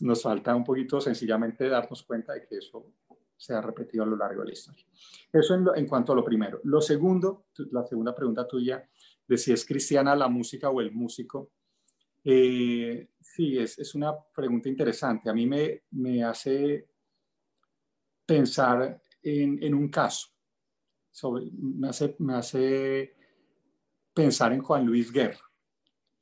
Nos 0.00 0.22
falta 0.22 0.54
un 0.54 0.64
poquito 0.64 1.00
sencillamente 1.00 1.68
darnos 1.68 2.02
cuenta 2.02 2.32
de 2.32 2.46
que 2.46 2.58
eso 2.58 2.94
se 3.36 3.54
ha 3.54 3.60
repetido 3.60 4.02
a 4.02 4.06
lo 4.06 4.16
largo 4.16 4.40
de 4.40 4.48
la 4.48 4.52
historia. 4.52 4.84
Eso 5.32 5.54
en, 5.54 5.66
en 5.76 5.86
cuanto 5.86 6.12
a 6.12 6.16
lo 6.16 6.24
primero. 6.24 6.60
Lo 6.64 6.80
segundo, 6.80 7.46
la 7.70 7.86
segunda 7.86 8.12
pregunta 8.12 8.46
tuya, 8.46 8.88
de 9.28 9.38
si 9.38 9.52
es 9.52 9.64
cristiana 9.64 10.16
la 10.16 10.28
música 10.28 10.70
o 10.70 10.80
el 10.80 10.90
músico. 10.90 11.52
Eh, 12.24 13.10
sí, 13.20 13.58
es, 13.58 13.78
es, 13.78 13.94
una 13.94 14.12
pregunta 14.34 14.68
interesante. 14.68 15.30
A 15.30 15.32
mí 15.32 15.46
me, 15.46 15.84
me 15.92 16.24
hace 16.24 16.88
pensar 18.26 19.00
en, 19.22 19.62
en 19.62 19.74
un 19.74 19.88
caso. 19.88 20.28
Sobre, 21.18 21.46
me, 21.50 21.88
hace, 21.88 22.14
me 22.20 22.34
hace 22.34 23.16
pensar 24.14 24.52
en 24.52 24.62
Juan 24.62 24.86
Luis 24.86 25.10
Guerra. 25.10 25.40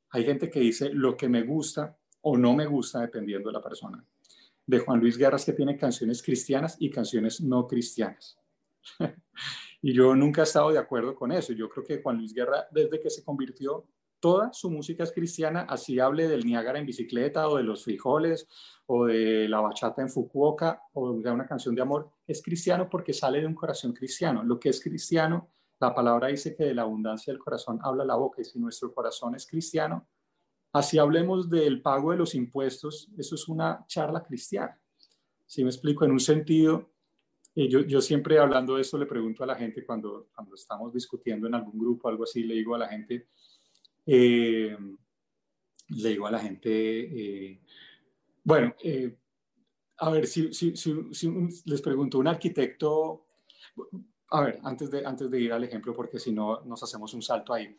Hay 0.08 0.24
gente 0.24 0.48
que 0.48 0.60
dice 0.60 0.88
lo 0.88 1.18
que 1.18 1.28
me 1.28 1.42
gusta 1.42 1.98
o 2.22 2.38
no 2.38 2.54
me 2.54 2.64
gusta 2.64 3.02
dependiendo 3.02 3.50
de 3.50 3.52
la 3.52 3.62
persona. 3.62 4.02
De 4.64 4.78
Juan 4.78 4.98
Luis 4.98 5.18
Guerra 5.18 5.36
es 5.36 5.44
que 5.44 5.52
tiene 5.52 5.76
canciones 5.76 6.22
cristianas 6.22 6.78
y 6.80 6.88
canciones 6.88 7.42
no 7.42 7.66
cristianas. 7.66 8.38
y 9.82 9.92
yo 9.92 10.14
nunca 10.16 10.40
he 10.40 10.44
estado 10.44 10.70
de 10.70 10.78
acuerdo 10.78 11.14
con 11.14 11.30
eso. 11.30 11.52
Yo 11.52 11.68
creo 11.68 11.84
que 11.84 12.00
Juan 12.00 12.16
Luis 12.16 12.32
Guerra, 12.32 12.66
desde 12.70 12.98
que 12.98 13.10
se 13.10 13.22
convirtió 13.22 13.86
toda 14.26 14.52
su 14.52 14.72
música 14.72 15.04
es 15.04 15.12
cristiana, 15.12 15.66
así 15.68 16.00
hable 16.00 16.26
del 16.26 16.44
Niágara 16.44 16.80
en 16.80 16.86
bicicleta 16.86 17.48
o 17.48 17.58
de 17.58 17.62
los 17.62 17.84
frijoles 17.84 18.48
o 18.86 19.04
de 19.04 19.48
la 19.48 19.60
bachata 19.60 20.02
en 20.02 20.10
Fukuoka 20.10 20.82
o 20.94 21.20
de 21.20 21.30
una 21.30 21.46
canción 21.46 21.76
de 21.76 21.82
amor, 21.82 22.10
es 22.26 22.42
cristiano 22.42 22.90
porque 22.90 23.12
sale 23.12 23.40
de 23.40 23.46
un 23.46 23.54
corazón 23.54 23.92
cristiano. 23.92 24.42
Lo 24.42 24.58
que 24.58 24.70
es 24.70 24.82
cristiano, 24.82 25.52
la 25.78 25.94
palabra 25.94 26.26
dice 26.26 26.56
que 26.56 26.64
de 26.64 26.74
la 26.74 26.82
abundancia 26.82 27.32
del 27.32 27.38
corazón 27.38 27.78
habla 27.84 28.04
la 28.04 28.16
boca 28.16 28.42
y 28.42 28.44
si 28.44 28.58
nuestro 28.58 28.92
corazón 28.92 29.36
es 29.36 29.46
cristiano, 29.46 30.08
así 30.72 30.98
hablemos 30.98 31.48
del 31.48 31.80
pago 31.80 32.10
de 32.10 32.16
los 32.16 32.34
impuestos, 32.34 33.08
eso 33.16 33.36
es 33.36 33.46
una 33.46 33.84
charla 33.86 34.24
cristiana. 34.24 34.76
Si 35.46 35.62
me 35.62 35.70
explico 35.70 36.04
en 36.04 36.10
un 36.10 36.18
sentido, 36.18 36.90
eh, 37.54 37.68
yo, 37.68 37.82
yo, 37.82 38.00
siempre 38.00 38.40
hablando 38.40 38.74
de 38.74 38.82
esto 38.82 38.98
le 38.98 39.06
pregunto 39.06 39.44
a 39.44 39.46
la 39.46 39.54
gente 39.54 39.86
cuando, 39.86 40.26
cuando 40.34 40.56
estamos 40.56 40.92
discutiendo 40.92 41.46
en 41.46 41.54
algún 41.54 41.78
grupo, 41.78 42.08
algo 42.08 42.24
así, 42.24 42.42
le 42.42 42.54
digo 42.54 42.74
a 42.74 42.78
la 42.78 42.88
gente, 42.88 43.28
eh, 44.06 44.76
le 45.88 46.08
digo 46.08 46.26
a 46.26 46.30
la 46.30 46.38
gente, 46.38 46.70
eh, 46.70 47.60
bueno, 48.44 48.74
eh, 48.82 49.18
a 49.98 50.10
ver, 50.10 50.26
si, 50.26 50.50
les 51.64 51.82
pregunto, 51.82 52.18
un 52.18 52.28
arquitecto, 52.28 53.26
a 54.30 54.40
ver, 54.42 54.60
antes 54.62 54.90
de, 54.90 55.04
antes 55.04 55.30
de 55.30 55.40
ir 55.40 55.52
al 55.52 55.64
ejemplo, 55.64 55.92
porque 55.92 56.18
si 56.18 56.32
no 56.32 56.60
nos 56.64 56.82
hacemos 56.82 57.12
un 57.14 57.22
salto 57.22 57.52
ahí, 57.52 57.76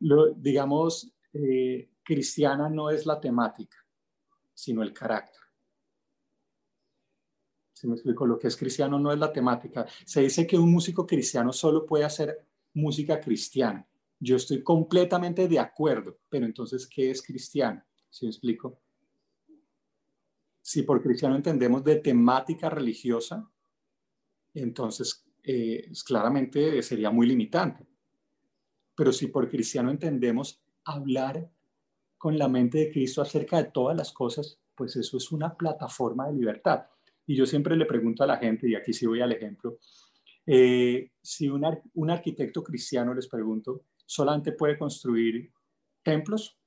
Lo, 0.00 0.32
digamos, 0.34 1.10
cristiana 2.02 2.68
no 2.68 2.90
es 2.90 3.06
la 3.06 3.18
temática, 3.18 3.78
sino 4.52 4.82
el 4.82 4.92
carácter. 4.92 5.40
Si 7.72 7.88
me 7.88 7.94
explico, 7.94 8.26
lo 8.26 8.38
que 8.38 8.48
es 8.48 8.56
cristiano 8.56 8.98
no 8.98 9.12
es 9.12 9.18
la 9.18 9.32
temática. 9.32 9.86
Se 10.04 10.20
dice 10.20 10.46
que 10.46 10.56
un 10.58 10.70
músico 10.70 11.06
cristiano 11.06 11.52
solo 11.52 11.84
puede 11.84 12.04
hacer 12.04 12.46
música 12.74 13.20
cristiana. 13.20 13.86
Yo 14.24 14.36
estoy 14.36 14.62
completamente 14.62 15.48
de 15.48 15.58
acuerdo, 15.58 16.20
pero 16.28 16.46
entonces, 16.46 16.86
¿qué 16.86 17.10
es 17.10 17.20
cristiano? 17.20 17.82
¿Sí 18.08 18.24
me 18.24 18.30
explico? 18.30 18.78
Si 20.60 20.84
por 20.84 21.02
cristiano 21.02 21.34
entendemos 21.34 21.82
de 21.82 21.96
temática 21.96 22.70
religiosa, 22.70 23.50
entonces 24.54 25.26
eh, 25.42 25.90
claramente 26.06 26.80
sería 26.84 27.10
muy 27.10 27.26
limitante. 27.26 27.84
Pero 28.94 29.10
si 29.12 29.26
por 29.26 29.50
cristiano 29.50 29.90
entendemos 29.90 30.62
hablar 30.84 31.50
con 32.16 32.38
la 32.38 32.46
mente 32.46 32.78
de 32.78 32.92
Cristo 32.92 33.22
acerca 33.22 33.56
de 33.56 33.72
todas 33.72 33.96
las 33.96 34.12
cosas, 34.12 34.60
pues 34.76 34.94
eso 34.94 35.16
es 35.16 35.32
una 35.32 35.56
plataforma 35.56 36.28
de 36.28 36.34
libertad. 36.34 36.86
Y 37.26 37.34
yo 37.34 37.44
siempre 37.44 37.74
le 37.74 37.86
pregunto 37.86 38.22
a 38.22 38.28
la 38.28 38.36
gente, 38.36 38.68
y 38.68 38.76
aquí 38.76 38.92
sí 38.92 39.04
voy 39.04 39.20
al 39.20 39.32
ejemplo, 39.32 39.78
eh, 40.46 41.10
si 41.20 41.48
un, 41.48 41.66
un 41.94 42.10
arquitecto 42.10 42.62
cristiano, 42.62 43.14
les 43.14 43.26
pregunto, 43.26 43.86
solamente 44.12 44.52
puede 44.52 44.76
construir 44.76 45.50
templos. 46.02 46.58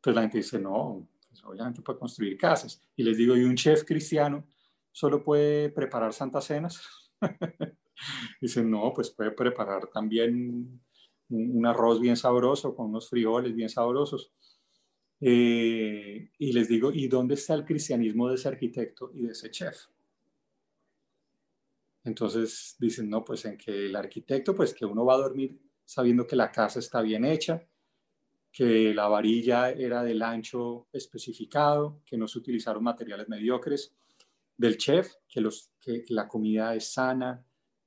Pues 0.00 0.14
la 0.14 0.22
gente 0.22 0.38
dice, 0.38 0.60
no, 0.60 1.08
pues 1.28 1.42
obviamente 1.44 1.82
puede 1.82 1.98
construir 1.98 2.38
casas. 2.38 2.80
Y 2.94 3.02
les 3.02 3.16
digo, 3.16 3.36
¿y 3.36 3.42
un 3.42 3.56
chef 3.56 3.84
cristiano 3.84 4.46
solo 4.92 5.22
puede 5.22 5.70
preparar 5.70 6.12
santas 6.12 6.44
cenas? 6.44 6.80
Dicen, 8.40 8.70
no, 8.70 8.92
pues 8.94 9.10
puede 9.10 9.32
preparar 9.32 9.88
también 9.88 10.80
un, 11.28 11.66
arroz 11.66 12.00
bien 12.00 12.16
sabroso 12.16 12.74
con 12.74 12.90
unos 12.90 13.08
frijoles 13.08 13.54
bien 13.54 13.68
sabrosos. 13.68 14.32
Eh, 15.20 16.30
y 16.38 16.52
les 16.52 16.68
digo, 16.68 16.92
¿y 16.92 17.08
dónde 17.08 17.34
está 17.34 17.54
el 17.54 17.64
cristianismo 17.64 18.28
de 18.28 18.36
ese 18.36 18.48
arquitecto 18.48 19.10
y 19.12 19.22
de 19.22 19.32
ese 19.32 19.50
chef? 19.50 19.86
Entonces 22.04 22.76
dicen, 22.78 23.08
no, 23.08 23.24
pues 23.24 23.44
en 23.44 23.56
que 23.56 23.86
el 23.86 23.96
arquitecto, 23.96 24.54
pues 24.54 24.72
que 24.72 24.84
uno 24.84 25.04
va 25.04 25.14
a 25.14 25.18
dormir 25.28 25.60
sabiendo 25.84 26.26
que 26.26 26.36
la 26.36 26.50
casa 26.50 26.78
está 26.78 27.00
bien 27.02 27.24
hecha, 27.24 27.66
que 28.50 28.92
la 28.92 29.08
varilla 29.08 29.70
era 29.70 30.02
del 30.02 30.22
ancho 30.22 30.86
especificado, 30.92 32.00
que 32.04 32.18
no 32.18 32.28
se 32.28 32.38
utilizaron 32.38 32.84
materiales 32.84 33.28
mediocres, 33.28 33.94
del 34.56 34.76
chef, 34.76 35.14
que, 35.28 35.40
los, 35.40 35.70
que, 35.80 36.04
la 36.08 36.28
comida 36.28 36.74
es 36.74 36.92
sana, 36.92 37.44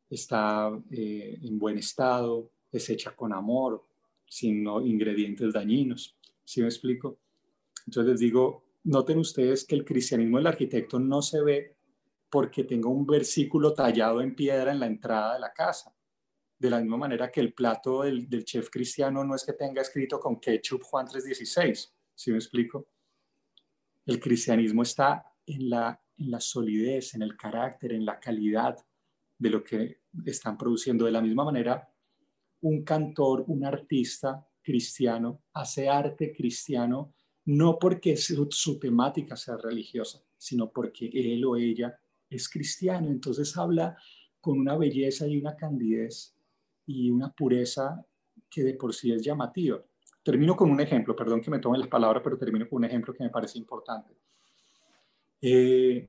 está 0.10 0.72
eh, 0.92 1.38
en 1.42 1.60
buen 1.60 1.78
estado, 1.78 2.52
es 2.72 2.90
hecha 2.90 3.16
con 3.16 3.32
amor, 3.32 3.86
sin 4.28 4.68
ingredientes 4.68 5.54
dañinos. 5.54 6.18
¿Sí 6.44 6.62
me 6.62 6.68
explico? 6.68 7.20
Entonces 7.88 8.12
les 8.14 8.20
digo, 8.20 8.64
noten 8.84 9.20
ustedes 9.20 9.66
que 9.66 9.76
el 9.76 9.86
cristianismo 9.86 10.38
del 10.38 10.48
arquitecto 10.48 11.00
no 11.00 11.22
se 11.22 11.42
ve 11.42 11.76
porque 12.30 12.64
tenga 12.64 12.90
un 12.90 13.06
versículo 13.06 13.74
tallado 13.74 14.22
en 14.22 14.36
piedra 14.36 14.72
en 14.72 14.80
la 14.80 14.88
entrada 14.88 15.36
de 15.36 15.40
la 15.40 15.54
casa. 15.54 15.95
De 16.58 16.70
la 16.70 16.80
misma 16.80 16.98
manera 16.98 17.32
que 17.32 17.42
el 17.42 17.54
plato 17.54 18.04
del, 18.04 18.46
chef 18.46 18.70
cristiano 18.70 19.24
no 19.24 19.36
es 19.36 19.44
que 19.44 19.54
tenga 19.54 19.82
escrito 19.82 20.20
con 20.20 20.40
ketchup 20.40 20.84
Juan 20.84 21.06
3.16, 21.06 21.92
¿sí 22.14 22.32
me 22.32 22.38
explico? 22.38 22.88
El 24.06 24.20
cristianismo 24.20 24.84
está 24.84 25.26
en 25.46 25.70
la, 25.70 26.00
en 26.18 26.32
la 26.32 26.40
solidez, 26.40 27.14
en 27.16 27.24
el 27.24 27.36
carácter, 27.36 27.92
en 27.92 28.06
la 28.06 28.20
calidad 28.20 28.78
de 29.38 29.50
lo 29.50 29.64
que 29.64 30.02
están 30.26 30.58
produciendo. 30.58 31.06
De 31.06 31.12
la 31.12 31.22
misma 31.22 31.44
manera, 31.44 31.90
un 32.62 32.84
cantor, 32.84 33.44
un 33.48 33.66
artista 33.66 34.48
cristiano 34.62 35.44
hace 35.54 35.88
arte 35.88 36.34
cristiano 36.34 37.14
no 37.46 37.78
porque 37.78 38.18
su, 38.18 38.48
su, 38.50 38.80
temática 38.80 39.36
sea 39.36 39.58
religiosa, 39.58 40.24
sino 40.36 40.72
porque 40.72 41.08
él 41.14 41.46
o 41.46 41.56
ella 41.56 42.00
es 42.28 42.50
cristiano. 42.50 43.08
Entonces 43.10 43.56
habla 43.56 43.96
con 44.42 44.60
una 44.60 44.76
belleza 44.76 45.28
y 45.28 45.38
una 45.38 45.56
candidez 45.56 46.35
y 46.86 47.10
una 47.10 47.32
pureza 47.32 48.06
que 48.50 48.64
de 48.64 48.74
por 48.76 48.94
sí 48.94 49.12
es 49.12 49.22
llamativa. 49.22 49.82
Termino 50.24 50.56
con 50.56 50.72
un 50.72 50.80
ejemplo, 50.80 51.16
perdón 51.16 51.42
que 51.42 51.52
me 51.52 51.60
tome 51.60 51.78
las 51.78 51.88
palabras, 51.88 52.22
pero 52.24 52.38
termino 52.38 52.68
con 52.68 52.78
un 52.78 52.86
ejemplo 52.86 53.14
que 53.14 53.24
me 53.24 53.30
parece 53.30 53.58
importante. 53.58 54.16
Eh, 55.42 56.08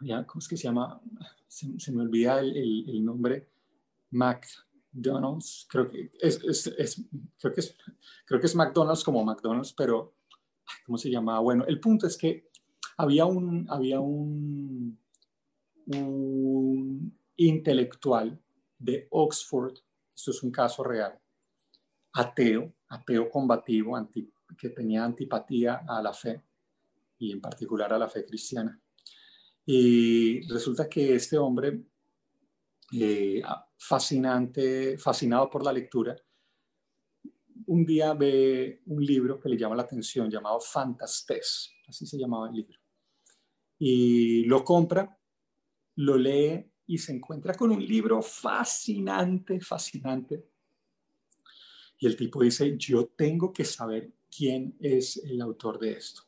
ya, 0.00 0.24
¿Cómo 0.26 0.40
es 0.40 0.48
que 0.48 0.56
se 0.56 0.64
llama? 0.64 1.00
Se, 1.46 1.92
me 1.92 2.02
olvida 2.02 2.40
el, 2.40 3.04
nombre. 3.04 3.48
McDonald's, 4.10 5.66
creo 5.68 5.88
que 5.88 6.10
es, 6.20 6.38
creo, 7.38 7.52
que 7.52 7.60
es, 7.60 7.76
creo 8.24 8.40
que 8.40 8.46
es 8.46 8.54
McDonald's 8.54 9.04
como 9.04 9.24
McDonald's, 9.24 9.72
pero 9.72 10.14
¿cómo 10.86 10.96
se 10.96 11.10
llama? 11.10 11.38
Bueno, 11.40 11.64
el 11.66 11.78
punto 11.78 12.06
es 12.06 12.16
que 12.16 12.48
había 12.96 13.26
un, 13.26 13.66
había 13.68 14.00
un, 14.00 14.98
un 15.86 17.18
intelectual 17.36 18.40
de 18.78 19.08
Oxford, 19.10 19.74
esto 20.14 20.30
es 20.30 20.42
un 20.42 20.50
caso 20.50 20.82
real, 20.84 21.18
ateo, 22.12 22.72
ateo 22.88 23.30
combativo, 23.30 23.96
que 24.56 24.70
tenía 24.70 25.04
antipatía 25.04 25.84
a 25.86 26.02
la 26.02 26.12
fe 26.12 26.42
y 27.18 27.32
en 27.32 27.40
particular 27.40 27.92
a 27.92 27.98
la 27.98 28.08
fe 28.08 28.24
cristiana. 28.24 28.80
Y 29.66 30.46
resulta 30.48 30.88
que 30.88 31.14
este 31.14 31.36
hombre, 31.36 31.82
eh, 32.92 33.42
fascinante, 33.76 34.96
fascinado 34.98 35.50
por 35.50 35.64
la 35.64 35.72
lectura, 35.72 36.16
un 37.66 37.84
día 37.84 38.14
ve 38.14 38.80
un 38.86 39.04
libro 39.04 39.38
que 39.38 39.48
le 39.48 39.58
llama 39.58 39.76
la 39.76 39.82
atención 39.82 40.30
llamado 40.30 40.58
Fantastes, 40.60 41.70
así 41.86 42.06
se 42.06 42.18
llamaba 42.18 42.48
el 42.48 42.54
libro. 42.54 42.78
Y 43.78 44.44
lo 44.44 44.64
compra, 44.64 45.16
lo 45.96 46.16
lee 46.16 46.72
y 46.88 46.96
se 46.96 47.12
encuentra 47.12 47.54
con 47.54 47.70
un 47.70 47.84
libro 47.84 48.22
fascinante, 48.22 49.60
fascinante. 49.60 50.42
Y 51.98 52.06
el 52.06 52.16
tipo 52.16 52.42
dice, 52.42 52.76
yo 52.78 53.08
tengo 53.08 53.52
que 53.52 53.64
saber 53.64 54.10
quién 54.34 54.74
es 54.80 55.18
el 55.18 55.42
autor 55.42 55.78
de 55.78 55.92
esto. 55.92 56.22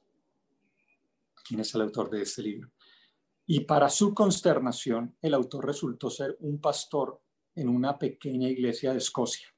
¿Quién 1.43 1.61
es 1.61 1.75
el 1.75 1.81
autor 1.81 2.11
de 2.11 2.23
este 2.23 2.43
libro? 2.43 2.71
Y 3.47 3.61
para 3.61 3.89
su 3.89 4.13
consternación, 4.13 5.17
el 5.23 5.33
autor 5.33 5.67
resultó 5.67 6.11
ser 6.11 6.37
un 6.41 6.61
pastor 6.61 7.23
en 7.55 7.69
una 7.69 7.99
pequeña 7.99 8.49
iglesia 8.49 8.93
de 8.93 8.99
Escocia. 8.99 9.49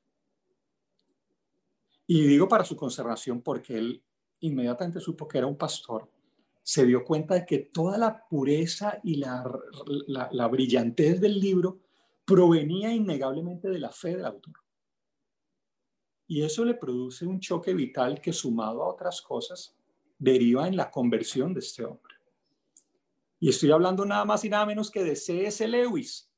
Y 2.06 2.22
digo 2.28 2.48
para 2.48 2.64
su 2.64 2.76
consternación 2.76 3.42
porque 3.42 3.76
él 3.76 4.04
inmediatamente 4.38 5.00
supo 5.00 5.26
que 5.26 5.38
era 5.38 5.48
un 5.48 5.58
pastor 5.58 6.11
se 6.62 6.86
dio 6.86 7.04
cuenta 7.04 7.34
de 7.34 7.46
que 7.46 7.58
toda 7.58 7.98
la 7.98 8.26
pureza 8.28 9.00
y 9.02 9.16
la, 9.16 9.44
la, 10.06 10.46
brillantez 10.46 11.20
del 11.20 11.40
libro 11.40 11.80
provenía 12.24 12.92
innegablemente 12.94 13.68
de 13.68 13.80
la 13.80 13.90
fe 13.90 14.16
del 14.16 14.26
autor. 14.26 14.54
Y 16.28 16.42
eso 16.42 16.64
le 16.64 16.74
produce 16.74 17.26
un 17.26 17.40
choque 17.40 17.74
vital 17.74 18.20
que 18.20 18.32
sumado 18.32 18.82
a 18.82 18.88
otras 18.88 19.20
cosas 19.20 19.76
deriva 20.18 20.68
en 20.68 20.76
la 20.76 20.90
conversión 20.90 21.52
de 21.52 21.60
este 21.60 21.84
hombre. 21.84 22.14
Y 23.40 23.48
estoy 23.48 23.72
hablando 23.72 24.04
nada 24.04 24.24
más 24.24 24.44
y 24.44 24.48
nada 24.48 24.64
menos 24.64 24.88
que 24.88 25.02
de 25.02 25.16
C.S. 25.16 25.66
Lewis. 25.66 26.30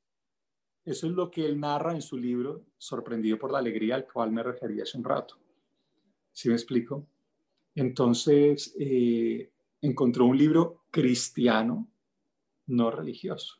Eso 0.83 1.07
es 1.07 1.13
lo 1.13 1.29
que 1.29 1.45
él 1.45 1.59
narra 1.59 1.93
en 1.93 2.01
su 2.01 2.17
libro, 2.17 2.65
Sorprendido 2.77 3.37
por 3.37 3.51
la 3.51 3.59
Alegría, 3.59 3.95
al 3.95 4.07
cual 4.07 4.31
me 4.31 4.41
referí 4.41 4.81
hace 4.81 4.97
un 4.97 5.03
rato. 5.03 5.37
¿Sí 6.31 6.49
me 6.49 6.55
explico? 6.55 7.07
Entonces, 7.75 8.75
eh, 8.79 9.51
encontró 9.85 10.25
un 10.25 10.37
libro 10.37 10.85
cristiano, 10.91 11.87
no 12.67 12.91
religioso. 12.91 13.55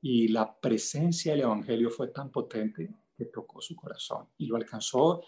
Y 0.00 0.28
la 0.28 0.58
presencia 0.60 1.32
del 1.32 1.42
Evangelio 1.42 1.90
fue 1.90 2.08
tan 2.08 2.30
potente 2.30 2.90
que 3.16 3.26
tocó 3.26 3.60
su 3.60 3.76
corazón 3.76 4.26
y 4.38 4.46
lo 4.46 4.56
alcanzó 4.56 5.22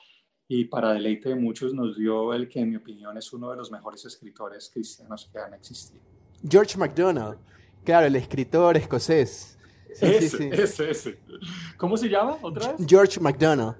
y 0.46 0.64
para 0.64 0.92
deleite 0.92 1.30
de 1.30 1.36
muchos 1.36 1.72
nos 1.72 1.96
dio 1.96 2.34
el 2.34 2.48
que 2.48 2.60
en 2.60 2.70
mi 2.70 2.76
opinión 2.76 3.16
es 3.16 3.32
uno 3.32 3.50
de 3.50 3.56
los 3.56 3.70
mejores 3.70 4.04
escritores 4.04 4.70
cristianos 4.72 5.28
que 5.32 5.38
han 5.38 5.54
existido. 5.54 6.02
George 6.46 6.76
MacDonald, 6.76 7.38
claro, 7.84 8.06
el 8.06 8.16
escritor 8.16 8.76
escocés. 8.76 9.58
ese, 10.00 10.48
ese, 10.62 10.90
ese. 10.90 11.18
¿Cómo 11.78 11.96
se 11.96 12.08
llama 12.08 12.36
otra 12.42 12.72
vez? 12.72 12.86
George 12.86 13.20
MacDonald. 13.20 13.76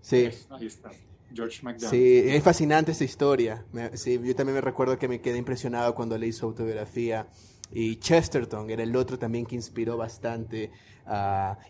Sí. 0.00 0.30
Ahí 0.50 0.66
está. 0.66 0.90
George 1.34 1.60
McDonald. 1.62 1.90
Sí, 1.90 2.22
es 2.26 2.42
fascinante 2.42 2.92
esa 2.92 3.04
historia. 3.04 3.64
Sí, 3.94 4.20
yo 4.22 4.34
también 4.34 4.54
me 4.54 4.60
recuerdo 4.60 4.98
que 4.98 5.08
me 5.08 5.20
quedé 5.20 5.38
impresionado 5.38 5.94
cuando 5.94 6.16
leí 6.16 6.32
su 6.32 6.46
autobiografía. 6.46 7.26
Y 7.72 7.96
Chesterton 7.96 8.70
era 8.70 8.82
el 8.82 8.94
otro 8.94 9.18
también 9.18 9.46
que 9.46 9.54
inspiró 9.54 9.96
bastante. 9.96 10.70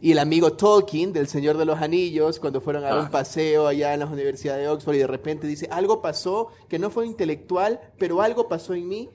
y 0.01 0.13
el 0.13 0.19
amigo 0.19 0.53
Tolkien 0.53 1.13
del 1.13 1.29
Señor 1.29 1.57
de 1.57 1.65
los 1.65 1.81
Anillos, 1.81 2.39
cuando 2.39 2.61
fueron 2.61 2.85
a 2.85 2.89
dar 2.89 2.99
un 2.99 3.07
ah. 3.07 3.11
paseo 3.11 3.67
allá 3.67 3.95
en 3.95 4.01
la 4.01 4.07
Universidad 4.07 4.57
de 4.57 4.69
Oxford 4.69 4.95
y 4.97 4.99
de 4.99 5.07
repente 5.07 5.47
dice, 5.47 5.69
algo 5.71 6.03
pasó 6.03 6.49
que 6.69 6.79
no 6.79 6.91
fue 6.91 7.07
intelectual, 7.07 7.81
pero 7.99 8.21
algo 8.21 8.49
pasó 8.49 8.75
en 8.75 8.89
mí 8.89 9.11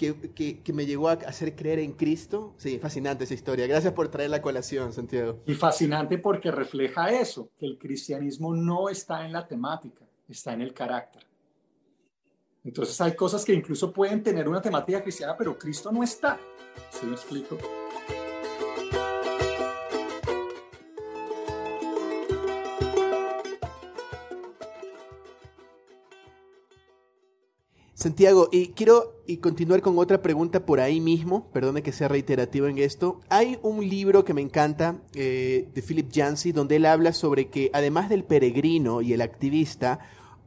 que, 0.00 0.62
que, 0.62 0.72
me 0.72 0.86
llegó 0.86 1.10
a 1.10 1.12
hacer 1.12 1.54
creer 1.54 1.78
en 1.78 1.92
Cristo. 1.92 2.54
Sí, 2.56 2.78
fascinante 2.78 3.24
esa 3.24 3.34
historia. 3.34 3.66
Gracias 3.66 3.92
por 3.92 4.08
traer 4.08 4.30
la 4.30 4.40
colación, 4.40 4.94
Santiago. 4.94 5.40
Y 5.46 5.52
fascinante 5.52 6.16
porque 6.16 6.50
refleja 6.50 7.10
eso, 7.10 7.50
que 7.58 7.66
el 7.66 7.78
cristianismo 7.78 8.54
no 8.54 8.88
está 8.88 9.26
en 9.26 9.32
la 9.32 9.46
temática, 9.46 10.06
está 10.26 10.54
en 10.54 10.62
el 10.62 10.72
carácter. 10.72 11.26
Entonces 12.64 12.98
hay 13.00 13.14
cosas 13.14 13.44
que 13.44 13.52
incluso 13.52 13.92
pueden 13.92 14.22
tener 14.22 14.48
una 14.48 14.62
temática 14.62 15.02
cristiana, 15.02 15.36
pero 15.36 15.58
Cristo 15.58 15.92
no 15.92 16.02
está. 16.02 16.38
¿Sí 16.90 17.04
me 17.04 17.12
explico? 17.12 17.58
Santiago, 28.00 28.48
y 28.50 28.68
quiero 28.68 29.20
y 29.26 29.36
continuar 29.36 29.82
con 29.82 29.98
otra 29.98 30.22
pregunta 30.22 30.64
por 30.64 30.80
ahí 30.80 31.02
mismo, 31.02 31.50
perdone 31.52 31.82
que 31.82 31.92
sea 31.92 32.08
reiterativo 32.08 32.66
en 32.66 32.78
esto. 32.78 33.20
Hay 33.28 33.58
un 33.62 33.86
libro 33.86 34.24
que 34.24 34.32
me 34.32 34.40
encanta 34.40 35.02
eh, 35.12 35.68
de 35.74 35.82
Philip 35.82 36.08
Yancey 36.10 36.52
donde 36.52 36.76
él 36.76 36.86
habla 36.86 37.12
sobre 37.12 37.50
que 37.50 37.70
además 37.74 38.08
del 38.08 38.24
peregrino 38.24 39.02
y 39.02 39.12
el 39.12 39.20
activista, 39.20 39.98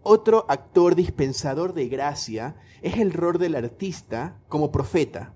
otro 0.02 0.48
actor 0.50 0.96
dispensador 0.96 1.76
de 1.76 1.90
gracia 1.90 2.56
es 2.82 2.98
el 2.98 3.14
rol 3.14 3.38
del 3.38 3.54
artista 3.54 4.36
como 4.48 4.72
profeta. 4.72 5.36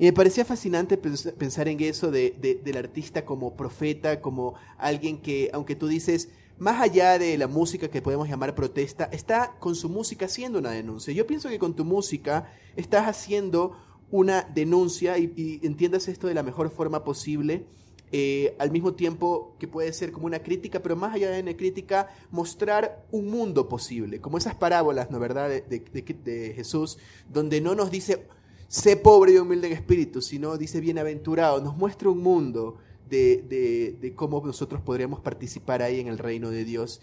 Y 0.00 0.06
me 0.06 0.12
parecía 0.12 0.44
fascinante 0.44 0.96
pensar 0.96 1.68
en 1.68 1.78
eso 1.78 2.10
del 2.10 2.76
artista 2.76 3.24
como 3.24 3.54
profeta, 3.54 4.20
como 4.20 4.54
alguien 4.78 5.18
que, 5.18 5.48
aunque 5.52 5.76
tú 5.76 5.86
dices, 5.86 6.28
más 6.62 6.80
allá 6.80 7.18
de 7.18 7.36
la 7.36 7.48
música 7.48 7.88
que 7.88 8.00
podemos 8.00 8.28
llamar 8.28 8.54
protesta, 8.54 9.08
está 9.10 9.56
con 9.58 9.74
su 9.74 9.88
música 9.88 10.26
haciendo 10.26 10.60
una 10.60 10.70
denuncia. 10.70 11.12
Yo 11.12 11.26
pienso 11.26 11.48
que 11.48 11.58
con 11.58 11.74
tu 11.74 11.84
música 11.84 12.52
estás 12.76 13.08
haciendo 13.08 13.76
una 14.12 14.42
denuncia 14.42 15.18
y, 15.18 15.58
entiendas 15.64 16.06
esto 16.06 16.28
de 16.28 16.34
la 16.34 16.44
mejor 16.44 16.70
forma 16.70 17.02
posible. 17.02 17.66
Eh, 18.12 18.54
al 18.60 18.70
mismo 18.70 18.94
tiempo 18.94 19.56
que 19.58 19.66
puede 19.66 19.92
ser 19.92 20.12
como 20.12 20.26
una 20.26 20.44
crítica, 20.44 20.80
pero 20.80 20.94
más 20.94 21.16
allá 21.16 21.30
de 21.30 21.42
una 21.42 21.56
crítica, 21.56 22.10
mostrar 22.30 23.06
un 23.10 23.28
mundo 23.28 23.68
posible, 23.68 24.20
como 24.20 24.38
esas 24.38 24.54
parábolas, 24.54 25.10
¿no 25.10 25.18
verdad?, 25.18 25.48
de, 25.48 25.62
de 25.62 26.52
Jesús, 26.54 26.96
donde 27.28 27.60
no 27.60 27.74
nos 27.74 27.90
dice, 27.90 28.28
sé 28.68 28.96
pobre 28.96 29.32
y 29.32 29.38
humilde 29.38 29.66
en 29.66 29.72
espíritu, 29.72 30.22
sino 30.22 30.56
dice 30.56 30.80
bienaventurado, 30.80 31.60
nos 31.60 31.76
muestra 31.76 32.08
un 32.08 32.22
mundo 32.22 32.78
de, 33.12 34.12
cómo 34.16 34.42
nosotros 34.44 34.80
podríamos 34.80 35.20
participar 35.20 35.82
ahí 35.82 36.00
en 36.00 36.08
el 36.08 36.18
reino 36.18 36.50
de 36.50 36.64
Dios. 36.64 37.00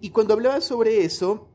Y 0.00 0.10
cuando 0.10 0.34
hablaba 0.34 0.60
sobre 0.60 1.04
eso, 1.04 1.48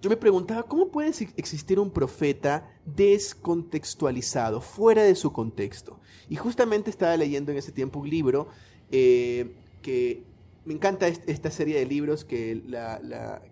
yo 0.00 0.10
me 0.10 0.16
preguntaba, 0.16 0.62
¿cómo 0.62 0.88
puede 0.88 1.12
existir 1.36 1.78
un 1.78 1.90
profeta 1.90 2.70
descontextualizado, 2.86 4.60
fuera 4.60 5.02
de 5.02 5.14
su 5.14 5.32
contexto? 5.32 6.00
Y 6.28 6.36
justamente 6.36 6.90
estaba 6.90 7.16
leyendo 7.16 7.52
en 7.52 7.58
ese 7.58 7.72
tiempo 7.72 8.00
un 8.00 8.08
libro 8.08 8.48
eh, 8.90 9.54
que 9.82 10.22
me 10.64 10.74
encanta 10.74 11.08
esta 11.08 11.50
serie 11.50 11.78
de 11.78 11.86
libros 11.86 12.24
que, 12.24 12.62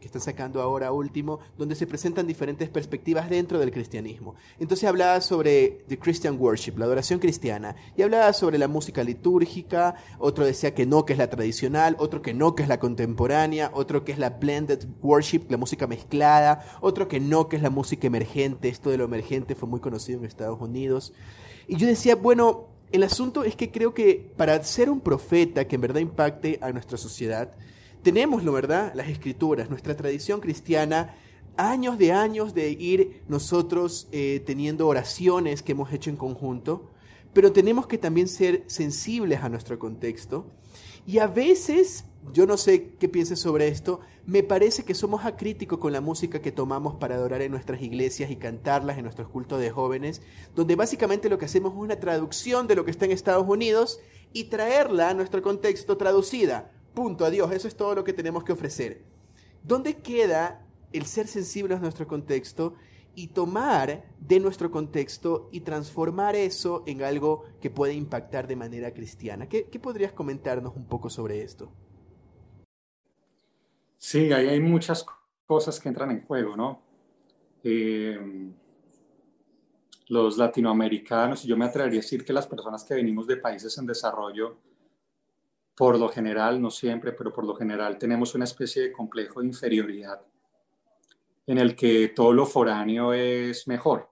están 0.01 0.23
sacando 0.23 0.63
ahora 0.63 0.93
último, 0.93 1.41
donde 1.59 1.75
se 1.75 1.87
presentan 1.87 2.27
diferentes 2.27 2.69
perspectivas 2.69 3.29
dentro 3.29 3.59
del 3.59 3.73
cristianismo. 3.73 4.37
Entonces 4.61 4.89
hablaba 4.89 5.21
sobre 5.21 5.85
the 5.89 5.99
Christian 5.99 6.37
worship, 6.39 6.79
la 6.79 6.85
adoración 6.85 7.19
cristiana, 7.19 7.75
y 7.97 8.03
hablaba 8.03 8.33
sobre 8.33 8.59
la 8.59 8.69
música 8.69 9.03
litúrgica, 9.03 9.97
otro 10.19 10.45
decía 10.45 10.73
que 10.73 10.87
no, 10.87 11.05
que 11.05 11.15
es 11.15 11.19
la 11.19 11.31
tradicional, 11.31 11.97
otro 11.99 12.23
que 12.23 12.33
no, 12.33 12.55
que 12.55 12.63
es 12.63 12.69
la 12.69 12.79
contemporánea, 12.79 13.71
otro 13.75 14.05
que 14.05 14.13
es 14.13 14.19
la 14.19 14.31
blended 14.31 14.85
worship, 15.03 15.43
la 15.49 15.57
música 15.57 15.89
mezclada, 15.89 16.65
otro 16.81 17.09
que 17.09 17.19
no, 17.19 17.49
que 17.49 17.57
es 17.57 17.63
la 17.63 17.71
música 17.71 18.07
emergente, 18.07 18.69
esto 18.69 18.91
de 18.91 18.99
lo 18.99 19.05
emergente 19.05 19.57
fue 19.57 19.69
muy 19.69 19.81
conocido 19.81 20.21
en 20.21 20.27
Estados 20.27 20.61
Unidos. 20.61 21.13
Y 21.67 21.77
yo 21.77 21.87
decía, 21.87 22.17
bueno, 22.17 22.70
el 22.93 23.03
asunto 23.03 23.45
es 23.45 23.57
que 23.57 23.71
creo 23.71 23.95
que 23.95 24.33
para 24.37 24.63
ser 24.65 24.91
un 24.91 25.01
profeta 25.01 25.67
que 25.67 25.77
en 25.77 25.81
verdad 25.81 26.01
impacte 26.01 26.59
a 26.61 26.73
nuestra 26.73 26.99
sociedad, 26.99 27.53
tenemos, 28.03 28.43
¿lo 28.45 28.53
verdad? 28.53 28.93
Las 28.95 29.09
escrituras, 29.09 29.71
nuestra 29.71 29.97
tradición 29.97 30.41
cristiana, 30.41 31.15
años 31.57 31.99
de 31.99 32.13
años 32.13 32.55
de 32.55 32.71
ir 32.71 33.23
nosotros 33.29 34.09
eh, 34.13 34.43
teniendo 34.47 34.89
oraciones 34.89 35.63
que 35.63 35.73
hemos 35.73 35.93
hecho 35.93 36.11
en 36.11 36.17
conjunto, 36.17 36.91
pero 37.33 37.53
tenemos 37.53 37.87
que 37.87 37.99
también 37.99 38.29
ser 38.29 38.65
sensibles 38.67 39.43
a 39.43 39.49
nuestro 39.49 39.79
contexto. 39.79 40.47
Y 41.07 41.19
a 41.19 41.27
veces, 41.27 42.05
yo 42.33 42.47
no 42.47 42.57
sé 42.57 42.93
qué 42.99 43.09
pienses 43.09 43.41
sobre 43.41 43.69
esto, 43.69 44.01
me 44.27 44.43
parece 44.43 44.85
que 44.85 44.95
somos 44.95 45.25
acríticos 45.25 45.79
con 45.79 45.93
la 45.93 46.01
música 46.01 46.41
que 46.41 46.53
tomamos 46.53 46.95
para 46.97 47.15
adorar 47.15 47.43
en 47.43 47.51
nuestras 47.51 47.81
iglesias 47.83 48.31
y 48.31 48.37
cantarlas 48.37 48.99
en 48.99 49.05
nuestros 49.05 49.29
cultos 49.29 49.61
de 49.61 49.71
jóvenes, 49.71 50.23
donde 50.55 50.77
básicamente 50.77 51.29
lo 51.29 51.39
que 51.39 51.47
hacemos 51.47 51.73
es 51.73 51.79
una 51.79 51.99
traducción 51.99 52.67
de 52.67 52.77
lo 52.77 52.85
que 52.85 52.91
está 52.91 53.07
en 53.07 53.13
Estados 53.13 53.49
Unidos 53.49 54.01
y 54.33 54.45
traerla 54.45 55.11
a 55.11 55.15
nuestro 55.15 55.43
contexto 55.43 55.97
traducida. 55.97 56.71
Punto, 56.95 57.25
adiós, 57.25 57.51
eso 57.53 57.69
es 57.69 57.77
todo 57.77 57.95
lo 57.95 58.05
que 58.05 58.13
tenemos 58.13 58.45
que 58.45 58.53
ofrecer. 58.53 59.03
¿Dónde 59.63 59.97
queda 59.97 60.67
el 60.93 61.07
ser 61.07 61.27
sensibles 61.27 61.79
a 61.79 61.83
nuestro 61.83 62.07
contexto 62.07 62.75
y 63.15 63.29
tomar 63.29 64.05
de 64.21 64.41
nuestro 64.41 64.71
contexto 64.71 65.49
y 65.53 65.61
transformar 65.61 66.37
eso 66.37 66.85
en 66.87 67.03
algo 67.03 67.45
que 67.61 67.71
puede 67.71 67.95
impactar 67.95 68.47
de 68.47 68.57
manera 68.57 68.93
cristiana? 68.93 69.49
¿Qué, 69.49 69.65
qué 69.65 69.81
podrías 69.81 70.13
comentarnos 70.13 70.77
un 70.77 70.85
poco 70.85 71.11
sobre 71.11 71.43
esto? 71.43 71.73
Sí, 74.03 74.33
ahí 74.33 74.49
hay 74.49 74.61
muchas 74.61 75.05
cosas 75.45 75.79
que 75.79 75.91
entran 75.91 76.11
en 76.11 76.23
juego, 76.23 76.57
¿no? 76.57 76.83
Eh, 77.63 78.19
los 80.09 80.39
latinoamericanos, 80.39 81.45
y 81.45 81.49
yo 81.49 81.57
me 81.59 81.67
atrevería 81.67 82.01
a 82.01 82.03
decir 82.03 82.25
que 82.25 82.33
las 82.33 82.47
personas 82.47 82.83
que 82.83 82.95
venimos 82.95 83.27
de 83.27 83.37
países 83.37 83.77
en 83.77 83.85
desarrollo, 83.85 84.57
por 85.75 85.99
lo 85.99 86.09
general, 86.09 86.63
no 86.63 86.71
siempre, 86.71 87.13
pero 87.13 87.31
por 87.31 87.45
lo 87.45 87.55
general 87.55 87.99
tenemos 87.99 88.35
una 88.35 88.45
especie 88.45 88.85
de 88.85 88.93
complejo 88.93 89.41
de 89.41 89.49
inferioridad 89.49 90.23
en 91.47 91.59
el 91.59 91.77
que 91.77 92.09
todo 92.09 92.33
lo 92.33 92.47
foráneo 92.47 93.13
es 93.13 93.69
mejor. 93.69 94.11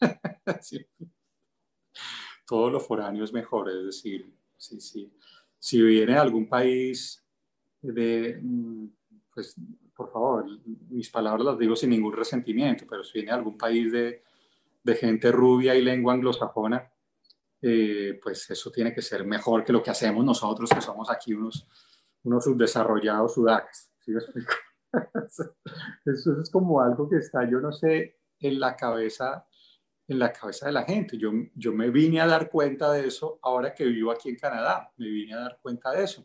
Todo 2.46 2.70
lo 2.70 2.80
foráneo 2.80 3.24
es 3.24 3.32
mejor, 3.32 3.68
es 3.68 3.84
decir, 3.84 4.34
sí, 4.56 4.80
sí. 4.80 5.12
si 5.58 5.82
viene 5.82 6.14
de 6.14 6.18
algún 6.18 6.48
país 6.48 7.22
de, 7.82 8.40
mm, 8.42 8.86
pues 9.38 9.54
por 9.94 10.10
favor, 10.10 10.46
mis 10.90 11.10
palabras 11.10 11.44
las 11.46 11.58
digo 11.58 11.76
sin 11.76 11.90
ningún 11.90 12.12
resentimiento, 12.12 12.84
pero 12.90 13.04
si 13.04 13.18
viene 13.18 13.30
algún 13.30 13.56
país 13.56 13.92
de, 13.92 14.24
de 14.82 14.94
gente 14.96 15.30
rubia 15.30 15.76
y 15.76 15.82
lengua 15.82 16.14
anglosajona, 16.14 16.90
eh, 17.62 18.18
pues 18.20 18.50
eso 18.50 18.72
tiene 18.72 18.92
que 18.92 19.00
ser 19.00 19.24
mejor 19.24 19.64
que 19.64 19.72
lo 19.72 19.80
que 19.80 19.90
hacemos 19.90 20.24
nosotros, 20.24 20.70
que 20.70 20.80
somos 20.80 21.08
aquí 21.08 21.34
unos, 21.34 21.68
unos 22.24 22.42
subdesarrollados 22.42 23.34
sudacas. 23.34 23.92
¿sí 24.00 24.12
eso 26.04 26.40
es 26.40 26.50
como 26.50 26.80
algo 26.80 27.08
que 27.08 27.18
está, 27.18 27.48
yo 27.48 27.60
no 27.60 27.70
sé, 27.70 28.18
en 28.40 28.58
la 28.58 28.74
cabeza 28.74 29.46
en 30.08 30.18
la 30.18 30.32
cabeza 30.32 30.66
de 30.66 30.72
la 30.72 30.82
gente. 30.82 31.16
Yo, 31.16 31.30
yo 31.54 31.72
me 31.72 31.90
vine 31.90 32.20
a 32.20 32.26
dar 32.26 32.50
cuenta 32.50 32.90
de 32.90 33.06
eso 33.06 33.38
ahora 33.42 33.72
que 33.72 33.84
vivo 33.84 34.10
aquí 34.10 34.30
en 34.30 34.36
Canadá, 34.36 34.90
me 34.96 35.06
vine 35.06 35.34
a 35.34 35.40
dar 35.40 35.58
cuenta 35.62 35.92
de 35.92 36.02
eso, 36.02 36.24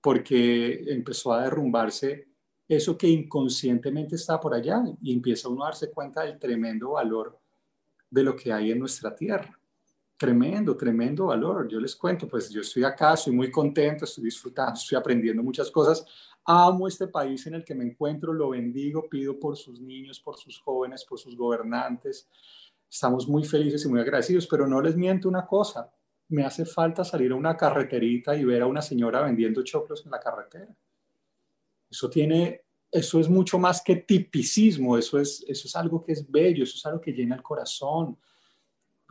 porque 0.00 0.84
empezó 0.86 1.34
a 1.34 1.42
derrumbarse 1.42 2.29
eso 2.70 2.96
que 2.96 3.08
inconscientemente 3.08 4.14
está 4.14 4.38
por 4.38 4.54
allá 4.54 4.80
y 5.02 5.12
empieza 5.12 5.48
uno 5.48 5.64
a 5.64 5.66
darse 5.66 5.90
cuenta 5.90 6.22
del 6.22 6.38
tremendo 6.38 6.92
valor 6.92 7.36
de 8.08 8.22
lo 8.22 8.36
que 8.36 8.52
hay 8.52 8.70
en 8.70 8.78
nuestra 8.78 9.12
tierra. 9.12 9.58
Tremendo, 10.16 10.76
tremendo 10.76 11.26
valor. 11.26 11.66
Yo 11.66 11.80
les 11.80 11.96
cuento, 11.96 12.28
pues 12.28 12.48
yo 12.48 12.60
estoy 12.60 12.84
acá, 12.84 13.14
estoy 13.14 13.32
muy 13.32 13.50
contento, 13.50 14.04
estoy 14.04 14.22
disfrutando, 14.22 14.74
estoy 14.74 14.96
aprendiendo 14.96 15.42
muchas 15.42 15.68
cosas. 15.68 16.06
Amo 16.44 16.86
este 16.86 17.08
país 17.08 17.44
en 17.48 17.54
el 17.54 17.64
que 17.64 17.74
me 17.74 17.84
encuentro, 17.84 18.32
lo 18.32 18.50
bendigo, 18.50 19.08
pido 19.08 19.40
por 19.40 19.56
sus 19.56 19.80
niños, 19.80 20.20
por 20.20 20.36
sus 20.36 20.60
jóvenes, 20.60 21.04
por 21.04 21.18
sus 21.18 21.36
gobernantes. 21.36 22.28
Estamos 22.88 23.26
muy 23.26 23.42
felices 23.42 23.84
y 23.84 23.88
muy 23.88 23.98
agradecidos, 23.98 24.46
pero 24.46 24.68
no 24.68 24.80
les 24.80 24.94
miento 24.94 25.28
una 25.28 25.44
cosa, 25.44 25.92
me 26.28 26.44
hace 26.44 26.64
falta 26.64 27.04
salir 27.04 27.32
a 27.32 27.34
una 27.34 27.56
carreterita 27.56 28.36
y 28.36 28.44
ver 28.44 28.62
a 28.62 28.66
una 28.68 28.80
señora 28.80 29.22
vendiendo 29.22 29.64
choclos 29.64 30.04
en 30.04 30.12
la 30.12 30.20
carretera. 30.20 30.72
Eso 31.90 32.08
tiene, 32.08 32.62
eso 32.90 33.18
es 33.18 33.28
mucho 33.28 33.58
más 33.58 33.82
que 33.82 33.96
tipicismo, 33.96 34.96
eso 34.96 35.18
es, 35.18 35.44
eso 35.48 35.66
es 35.66 35.76
algo 35.76 36.02
que 36.04 36.12
es 36.12 36.30
bello, 36.30 36.64
eso 36.64 36.76
es 36.76 36.86
algo 36.86 37.00
que 37.00 37.12
llena 37.12 37.36
el 37.36 37.42
corazón. 37.42 38.16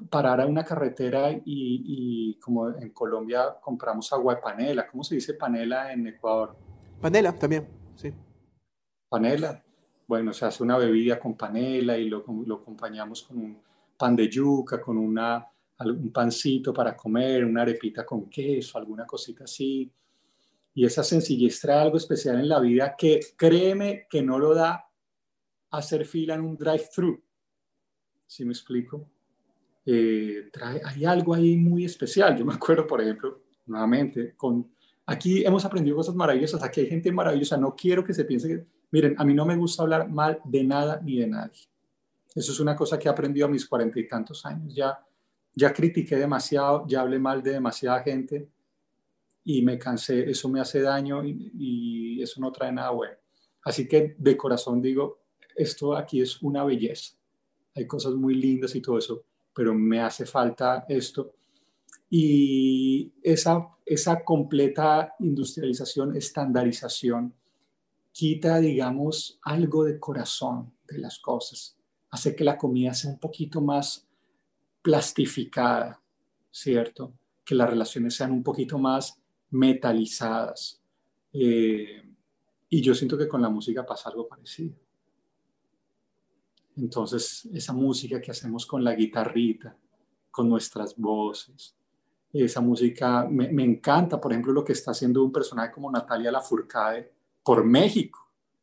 Parar 0.10 0.40
a 0.40 0.46
una 0.46 0.64
carretera 0.64 1.30
y, 1.32 1.42
y 1.46 2.40
como 2.40 2.70
en 2.70 2.92
Colombia 2.92 3.58
compramos 3.62 4.14
agua 4.14 4.36
de 4.36 4.42
panela, 4.42 4.88
¿cómo 4.88 5.04
se 5.04 5.16
dice 5.16 5.34
panela 5.34 5.92
en 5.92 6.08
Ecuador? 6.08 6.56
Panela 7.02 7.38
también, 7.38 7.68
sí. 7.96 8.14
Panela. 9.10 9.64
Bueno, 10.08 10.34
se 10.34 10.46
hace 10.46 10.64
una 10.64 10.78
bebida 10.78 11.20
con 11.20 11.36
panela 11.36 11.98
y 11.98 12.10
lo, 12.10 12.24
lo 12.46 12.56
acompañamos 12.56 13.24
con 13.24 13.38
un 13.38 13.62
pan 13.98 14.16
de 14.16 14.30
yuca, 14.30 14.82
con 14.82 14.98
una, 14.98 15.46
un 15.80 16.12
pancito 16.12 16.74
para 16.74 16.96
comer, 16.96 17.44
una 17.44 17.62
arepita 17.62 18.06
con 18.06 18.30
queso, 18.30 18.78
alguna 18.78 19.06
cosita 19.06 19.44
así 19.44 19.92
y 20.74 20.86
esa 20.86 21.04
sencillez 21.04 21.60
trae 21.60 21.80
algo 21.80 21.98
especial 21.98 22.40
en 22.40 22.48
la 22.48 22.60
vida 22.60 22.96
que 22.98 23.20
créeme 23.36 24.08
que 24.10 24.22
no 24.22 24.40
lo 24.40 24.54
da 24.54 24.86
hacer 25.72 26.06
fila 26.06 26.36
en 26.36 26.42
un 26.42 26.58
drive-thru. 26.58 27.22
¿Sí 28.26 28.46
me 28.46 28.52
explico? 28.52 29.10
Eh, 29.86 30.50
trae, 30.52 30.82
hay 30.84 31.06
algo 31.06 31.34
ahí 31.34 31.58
muy 31.58 31.86
especial. 31.86 32.38
Yo 32.38 32.46
me 32.46 32.54
acuerdo, 32.54 32.86
por 32.86 33.02
ejemplo, 33.02 33.42
nuevamente, 33.66 34.36
aquí 35.06 35.44
hemos 35.44 35.66
aprendido 35.66 35.98
cosas 35.98 36.16
maravillosas, 36.16 36.62
aquí 36.64 36.82
hay 36.82 36.88
gente 36.88 37.12
maravillosa, 37.12 37.58
no 37.58 37.76
quiero 37.76 38.04
que 38.04 38.14
se 38.14 38.26
piense 38.26 38.48
que, 38.48 38.66
miren, 38.92 39.16
a 39.18 39.26
mí 39.26 39.34
no 39.34 39.46
me 39.46 39.56
gusta 39.56 39.84
hablar 39.84 40.10
mal 40.10 40.40
de 40.44 40.64
nada 40.64 41.02
ni 41.04 41.18
de 41.18 41.28
nadie. 41.28 41.62
Eso 42.36 42.52
es 42.52 42.60
una 42.60 42.76
cosa 42.76 42.98
que 43.00 43.08
he 43.08 43.12
aprendido 43.12 43.48
a 43.48 43.50
mis 43.50 43.66
cuarenta 43.66 44.00
y 44.00 44.08
tantos 44.08 44.46
años. 44.46 44.74
Ya, 44.76 45.00
ya 45.56 45.74
critiqué 45.74 46.16
demasiado, 46.16 46.86
ya 46.88 47.02
hablé 47.02 47.18
mal 47.20 47.42
de 47.42 47.54
demasiada 47.54 48.02
gente 48.02 48.48
y 49.52 49.64
me 49.64 49.80
cansé, 49.80 50.30
eso 50.30 50.47
me 50.47 50.60
hace 50.60 50.80
daño 50.80 51.24
y, 51.26 52.22
eso 52.22 52.39
no 52.39 52.52
trae 52.52 52.72
nada 52.72 52.91
bueno. 52.91 53.16
Así 53.64 53.88
que 53.88 54.16
de 54.16 54.38
corazón 54.38 54.80
digo, 54.80 55.22
esto 55.56 55.95
aquí 55.95 56.22
es 56.22 56.39
una 56.43 56.64
belleza. 56.64 57.16
Hay 57.74 57.88
cosas 57.88 58.14
muy 58.14 58.36
lindas 58.36 58.76
y 58.76 58.82
todo 58.82 59.00
eso, 59.00 59.24
pero 59.52 59.74
me 59.74 60.02
hace 60.02 60.28
falta 60.28 60.86
esto. 60.88 61.34
Y 62.12 63.12
esa, 63.24 63.70
esa 63.84 64.24
completa 64.24 65.16
industrialización, 65.18 66.16
estandarización, 66.16 67.34
quita, 68.12 68.60
digamos, 68.60 69.39
algo 69.41 69.84
de 69.84 70.00
corazón 70.00 70.74
de 70.88 71.00
las 71.00 71.18
cosas. 71.18 71.76
Hace 72.12 72.36
que 72.36 72.43
la 72.43 72.56
comida 72.56 72.93
sea 72.93 73.10
un 73.10 73.20
poquito 73.20 73.62
más 73.62 74.08
plastificada, 74.84 76.00
¿cierto? 76.52 77.14
Que 77.43 77.56
las 77.56 77.68
relaciones 77.68 78.14
sean 78.14 78.32
un 78.32 78.43
poquito 78.43 78.78
más 78.78 79.19
metalizadas. 79.52 80.82
Eh, 81.34 82.04
y 82.70 82.82
yo 82.82 82.93
siento 82.93 83.18
que 83.18 83.28
con 83.28 83.41
la 83.41 83.50
música 83.50 83.86
pasa 83.86 84.10
algo 84.10 84.28
parecido. 84.28 84.76
Entonces, 86.78 87.45
esa 87.54 87.74
música 87.74 88.22
que 88.22 88.32
hacemos 88.32 88.66
con 88.66 88.84
la 88.84 88.95
guitarrita, 88.95 89.76
con 90.32 90.47
nuestras 90.47 90.95
voces, 90.95 91.76
esa 92.32 92.62
música 92.62 93.28
me, 93.30 93.50
me 93.52 93.64
encanta, 93.64 94.22
por 94.22 94.32
ejemplo, 94.32 94.54
lo 94.54 94.64
que 94.64 94.74
está 94.74 94.91
haciendo 94.91 95.24
un 95.24 95.32
personaje 95.32 95.72
como 95.72 95.91
Natalia 95.91 96.32
Lafourcade 96.32 97.12
por 97.43 97.66
México. 97.66 98.20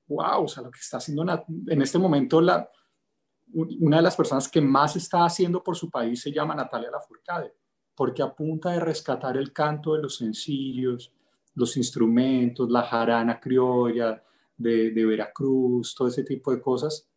¡Wow! 0.07 0.45
O 0.45 0.49
sea, 0.49 0.63
lo 0.63 0.71
que 0.71 0.79
está 0.79 0.99
haciendo 0.99 1.25
en 1.67 1.83
este 1.83 1.99
momento 1.99 2.41
la, 2.41 2.71
una 3.53 3.97
de 3.97 4.03
las 4.03 4.17
personas 4.17 4.49
que 4.49 4.61
más 4.61 4.97
está 4.97 5.25
haciendo 5.25 5.63
por 5.63 5.77
su 5.77 5.91
país 5.91 6.21
se 6.21 6.33
llama 6.33 6.55
Natalia 6.55 6.91
Lafourcade 6.91 7.53
porque 7.97 8.23
a 8.23 8.35
rescatar 8.79 9.37
el 9.39 9.53
canto 9.53 9.95
de 9.95 10.03
los 10.03 10.17
sencillos, 10.17 11.11
los 11.55 11.77
instrumentos, 11.79 12.71
la 12.71 12.83
jarana 12.83 13.41
criolla 13.41 14.23
de, 14.57 14.91
Veracruz, 14.93 15.95
todo 15.95 16.09
ese 16.09 16.23
tipo 16.23 16.53
de 16.55 16.61
cosas, 16.61 17.09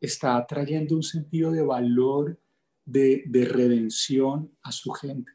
está 0.00 0.44
trayendo 0.46 0.96
un 0.96 1.04
sentido 1.04 1.52
de 1.52 1.62
valor, 1.62 2.38
de, 2.84 3.48
redención 3.48 4.50
a 4.62 4.72
su 4.72 4.90
gente. 4.90 5.30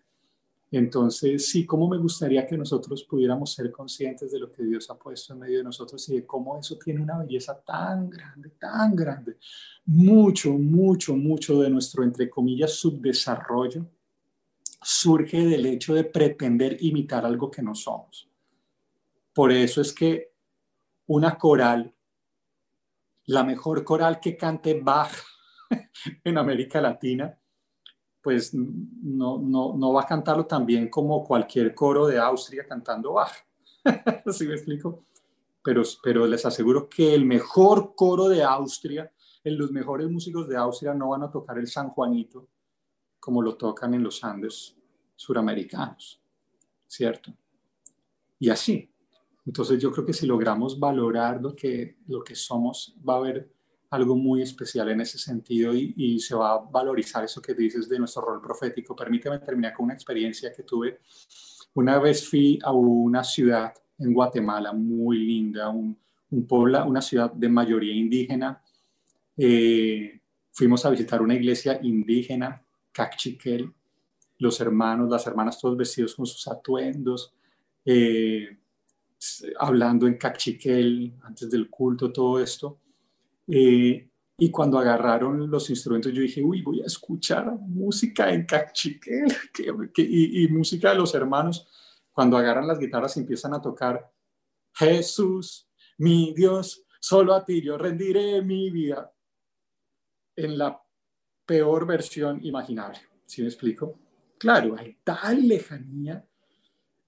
Entonces, 0.71 1.47
sí, 1.47 1.65
cómo 1.65 1.87
me 1.87 1.97
gustaría 1.97 2.45
que 2.45 2.57
nosotros 2.57 3.03
pudiéramos 3.03 3.53
ser 3.53 3.71
conscientes 3.71 4.29
de 4.33 4.39
lo 4.39 4.51
que 4.51 4.63
Dios 4.63 4.89
ha 4.89 4.99
puesto 4.99 5.31
en 5.31 5.39
medio 5.39 5.59
de 5.59 5.63
nosotros 5.63 6.09
y 6.09 6.15
de 6.15 6.25
cómo 6.25 6.59
eso 6.59 6.77
tiene 6.77 7.01
una 7.01 7.19
belleza 7.19 7.57
tan 7.61 8.09
grande, 8.09 8.49
tan 8.59 8.93
grande. 8.93 9.37
Mucho, 9.85 10.51
mucho, 10.51 11.15
mucho 11.15 11.61
de 11.61 11.69
nuestro, 11.69 12.03
entre 12.03 12.29
comillas, 12.29 12.73
subdesarrollo 12.73 13.85
surge 14.81 15.45
del 15.45 15.65
hecho 15.65 15.93
de 15.93 16.03
pretender 16.03 16.77
imitar 16.81 17.25
algo 17.25 17.49
que 17.49 17.61
no 17.61 17.75
somos. 17.75 18.29
Por 19.33 19.51
eso 19.51 19.81
es 19.81 19.93
que 19.93 20.31
una 21.07 21.37
coral, 21.37 21.93
la 23.25 23.43
mejor 23.43 23.83
coral 23.83 24.19
que 24.19 24.37
cante 24.37 24.79
Bach 24.79 25.11
en 26.23 26.37
América 26.37 26.79
Latina, 26.81 27.37
pues 28.21 28.53
no, 28.53 29.39
no, 29.39 29.93
va 29.93 30.01
a 30.01 30.07
cantarlo 30.07 30.45
tan 30.45 30.65
bien 30.65 30.89
como 30.89 31.23
cualquier 31.23 31.75
coro 31.75 32.07
de 32.07 32.17
Austria 32.17 32.65
cantando 32.67 33.13
Bach. 33.13 33.33
¿Sí 34.31 34.47
me 34.47 34.53
explico? 34.53 35.05
Pero, 35.63 35.83
pero 36.03 36.25
les 36.25 36.45
aseguro 36.45 36.87
que 36.87 37.13
el 37.13 37.25
mejor 37.25 37.93
coro 37.95 38.29
de 38.29 38.43
Austria, 38.43 39.11
los 39.43 39.71
mejores 39.71 40.09
músicos 40.09 40.47
de 40.47 40.57
Austria 40.57 40.93
no 40.93 41.09
van 41.09 41.23
a 41.23 41.31
tocar 41.31 41.57
el 41.57 41.67
San 41.67 41.89
Juanito 41.89 42.47
como 43.25 43.41
lo 43.41 43.55
tocan 43.55 43.95
en 43.95 44.03
los 44.03 44.23
Andes 44.23 44.75
suramericanos, 45.15 46.21
¿cierto? 46.85 47.33
Y 48.37 48.51
así. 48.51 48.87
Entonces 49.47 49.81
yo 49.81 49.91
creo 49.91 50.05
que 50.05 50.13
si 50.13 50.27
logramos 50.27 50.79
valorar 50.79 51.41
lo 51.41 51.55
que, 51.55 51.97
lo 52.05 52.23
que 52.23 52.35
somos, 52.35 52.95
va 53.07 53.15
a 53.15 53.17
haber 53.17 53.51
algo 53.89 54.15
muy 54.15 54.43
especial 54.43 54.89
en 54.89 55.01
ese 55.01 55.17
sentido 55.17 55.73
y, 55.73 56.19
se 56.19 56.35
va 56.35 56.53
a 56.53 56.57
valorizar 56.59 57.23
eso 57.23 57.41
que 57.41 57.55
dices 57.55 57.89
de 57.89 57.97
nuestro 57.97 58.21
rol 58.21 58.39
profético. 58.39 58.95
Permíteme 58.95 59.39
terminar 59.39 59.73
con 59.73 59.85
una 59.85 59.95
experiencia 59.95 60.53
que 60.53 60.61
tuve. 60.61 60.99
Una 61.73 61.97
vez 61.97 62.29
fui 62.29 62.59
a 62.61 62.71
una 62.73 63.23
ciudad 63.23 63.73
en 63.97 64.13
Guatemala 64.13 64.71
muy 64.71 65.17
linda, 65.17 65.69
un, 65.69 65.97
un 66.29 66.45
pueblo, 66.45 66.85
una 66.85 67.01
ciudad 67.01 67.31
de 67.31 67.49
mayoría 67.49 67.95
indígena. 67.95 68.61
Eh, 69.35 70.21
fuimos 70.51 70.85
a 70.85 70.91
visitar 70.91 71.23
una 71.23 71.33
iglesia 71.33 71.79
indígena, 71.81 72.64
Cachiquel, 72.95 73.73
los 74.37 74.61
hermanos, 74.61 75.09
las 75.09 75.27
hermanas 75.27 75.59
todos 75.59 75.75
vestidos 75.75 76.15
con 76.15 76.25
sus 76.25 76.47
atuendos, 76.47 77.33
eh, 77.83 78.57
hablando 79.59 80.07
en 80.07 80.17
Cachiquel 80.17 81.13
antes 81.23 81.51
del 81.51 81.69
culto, 81.69 82.13
todo 82.13 82.39
esto. 82.39 82.79
Eh, 83.47 84.09
y 84.37 84.49
cuando 84.49 84.79
agarraron 84.79 85.49
los 85.49 85.69
instrumentos, 85.69 86.13
yo 86.13 86.21
dije, 86.21 86.41
uy, 86.41 86.61
voy 86.61 86.81
a 86.81 86.85
escuchar 86.85 87.51
música 87.59 88.33
en 88.33 88.45
cachiquel 88.45 89.27
y, 89.97 90.47
música 90.49 90.89
de 90.89 90.95
los 90.95 91.13
hermanos. 91.15 91.67
Cuando 92.11 92.37
agarran 92.37 92.67
las 92.67 92.79
guitarras 92.79 93.15
y 93.15 93.21
empiezan 93.21 93.53
a 93.53 93.61
tocar, 93.61 94.11
Jesús, 94.73 95.69
mi 95.97 96.33
Dios, 96.33 96.85
solo 96.99 97.33
a 97.33 97.45
ti 97.45 97.61
yo 97.61 97.77
rendiré 97.77 98.41
mi 98.41 98.69
vida. 98.71 99.11
En 100.35 100.57
la 100.57 100.84
peor 101.45 101.85
versión 101.85 102.39
imaginable, 102.43 102.99
¿sí 103.25 103.41
me 103.41 103.47
explico? 103.47 103.99
Claro, 104.37 104.75
hay 104.77 104.97
tal 105.03 105.47
lejanía 105.47 106.25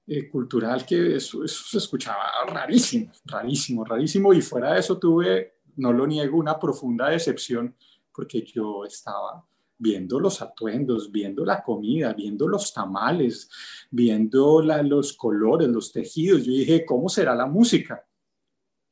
eh, 0.06 0.30
cultural 0.30 0.86
que 0.86 1.16
eso, 1.16 1.44
eso 1.44 1.66
se 1.66 1.78
escuchaba 1.78 2.32
rarísimo, 2.48 3.12
rarísimo, 3.26 3.84
rarísimo. 3.84 4.34
Y 4.34 4.42
fuera 4.42 4.74
de 4.74 4.80
eso 4.80 4.98
tuve 4.98 5.58
no 5.78 5.94
lo 5.94 6.08
niego, 6.08 6.38
una 6.38 6.60
profunda 6.60 7.10
decepción 7.10 7.76
porque 8.12 8.42
yo 8.42 8.84
estaba 8.84 9.46
viendo 9.78 10.20
los 10.20 10.42
atuendos, 10.42 11.12
viendo 11.12 11.46
la 11.46 11.62
comida, 11.62 12.14
viendo 12.14 12.48
los 12.48 12.74
tamales, 12.74 13.50
viendo 13.92 14.62
los 14.62 15.14
colores, 15.14 15.68
los 15.68 15.92
tejidos. 15.92 16.44
Yo 16.44 16.52
dije, 16.52 16.84
¿cómo 16.84 17.10
será 17.10 17.36
la 17.36 17.46
música? 17.46 18.04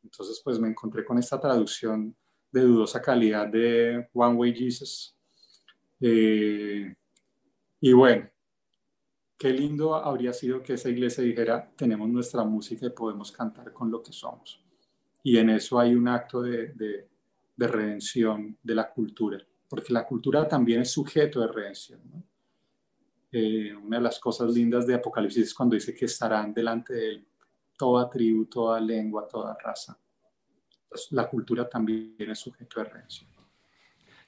Entonces, 0.03 0.39
pues 0.43 0.59
me 0.59 0.67
encontré 0.67 1.03
con 1.03 1.17
esta 1.17 1.39
traducción 1.39 2.15
de 2.51 2.61
dudosa 2.61 3.01
calidad 3.01 3.47
de 3.47 4.07
One 4.13 4.35
Way 4.35 4.53
Jesus. 4.53 5.14
Eh, 5.99 6.93
y 7.81 7.93
bueno, 7.93 8.29
qué 9.37 9.49
lindo 9.51 9.95
habría 9.95 10.33
sido 10.33 10.61
que 10.61 10.73
esa 10.73 10.89
iglesia 10.89 11.23
dijera, 11.23 11.71
tenemos 11.75 12.09
nuestra 12.09 12.43
música 12.43 12.85
y 12.85 12.89
podemos 12.89 13.31
cantar 13.31 13.71
con 13.73 13.91
lo 13.91 14.01
que 14.01 14.11
somos 14.11 14.65
y 15.25 15.39
en 15.39 15.49
eso 15.49 15.79
hay 15.79 15.95
un 15.95 16.07
acto 16.07 16.43
de, 16.43 16.67
de, 17.57 17.67
redención 17.67 18.55
de 18.61 18.75
la 18.75 18.91
cultura, 18.91 19.39
porque 19.67 19.91
la 19.91 20.05
cultura 20.05 20.47
también 20.47 20.81
es 20.81 20.91
sujeto 20.91 21.41
de 21.41 21.47
redención. 21.47 21.99
Eh, 23.31 23.73
una 23.75 23.97
de 23.97 24.03
las 24.03 24.19
cosas 24.19 24.53
lindas 24.53 24.85
de 24.85 24.93
Apocalipsis 24.93 25.47
es 25.47 25.53
cuando 25.55 25.73
dice 25.73 25.95
que 25.95 26.05
estarán 26.05 26.53
delante 26.53 26.93
de 26.93 27.09
él 27.09 27.27
toda 27.75 28.07
tribu, 28.07 28.45
toda 28.45 28.79
lengua, 28.79 29.27
toda 29.27 29.57
raza. 29.59 29.97
la 31.09 31.27
cultura 31.27 31.67
también 31.67 32.15
es 32.19 32.37
sujeto 32.37 32.79
de 32.79 32.85
redención. 32.85 33.34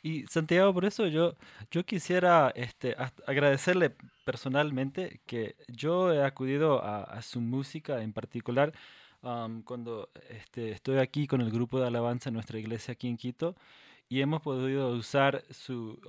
Y 0.08 0.26
Santiago, 0.28 0.74
por 0.74 0.86
eso 0.86 1.05
yo, 1.08 1.36
yo 1.70 1.86
quisiera 1.86 2.53
este, 2.55 2.95
agradecerle 3.26 3.91
personalmente 4.24 5.20
que 5.26 5.58
yo 5.68 6.14
he 6.14 6.24
acudido 6.24 6.82
a, 6.82 7.03
a 7.03 7.22
su 7.22 7.41
música 7.41 8.01
en 8.01 8.14
particular 8.14 8.72
cuando 9.66 10.10
este, 10.30 10.72
estoy 10.72 10.99
aquí 10.99 11.28
con 11.28 11.41
el 11.41 11.51
grupo 11.51 11.82
de 11.82 11.88
alabanza 11.88 12.30
en 12.30 12.36
nuestra 12.36 12.58
iglesia 12.58 12.93
aquí 12.93 13.10
en 13.10 13.18
Quito 13.18 13.53
y 14.08 14.22
hemos 14.22 14.41
podido 14.41 14.91
usar 14.91 15.43
su, 15.49 15.99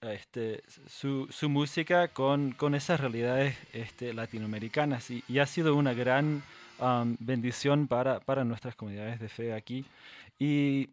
este, 0.00 0.64
su, 0.88 1.28
su, 1.30 1.48
música 1.48 2.08
con, 2.08 2.50
con 2.50 2.74
esas 2.74 2.98
realidades 2.98 3.56
este, 3.72 4.12
latinoamericanas 4.12 5.08
y, 5.12 5.22
y, 5.28 5.38
ha 5.38 5.46
sido 5.46 5.76
una 5.76 5.94
gran 5.94 6.42
bendición 7.20 7.86
para, 7.86 8.18
para 8.18 8.42
nuestras 8.42 8.74
comunidades 8.74 9.20
de 9.20 9.28
fe 9.28 9.54
aquí. 9.54 9.84
Y 10.40 10.90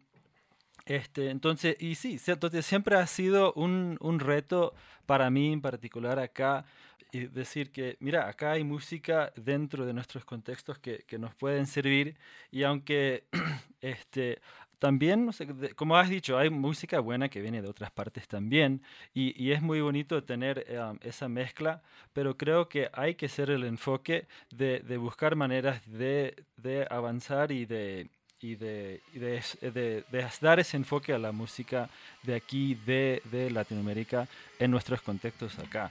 este, 0.86 1.30
entonces, 1.30 1.76
y 1.80 1.96
sí, 1.96 2.18
entonces 2.26 2.64
siempre 2.64 2.96
ha 2.96 3.06
sido 3.06 3.52
un, 3.54 3.98
un 4.00 4.20
reto 4.20 4.72
para 5.04 5.30
mí 5.30 5.52
en 5.52 5.60
particular 5.60 6.18
acá 6.18 6.64
y 7.12 7.26
decir 7.26 7.72
que, 7.72 7.96
mira, 8.00 8.28
acá 8.28 8.52
hay 8.52 8.64
música 8.64 9.32
dentro 9.36 9.84
de 9.84 9.92
nuestros 9.92 10.24
contextos 10.24 10.78
que, 10.78 11.04
que 11.06 11.18
nos 11.18 11.34
pueden 11.34 11.66
servir 11.66 12.16
y 12.50 12.62
aunque 12.62 13.24
este, 13.80 14.40
también, 14.78 15.26
no 15.26 15.32
sé, 15.32 15.46
como 15.74 15.96
has 15.96 16.08
dicho, 16.08 16.38
hay 16.38 16.50
música 16.50 17.00
buena 17.00 17.28
que 17.28 17.40
viene 17.40 17.62
de 17.62 17.68
otras 17.68 17.90
partes 17.90 18.28
también 18.28 18.82
y, 19.14 19.40
y 19.42 19.52
es 19.52 19.62
muy 19.62 19.80
bonito 19.80 20.22
tener 20.22 20.66
um, 20.70 20.98
esa 21.02 21.28
mezcla, 21.28 21.82
pero 22.12 22.36
creo 22.36 22.68
que 22.68 22.90
hay 22.92 23.14
que 23.14 23.28
ser 23.28 23.50
el 23.50 23.64
enfoque 23.64 24.26
de, 24.50 24.80
de 24.80 24.96
buscar 24.98 25.34
maneras 25.34 25.82
de, 25.86 26.44
de 26.56 26.86
avanzar 26.90 27.52
y 27.52 27.64
de, 27.66 28.10
y, 28.40 28.54
de, 28.54 29.00
y 29.12 29.18
de, 29.18 29.42
de, 29.62 30.04
de, 30.10 30.28
dar 30.40 30.60
ese 30.60 30.76
enfoque 30.76 31.12
a 31.12 31.18
la 31.18 31.32
música 31.32 31.88
de 32.22 32.34
aquí, 32.34 32.74
de, 32.74 33.50
Latinoamérica, 33.50 34.28
en 34.58 34.70
nuestros 34.70 35.00
contextos 35.02 35.58
acá. 35.58 35.90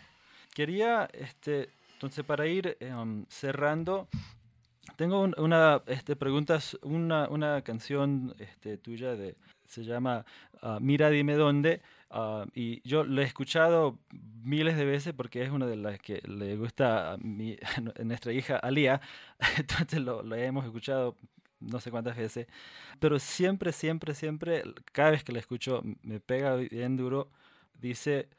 Quería, 0.53 1.09
este, 1.13 1.69
entonces, 1.93 2.23
para 2.23 2.47
ir 2.47 2.77
em, 2.79 3.25
cerrando, 3.29 4.07
tengo 4.95 5.21
una 5.37 5.81
este, 5.87 6.15
pregunta, 6.15 6.59
una, 6.83 7.27
una 7.29 7.61
canción 7.61 8.35
este, 8.39 8.77
tuya 8.77 9.15
de, 9.15 9.35
se 9.67 9.83
llama 9.83 10.25
ah, 10.61 10.79
Mira, 10.81 11.09
dime 11.09 11.33
dónde. 11.33 11.81
Ah, 12.09 12.45
y 12.53 12.87
yo 12.87 13.03
lo 13.03 13.21
he 13.21 13.25
escuchado 13.25 13.97
miles 14.43 14.77
de 14.77 14.85
veces 14.85 15.13
porque 15.13 15.43
es 15.43 15.49
una 15.49 15.65
de 15.65 15.75
las 15.75 15.99
que 15.99 16.21
le 16.27 16.55
gusta 16.55 17.13
a, 17.13 17.17
mi, 17.17 17.57
a 17.99 18.03
nuestra 18.03 18.31
hija 18.31 18.57
Alía. 18.57 19.01
Entonces 19.57 19.99
lo, 19.99 20.23
lo, 20.23 20.35
hemos 20.35 20.65
escuchado 20.65 21.17
no 21.65 21.79
sé 21.79 21.91
cuántas 21.91 22.15
veces. 22.17 22.47
Pero 22.99 23.19
siempre, 23.19 23.71
siempre, 23.71 24.13
siempre, 24.13 24.63
cada 24.91 25.11
vez 25.11 25.23
que 25.23 25.33
la 25.33 25.39
escucho 25.39 25.81
me 26.03 26.19
pega 26.19 26.55
bien 26.55 26.97
duro. 26.97 27.29
Dice, 27.81 28.29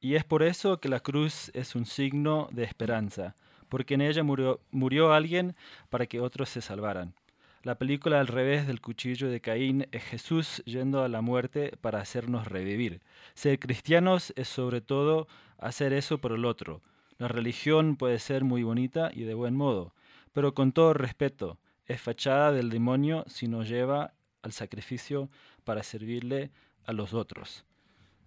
y 0.00 0.14
es 0.14 0.24
por 0.24 0.42
eso 0.42 0.80
que 0.80 0.88
la 0.88 1.00
cruz 1.00 1.50
es 1.54 1.74
un 1.74 1.86
signo 1.86 2.48
de 2.52 2.64
esperanza, 2.64 3.34
porque 3.68 3.94
en 3.94 4.00
ella 4.00 4.22
murió, 4.22 4.60
murió 4.70 5.12
alguien 5.12 5.54
para 5.90 6.06
que 6.06 6.20
otros 6.20 6.48
se 6.48 6.60
salvaran. 6.60 7.14
La 7.62 7.74
película 7.74 8.20
al 8.20 8.26
revés 8.26 8.66
del 8.66 8.80
cuchillo 8.80 9.28
de 9.28 9.42
Caín 9.42 9.86
es 9.92 10.02
Jesús 10.04 10.62
yendo 10.64 11.04
a 11.04 11.08
la 11.08 11.20
muerte 11.20 11.72
para 11.82 12.00
hacernos 12.00 12.46
revivir. 12.46 13.02
Ser 13.34 13.58
cristianos 13.58 14.32
es 14.34 14.48
sobre 14.48 14.80
todo 14.80 15.28
hacer 15.58 15.92
eso 15.92 16.16
por 16.18 16.32
el 16.32 16.46
otro. 16.46 16.80
La 17.18 17.28
religión 17.28 17.96
puede 17.96 18.18
ser 18.18 18.44
muy 18.44 18.62
bonita 18.62 19.10
y 19.12 19.24
de 19.24 19.34
buen 19.34 19.54
modo, 19.54 19.92
pero 20.32 20.54
con 20.54 20.72
todo 20.72 20.94
respeto, 20.94 21.58
es 21.92 22.00
fachada 22.00 22.52
del 22.52 22.70
demonio 22.70 23.24
si 23.26 23.48
nos 23.48 23.68
lleva 23.68 24.12
al 24.42 24.52
sacrificio 24.52 25.28
para 25.64 25.82
servirle 25.82 26.50
a 26.84 26.92
los 26.92 27.14
otros. 27.14 27.64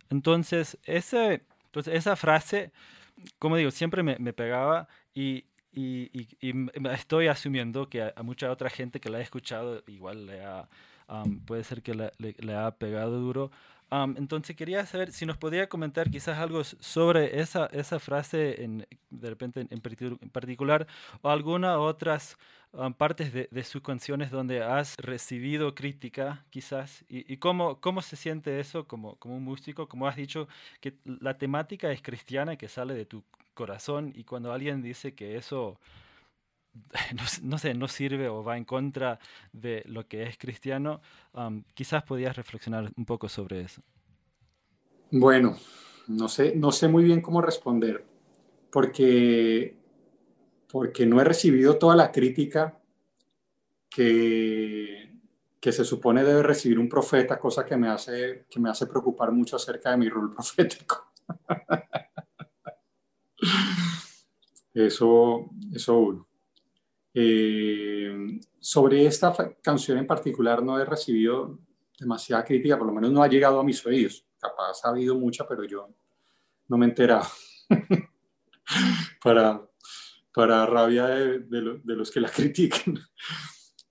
Entonces, 0.10 0.78
ese 0.84 1.42
entonces, 1.74 1.96
esa 1.96 2.16
frase, 2.16 2.72
como 3.40 3.58
digo, 3.58 3.72
siempre 3.72 4.04
me, 4.04 4.16
pegaba 4.34 4.88
y, 5.16 5.46
y, 5.72 6.12
estoy 6.92 7.26
asumiendo 7.26 7.90
que 7.90 8.04
a, 8.04 8.14
mucha 8.22 8.52
otra 8.52 8.70
gente 8.70 9.00
que 9.00 9.10
la 9.10 9.18
ha 9.18 9.22
escuchado 9.22 9.84
igual 9.88 10.28
le 10.28 10.46
ha, 10.46 10.70
puede 11.48 11.64
ser 11.64 11.82
que 11.82 11.96
le, 11.96 12.56
ha 12.56 12.70
pegado 12.78 13.20
duro. 13.20 13.50
Entonces 14.18 14.56
quería 14.56 14.86
saber 14.86 15.12
si 15.12 15.26
nos 15.26 15.38
podría 15.38 15.68
comentar 15.68 16.10
quizás 16.10 16.40
algo 16.40 16.64
sobre 16.64 17.40
esa, 17.40 17.68
esa 17.68 18.00
frase 18.00 18.64
en, 18.64 18.88
de 19.10 19.30
repente 19.30 19.68
en, 19.70 19.82
particular 20.32 20.88
o 21.22 21.30
algunas 21.30 21.78
otras 21.78 22.38
partes 22.98 23.32
de, 23.32 23.48
de, 23.52 23.64
sus 23.64 23.84
canciones 23.84 24.32
donde 24.32 24.64
has 24.64 24.98
recibido 24.98 25.76
crítica 25.76 26.44
quizás 26.50 27.06
y, 27.08 27.32
y, 27.32 27.38
cómo, 27.38 27.80
cómo 27.80 28.02
se 28.02 28.16
siente 28.16 28.60
eso 28.60 28.88
como, 28.88 29.16
como 29.18 29.38
un 29.38 29.44
músico, 29.44 29.88
como 29.88 30.08
has 30.08 30.16
dicho 30.16 30.48
que 30.82 30.96
la 31.06 31.38
temática 31.38 31.92
es 31.92 32.02
cristiana 32.02 32.56
que 32.56 32.68
sale 32.68 32.96
de 32.96 33.06
tu 33.06 33.24
corazón 33.54 34.12
y 34.16 34.24
cuando 34.24 34.52
alguien 34.52 34.82
dice 34.82 35.14
que 35.14 35.38
eso 35.38 35.78
no, 37.44 37.58
sé, 37.58 37.74
no 37.74 37.88
sirve 37.88 38.30
o 38.30 38.44
va 38.44 38.58
en 38.58 38.66
contra 38.66 39.20
de 39.52 39.84
lo 39.86 40.08
que 40.08 40.24
es 40.24 40.38
cristiano, 40.38 41.02
quizás 41.74 42.04
podías 42.04 42.36
reflexionar 42.36 42.92
un 42.96 43.06
poco 43.06 43.30
sobre 43.30 43.62
eso. 43.62 43.82
Bueno, 45.12 45.58
no 46.08 46.28
sé, 46.28 46.56
no 46.56 46.72
sé 46.72 46.88
muy 46.88 47.04
bien 47.04 47.22
cómo 47.22 47.42
responder, 47.42 48.04
porque, 48.72 49.76
porque 50.72 51.06
no 51.06 51.22
he 51.22 51.24
recibido 51.24 51.78
toda 51.78 51.96
la 51.96 52.12
crítica 52.12 52.80
que, 53.90 55.14
que 55.60 55.72
se 55.72 55.86
supone 55.86 56.24
debe 56.24 56.42
recibir 56.42 56.80
un 56.80 56.90
profeta, 56.90 57.40
cosa 57.40 57.64
que 57.66 57.78
me 57.78 57.90
hace, 57.90 58.46
que 58.50 58.60
me 58.60 58.70
hace 58.70 58.88
preocupar 58.88 59.32
mucho 59.32 59.56
acerca 59.56 59.92
de 59.92 59.98
mi 59.98 60.10
rol 60.10 60.34
profético. 60.36 61.14
Eso, 64.74 65.52
eso 65.72 65.98
uno. 66.00 66.28
Eh, 67.14 68.40
sobre 68.60 69.06
esta 69.06 69.34
canción 69.62 69.98
en 70.00 70.08
particular 70.08 70.64
no 70.64 70.80
he 70.80 70.86
recibido 70.86 71.60
demasiada 72.00 72.44
crítica, 72.44 72.78
por 72.78 72.88
lo 72.88 72.94
menos 72.94 73.12
no 73.12 73.22
ha 73.22 73.28
llegado 73.28 73.60
a 73.60 73.64
mis 73.64 73.86
oídos. 73.86 74.26
Capaz 74.40 74.84
ha 74.84 74.90
habido 74.90 75.16
mucha, 75.16 75.48
pero 75.48 75.64
yo 75.64 75.90
no 76.68 76.78
me 76.78 76.86
he 76.86 76.90
enterado. 76.90 77.28
para, 79.24 79.62
para 80.34 80.66
rabia 80.66 81.06
de, 81.08 81.62
los 81.86 82.12
que 82.12 82.20
la 82.20 82.30
critican. 82.36 83.00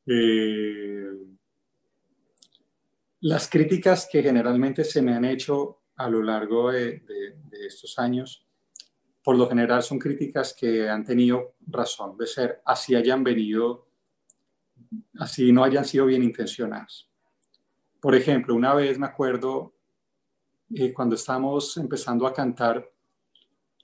Eh, 0.07 1.07
las 3.20 3.49
críticas 3.49 4.09
que 4.11 4.23
generalmente 4.23 4.83
se 4.85 5.01
me 5.01 5.14
han 5.14 5.25
hecho 5.25 5.83
a 5.97 6.11
lo 6.11 6.23
largo 6.23 6.73
de 6.73 7.03
estos 7.53 7.99
años 7.99 8.49
por 9.23 9.37
lo 9.37 9.49
general 9.49 9.83
son 9.83 9.99
críticas 9.99 10.55
que 10.59 10.89
han 10.89 11.05
tenido 11.05 11.55
razón 11.66 12.16
de 12.16 12.27
ser, 12.27 12.62
así 12.64 12.95
hayan 12.95 13.23
venido, 13.23 13.87
así 15.18 15.53
no 15.53 15.62
hayan 15.64 15.85
sido 15.85 16.07
bien 16.07 16.23
intencionadas. 16.23 17.09
Por 18.01 18.14
ejemplo, 18.14 18.55
una 18.55 18.75
vez 18.75 18.99
me 18.99 19.07
acuerdo 19.07 19.75
eh, 20.75 20.93
cuando 20.93 21.14
estábamos 21.14 21.77
empezando 21.77 22.27
a 22.27 22.33
cantar 22.33 22.91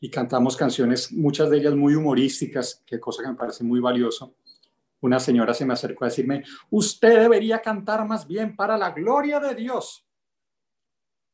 y 0.01 0.11
cantamos 0.11 0.57
canciones, 0.57 1.13
muchas 1.13 1.51
de 1.51 1.59
ellas 1.59 1.75
muy 1.75 1.95
humorísticas, 1.95 2.83
que 2.87 2.99
cosa 2.99 3.23
que 3.23 3.29
me 3.29 3.37
parece 3.37 3.63
muy 3.63 3.81
valioso, 3.81 4.35
una 5.01 5.21
señora 5.21 5.55
se 5.55 5.65
me 5.65 5.75
acercó 5.75 6.05
a 6.05 6.09
decirme, 6.09 6.43
usted 6.71 7.21
debería 7.21 7.61
cantar 7.61 8.07
más 8.07 8.27
bien 8.27 8.57
para 8.57 8.77
la 8.77 8.91
gloria 8.91 9.39
de 9.39 9.55
Dios. 9.55 10.08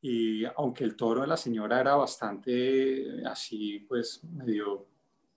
Y 0.06 0.44
aunque 0.56 0.84
el 0.84 0.96
toro 0.96 1.22
de 1.22 1.26
la 1.26 1.36
señora 1.38 1.80
era 1.80 1.94
bastante 1.94 3.26
así, 3.26 3.78
pues 3.88 4.22
medio 4.22 4.86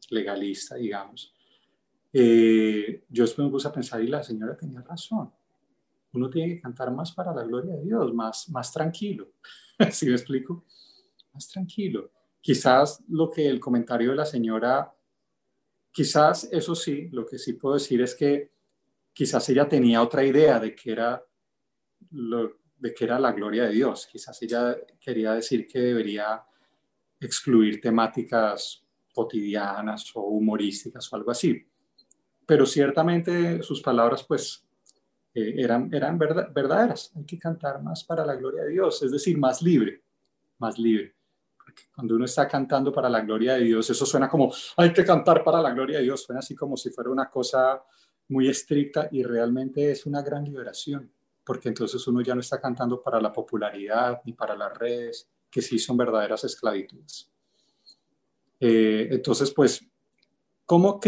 legalista, 0.10 0.76
digamos, 0.76 1.34
eh, 2.12 3.06
yo 3.08 3.24
después 3.24 3.46
me 3.46 3.52
puse 3.52 3.70
a 3.70 3.72
pensar 3.72 4.04
y 4.04 4.08
la 4.08 4.22
señora 4.22 4.58
tenía 4.58 4.82
razón. 4.82 5.32
Uno 6.12 6.30
tiene 6.30 6.56
que 6.56 6.60
cantar 6.60 6.92
más 6.92 7.14
para 7.14 7.34
la 7.34 7.44
gloria 7.44 7.76
de 7.76 7.86
Dios, 7.86 8.14
más, 8.14 8.50
más 8.50 8.74
tranquilo. 8.74 9.30
¿Sí 9.90 10.08
me 10.08 10.16
explico? 10.16 10.66
Más 11.34 11.48
tranquilo. 11.48 12.12
Quizás 12.42 13.02
lo 13.08 13.32
que 13.32 13.48
el 13.48 13.62
comentario 13.62 14.10
de 14.10 14.18
la 14.18 14.26
señora, 14.26 14.94
quizás 15.94 16.44
eso 16.52 16.76
sí, 16.76 17.08
lo 17.14 17.26
que 17.26 17.38
sí 17.38 17.54
puedo 17.54 17.76
decir 17.76 18.02
es 18.02 18.14
que 18.14 18.52
quizás 19.14 19.48
ella 19.48 19.70
tenía 19.70 20.02
otra 20.02 20.26
idea 20.26 20.60
de 20.60 20.76
que 20.76 20.92
era 20.92 21.26
lo, 22.12 22.67
de 22.78 22.94
que 22.94 23.06
era 23.06 23.20
la 23.20 23.32
gloria 23.32 23.64
de 23.64 23.72
Dios. 23.72 24.08
Quizás 24.12 24.42
ella 24.42 24.76
quería 25.00 25.34
decir 25.34 25.68
que 25.68 25.80
debería 25.80 26.44
excluir 27.20 27.82
temáticas 27.82 28.84
cotidianas 29.14 30.12
o 30.16 30.22
humorísticas 30.22 31.12
o 31.12 31.16
algo 31.16 31.32
así. 31.32 31.66
Pero 32.46 32.66
ciertamente 32.66 33.62
sus 33.64 33.82
palabras 33.82 34.24
pues 34.24 34.64
eh, 35.34 35.56
eran, 35.58 35.90
eran 35.94 36.18
verdaderas. 36.18 37.12
Hay 37.16 37.26
que 37.26 37.40
cantar 37.40 37.82
más 37.82 38.04
para 38.04 38.26
la 38.26 38.36
gloria 38.36 38.64
de 38.64 38.72
Dios, 38.72 39.02
es 39.04 39.12
decir, 39.12 39.38
más 39.38 39.62
libre, 39.62 40.04
más 40.60 40.78
libre. 40.78 41.16
Cuando 41.94 42.16
uno 42.16 42.26
está 42.26 42.48
cantando 42.48 42.94
para 42.94 43.10
la 43.10 43.22
gloria 43.22 43.56
de 43.56 43.66
Dios, 43.66 43.90
eso 43.90 44.06
suena 44.06 44.30
como, 44.30 44.54
hay 44.78 44.94
que 44.94 45.04
cantar 45.04 45.44
para 45.44 45.62
la 45.62 45.72
gloria 45.72 45.98
de 45.98 46.04
Dios, 46.04 46.24
suena 46.24 46.40
así 46.40 46.56
como 46.56 46.78
si 46.78 46.92
fuera 46.92 47.10
una 47.10 47.30
cosa 47.30 47.84
muy 48.30 48.48
estricta 48.48 49.10
y 49.12 49.24
realmente 49.24 49.92
es 49.92 50.06
una 50.06 50.22
gran 50.22 50.46
liberación 50.46 51.12
porque 51.48 51.70
entonces 51.70 52.06
uno 52.08 52.20
ya 52.20 52.36
no 52.36 52.42
está 52.42 52.60
cantando 52.60 53.02
para 53.02 53.22
la 53.22 53.32
popularidad 53.32 54.22
ni 54.26 54.34
para 54.34 54.54
las 54.54 54.78
redes, 54.78 55.30
que 55.50 55.62
sí 55.62 55.80
son 55.80 55.96
verdaderas 55.96 56.44
esclavitudes. 56.44 57.32
Eh, 58.60 59.08
entonces, 59.12 59.52
pues, 59.52 59.82
¿cómo, 60.66 61.00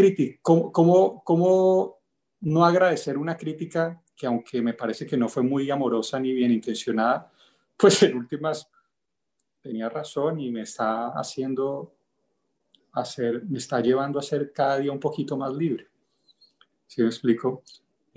cómo, 0.42 0.72
cómo, 0.72 1.24
cómo 1.26 2.00
no 2.40 2.66
agradecer 2.66 3.18
una 3.18 3.36
crítica 3.36 4.02
que 4.16 4.28
aunque 4.28 4.62
me 4.62 4.74
parece 4.74 5.06
que 5.06 5.18
no 5.18 5.28
fue 5.28 5.44
muy 5.44 5.70
amorosa 5.70 6.18
ni 6.22 6.32
bien 6.32 6.52
intencionada, 6.52 7.30
pues 7.76 8.02
en 8.04 8.16
últimas 8.16 8.70
tenía 9.62 9.90
razón 9.90 10.40
y 10.40 10.52
me 10.52 10.62
está 10.62 11.10
haciendo 11.10 11.96
hacer, 12.94 13.44
me 13.44 13.58
está 13.58 13.82
llevando 13.82 14.20
a 14.20 14.24
ser 14.24 14.54
cada 14.54 14.78
día 14.78 14.94
un 14.94 15.02
poquito 15.02 15.36
más 15.36 15.54
libre. 15.54 15.90
¿Sí 16.88 17.02
me 17.02 17.10
explico? 17.10 17.62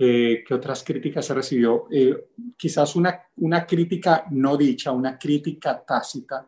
Eh, 0.05 0.43
¿Qué 0.45 0.53
otras 0.53 0.83
críticas 0.83 1.25
se 1.25 1.33
recibió? 1.33 1.87
Eh, 1.89 2.31
quizás 2.57 2.93
una, 2.97 3.21
una 3.37 3.65
crítica 3.65 4.25
no 4.31 4.57
dicha, 4.57 4.91
una 4.91 5.17
crítica 5.17 5.81
tácita, 5.85 6.45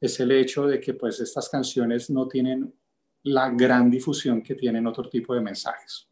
es 0.00 0.18
el 0.18 0.32
hecho 0.32 0.66
de 0.66 0.80
que 0.80 0.94
pues 0.94 1.20
estas 1.20 1.48
canciones 1.48 2.10
no 2.10 2.26
tienen 2.26 2.74
la 3.22 3.48
gran 3.50 3.88
difusión 3.88 4.42
que 4.42 4.56
tienen 4.56 4.88
otro 4.88 5.08
tipo 5.08 5.32
de 5.36 5.40
mensajes. 5.40 6.08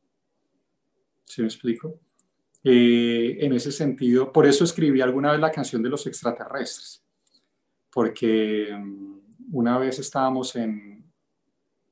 ¿Sí 1.24 1.40
me 1.40 1.48
explico? 1.48 1.98
Eh, 2.62 3.38
en 3.40 3.54
ese 3.54 3.72
sentido, 3.72 4.32
por 4.32 4.46
eso 4.46 4.62
escribí 4.62 5.00
alguna 5.00 5.32
vez 5.32 5.40
la 5.40 5.50
canción 5.50 5.82
de 5.82 5.88
los 5.88 6.06
extraterrestres, 6.06 7.02
porque 7.90 8.68
um, 8.72 9.20
una 9.50 9.78
vez 9.78 9.98
estábamos 9.98 10.54
en, 10.54 11.04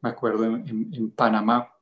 me 0.00 0.10
acuerdo, 0.10 0.44
en 0.44 1.10
Panamá, 1.10 1.75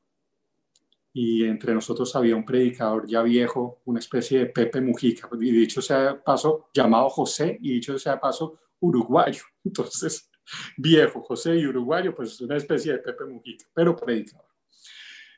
y 1.16 1.44
entre 1.44 1.72
nosotros 1.72 2.14
había 2.16 2.34
un 2.34 2.44
predicador 2.44 3.06
ya 3.06 3.22
viejo, 3.22 3.80
una 3.84 4.00
especie 4.00 4.40
de 4.40 4.46
Pepe 4.46 4.80
Mujica, 4.80 5.28
y 5.40 5.52
dicho 5.52 5.80
sea 5.80 6.20
paso, 6.20 6.70
llamado 6.74 7.08
José, 7.08 7.56
y 7.62 7.74
dicho 7.74 7.96
sea 8.00 8.20
paso, 8.20 8.58
uruguayo. 8.80 9.44
Entonces, 9.64 10.28
viejo, 10.76 11.22
José 11.22 11.54
y 11.54 11.66
uruguayo, 11.66 12.12
pues 12.12 12.40
una 12.40 12.56
especie 12.56 12.94
de 12.94 12.98
Pepe 12.98 13.26
Mujica, 13.26 13.64
pero 13.72 13.94
predicador. 13.94 14.48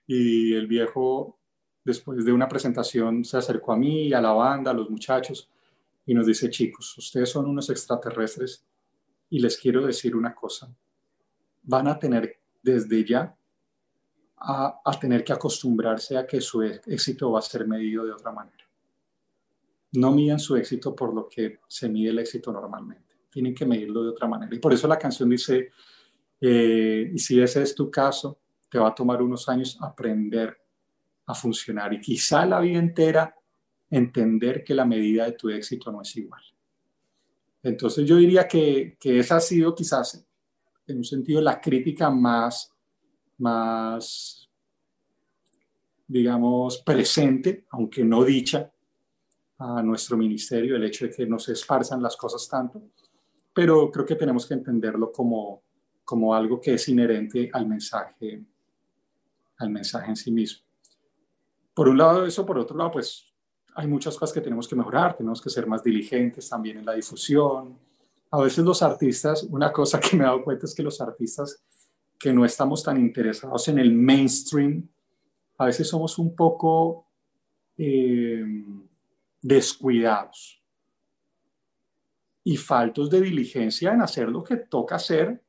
Y 0.07 0.55
el 0.55 0.66
viejo, 0.66 1.39
después 1.85 2.24
de 2.24 2.33
una 2.33 2.49
presentación, 2.49 3.22
se 3.22 3.37
acercó 3.37 3.74
a 3.74 3.77
mí, 3.77 4.14
a 4.14 4.20
la 4.22 4.33
banda, 4.33 4.70
a 4.70 4.74
los 4.74 4.89
muchachos, 4.89 5.51
y 6.07 6.14
nos 6.14 6.27
dice, 6.27 6.49
chicos, 6.49 6.97
ustedes 6.97 7.29
son 7.29 7.45
unos 7.45 7.68
extraterrestres, 7.68 8.64
y 9.29 9.41
les 9.41 9.59
quiero 9.59 9.85
decir 9.85 10.16
una 10.16 10.35
cosa, 10.35 10.74
van 11.64 11.87
a 11.87 11.99
tener 11.99 12.41
desde 12.62 13.05
ya 13.05 13.37
a, 14.39 14.99
tener 15.01 15.24
que 15.24 15.32
acostumbrarse 15.32 16.16
a 16.16 16.26
que 16.26 16.41
su 16.41 16.62
éxito 16.62 17.32
va 17.32 17.39
a 17.39 17.43
ser 17.43 17.66
medido 17.66 18.05
de 18.05 18.12
otra 18.12 18.32
manera. 18.32 18.64
No 19.93 20.12
miden 20.12 20.39
su 20.39 20.57
éxito 20.57 20.95
por 20.95 21.14
lo 21.14 21.28
que 21.28 21.61
se 21.66 21.89
mide 21.89 22.11
el 22.11 22.18
éxito 22.18 22.53
normalmente. 22.53 23.14
Tienen 23.30 23.55
que 23.55 23.64
medirlo 23.64 24.03
de 24.03 24.11
otra 24.11 24.28
manera. 24.28 24.55
Y 24.55 24.59
por 24.59 24.72
eso 24.72 24.87
la 24.87 24.99
canción 24.99 25.30
dice, 25.30 25.70
eh, 26.41 27.11
y 27.12 27.18
si 27.18 27.41
ese 27.41 27.62
es 27.62 27.74
tu 27.74 27.91
caso, 27.91 28.39
te 28.68 28.78
va 28.78 28.89
a 28.89 28.95
tomar 28.95 29.22
unos 29.22 29.49
años 29.49 29.78
aprender 29.80 30.57
a 31.26 31.34
funcionar 31.34 31.93
y 31.93 32.01
quizá 32.01 32.45
la 32.47 32.61
vida 32.61 32.78
entera 32.78 33.34
entender 33.91 34.62
que 34.62 34.74
la 34.74 34.84
medida 34.84 35.24
de 35.24 35.32
tu 35.32 35.49
éxito 35.49 35.91
no 35.91 36.03
es 36.03 36.16
igual. 36.16 36.43
Entonces 37.62 38.07
yo 38.07 38.16
diría 38.16 38.47
que, 38.47 38.97
que 39.01 39.18
esa 39.18 39.37
ha 39.37 39.41
sido 39.41 39.74
quizás 39.74 40.24
en 40.87 40.99
un 40.99 41.05
sentido 41.05 41.41
la 41.41 41.61
crítica 41.61 42.11
más 42.11 42.76
más, 43.39 44.49
digamos, 46.07 46.78
presente, 46.78 47.66
aunque 47.70 48.05
no 48.05 48.24
dicha, 48.24 48.70
a 49.59 49.82
nuestro 49.82 50.16
ministerio, 50.16 50.76
el 50.76 50.84
hecho 50.84 51.07
de 51.07 51.12
que 51.12 51.26
no 51.26 51.39
se 51.39 51.53
esparzan 51.53 52.03
las 52.03 52.16
cosas 52.16 52.47
tanto, 52.49 52.82
pero 53.53 53.91
creo 53.91 54.05
que 54.05 54.16
tenemos 54.16 54.47
que 54.47 54.55
entenderlo 54.55 55.11
como, 55.11 55.62
como 56.05 56.34
algo 56.34 56.61
que 56.61 56.74
es 56.74 56.89
inherente 56.89 57.49
al 57.53 57.66
mensaje, 57.66 58.45
al 59.59 59.70
mensaje 59.70 60.11
en 60.11 60.16
sí 60.16 60.30
mismo. 60.30 60.64
Por 61.72 61.89
un 61.89 61.99
lado 61.99 62.26
eso, 62.26 62.45
por 62.45 62.59
otro 62.59 62.76
lado, 62.76 62.93
pues 62.93 63.32
hay 63.74 63.87
muchas 63.87 64.16
cosas 64.16 64.34
que 64.34 64.41
tenemos 64.41 64.68
que 64.68 64.76
mejorar, 64.76 65.16
tenemos 65.16 65.41
que 65.41 65.51
ser 65.51 65.66
más 65.66 65.82
diligentes 65.82 66.49
también 66.49 66.78
en 66.78 66.87
la 66.87 66.95
difusión. 66.95 67.78
A 68.30 68.41
veces 68.41 68.64
los 68.64 68.82
artistas, 68.82 69.43
una 69.45 69.72
cosa 69.72 70.01
que 70.01 70.16
me 70.16 70.24
he 70.24 70.26
dado 70.26 70.45
cuenta 70.45 70.66
es 70.66 70.74
que 70.74 70.82
los 70.82 71.01
artistas 71.01 71.62
que 72.19 72.33
no 72.33 72.45
estamos 72.45 72.83
tan 72.83 72.99
interesados 72.99 73.69
en 73.69 73.79
el 73.79 73.93
mainstream, 73.93 74.89
a 75.59 75.67
veces 75.67 75.89
somos 75.89 76.19
un 76.19 76.35
poco 76.35 77.07
eh, 77.77 78.45
descuidados 79.41 80.62
y 82.45 82.57
faltos 82.57 83.11
de 83.11 83.21
diligencia 83.21 83.93
en 83.93 84.03
hacer 84.03 84.29
lo 84.29 84.43
que 84.43 84.57
toca 84.57 84.97
hacer 84.97 85.43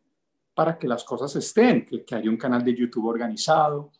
para 0.53 0.77
que 0.77 0.87
las 0.87 1.03
cosas 1.03 1.35
estén, 1.35 1.85
que, 1.85 2.03
que 2.03 2.15
haya 2.15 2.29
un 2.29 2.37
canal 2.37 2.63
de 2.63 2.75
YouTube 2.75 3.05
organizado, 3.05 3.91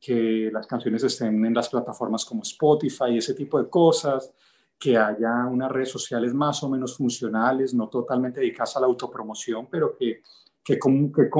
que 0.00 0.50
las 0.52 0.66
canciones 0.66 1.04
estén 1.04 1.44
en 1.46 1.54
las 1.54 1.68
plataformas 1.68 2.24
como 2.24 2.42
Spotify, 2.42 3.16
ese 3.16 3.34
tipo 3.34 3.62
de 3.62 3.70
cosas, 3.70 4.32
que 4.76 4.98
haya 4.98 5.46
unas 5.46 5.70
redes 5.70 5.90
sociales 5.90 6.34
más 6.34 6.60
o 6.64 6.68
menos 6.68 6.96
funcionales, 6.96 7.72
no 7.72 7.88
totalmente 7.88 8.40
dedicadas 8.40 8.76
a 8.76 8.80
la 8.80 8.86
autopromoción, 8.86 9.68
pero 9.70 9.96
que, 9.96 10.22
que, 10.64 10.76
que, 10.76 11.30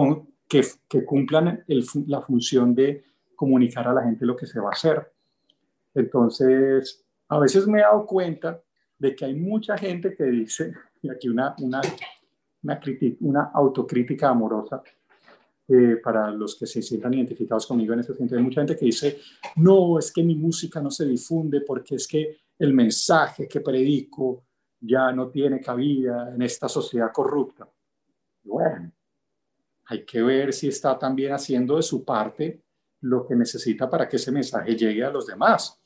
que 0.89 1.05
cumplan 1.05 1.65
la 2.07 2.21
función 2.21 2.75
de 2.75 3.05
comunicar 3.35 3.89
a 3.89 3.93
la 3.93 4.03
gente 4.03 4.27
lo 4.27 4.37
que 4.37 4.47
se 4.47 4.61
va 4.61 4.69
a 4.69 4.73
hacer. 4.73 5.13
Entonces, 5.95 7.05
a 7.29 7.39
veces 7.39 7.67
me 7.67 7.79
he 7.79 7.83
dado 7.83 8.07
cuenta 8.07 8.63
de 8.99 9.15
que 9.15 9.25
hay 9.25 9.35
mucha 9.35 9.77
gente 9.77 10.15
que 10.15 10.25
dice, 10.25 10.75
y 11.01 11.11
aquí 11.11 11.29
una, 11.29 11.55
una, 11.59 11.81
una, 12.63 12.81
una 13.21 13.51
autocrítica 13.55 14.29
amorosa, 14.29 14.83
eh, 15.69 15.97
para 16.03 16.31
los 16.31 16.57
que 16.57 16.67
se 16.67 16.83
sientan 16.83 17.15
identificados 17.15 17.67
conmigo 17.67 17.95
en 17.95 18.01
este 18.01 18.15
sentido. 18.15 18.37
Hay 18.37 18.45
mucha 18.45 18.61
gente 18.61 18.77
que 18.77 18.85
dice, 18.85 19.21
no, 19.57 19.99
es 19.99 20.13
que 20.13 20.23
mi 20.23 20.35
música 20.35 20.81
no 20.81 20.91
se 20.91 21.07
difunde 21.07 21.61
porque 21.63 21.95
es 21.95 22.07
que 22.07 22.37
el 22.59 22.75
mensaje 22.75 23.49
que 23.49 23.61
predico 23.61 24.45
ya 24.81 25.13
no 25.13 25.31
tiene 25.31 25.61
cabida 25.61 26.35
en 26.35 26.43
esta 26.43 26.69
sociedad 26.69 27.11
corrupta. 27.13 27.69
Bueno, 28.43 28.93
hay 29.93 30.05
que 30.07 30.23
ver 30.23 30.55
si 30.55 30.69
está 30.69 30.99
también 30.99 31.33
haciendo 31.33 31.77
de 31.77 31.83
su 31.83 32.03
parte 32.05 32.63
lo 33.03 33.27
que 33.27 33.37
necesita 33.37 33.91
para 33.91 34.09
que 34.09 34.17
ese 34.17 34.33
mensaje 34.33 34.75
llegue 34.75 35.05
a 35.05 35.11
los 35.11 35.27
demás. 35.27 35.79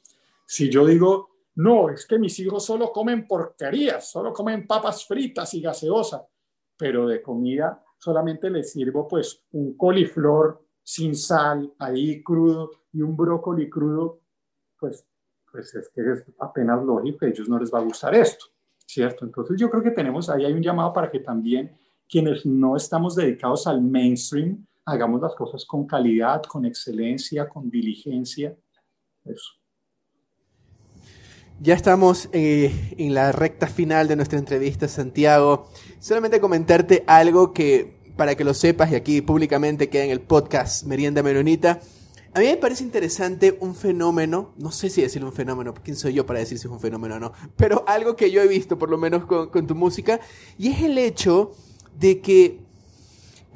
Si 0.47 0.71
yo 0.71 0.87
digo, 0.87 1.31
no, 1.57 1.91
es 1.91 2.07
que 2.07 2.19
mis 2.19 2.39
hijos 2.39 2.65
solo 2.65 2.93
comen 2.93 3.27
porquerías, 3.27 4.09
solo 4.09 4.33
comen 4.33 4.67
papas 4.67 5.05
fritas 5.07 5.53
y 5.55 5.61
gaseosa, 5.61 6.25
pero 6.77 7.09
de 7.09 7.21
comida 7.21 7.83
solamente 7.99 8.49
les 8.49 8.71
sirvo 8.71 9.09
pues 9.09 9.43
un 9.53 9.77
coliflor 9.77 10.63
sin 10.85 11.17
sal, 11.17 11.73
ahí 11.79 12.23
crudo, 12.23 12.71
y 12.93 13.03
un 13.03 13.17
brócoli 13.17 13.69
crudo, 13.69 14.21
pues, 14.79 15.05
pues 15.51 15.75
es 15.75 15.89
que 15.89 16.01
es 16.13 16.25
apenas 16.39 16.85
lógico 16.85 17.25
a 17.25 17.29
ellos 17.29 17.49
no 17.49 17.59
les 17.59 17.75
va 17.75 17.81
a 17.81 17.83
gustar 17.83 18.15
esto, 18.15 18.47
¿cierto? 18.87 19.25
Entonces 19.25 19.59
yo 19.59 19.69
creo 19.69 19.83
que 19.83 19.91
tenemos, 19.91 20.31
ahí 20.31 20.45
hay 20.45 20.53
un 20.53 20.63
llamado 20.63 20.93
para 20.93 21.11
que 21.11 21.19
también 21.19 21.77
quienes 22.09 22.47
no 22.47 22.77
estamos 22.77 23.17
dedicados 23.17 23.67
al 23.67 23.83
mainstream, 23.83 24.67
hagamos 24.85 25.21
las 25.21 25.35
cosas 25.35 25.65
con 25.65 25.87
calidad, 25.87 26.43
con 26.45 26.65
excelencia, 26.65 27.49
con 27.49 27.69
diligencia, 27.71 28.57
eso. 29.25 29.53
Ya 31.61 31.75
estamos 31.75 32.29
eh, 32.33 32.95
en 32.99 33.15
la 33.15 33.33
recta 33.33 33.67
final 33.67 34.09
de 34.09 34.17
nuestra 34.17 34.39
entrevista, 34.39 34.89
Santiago. 34.89 35.71
Solamente 36.01 36.39
comentarte 36.39 37.03
algo 37.07 37.55
que, 37.55 37.97
para 38.15 38.35
que 38.35 38.45
lo 38.45 38.53
sepas, 38.53 38.93
y 38.93 38.95
aquí 38.95 39.23
públicamente 39.23 39.89
queda 39.89 40.05
en 40.05 40.11
el 40.11 40.21
podcast 40.21 40.85
Merienda 40.85 41.23
Menonita. 41.23 41.81
A 42.35 42.41
mí 42.41 42.47
me 42.47 42.59
parece 42.59 42.85
interesante 42.85 43.57
un 43.61 43.75
fenómeno, 43.75 44.53
no 44.59 44.71
sé 44.71 44.91
si 44.91 45.01
decir 45.01 45.25
un 45.25 45.33
fenómeno, 45.33 45.73
quién 45.83 45.97
soy 45.97 46.13
yo 46.13 46.27
para 46.27 46.41
decir 46.41 46.59
si 46.59 46.67
es 46.67 46.71
un 46.71 46.81
fenómeno 46.81 47.15
o 47.15 47.19
no, 47.19 47.33
pero 47.57 47.83
algo 47.89 48.15
que 48.15 48.31
yo 48.31 48.43
he 48.43 48.47
visto, 48.47 48.79
por 48.79 48.91
lo 48.91 48.99
menos 48.99 49.25
con, 49.25 49.49
con 49.49 49.67
tu 49.67 49.75
música, 49.75 50.21
y 50.59 50.69
es 50.69 50.83
el 50.83 50.99
hecho 50.99 51.53
de 51.99 52.21
que 52.21 52.67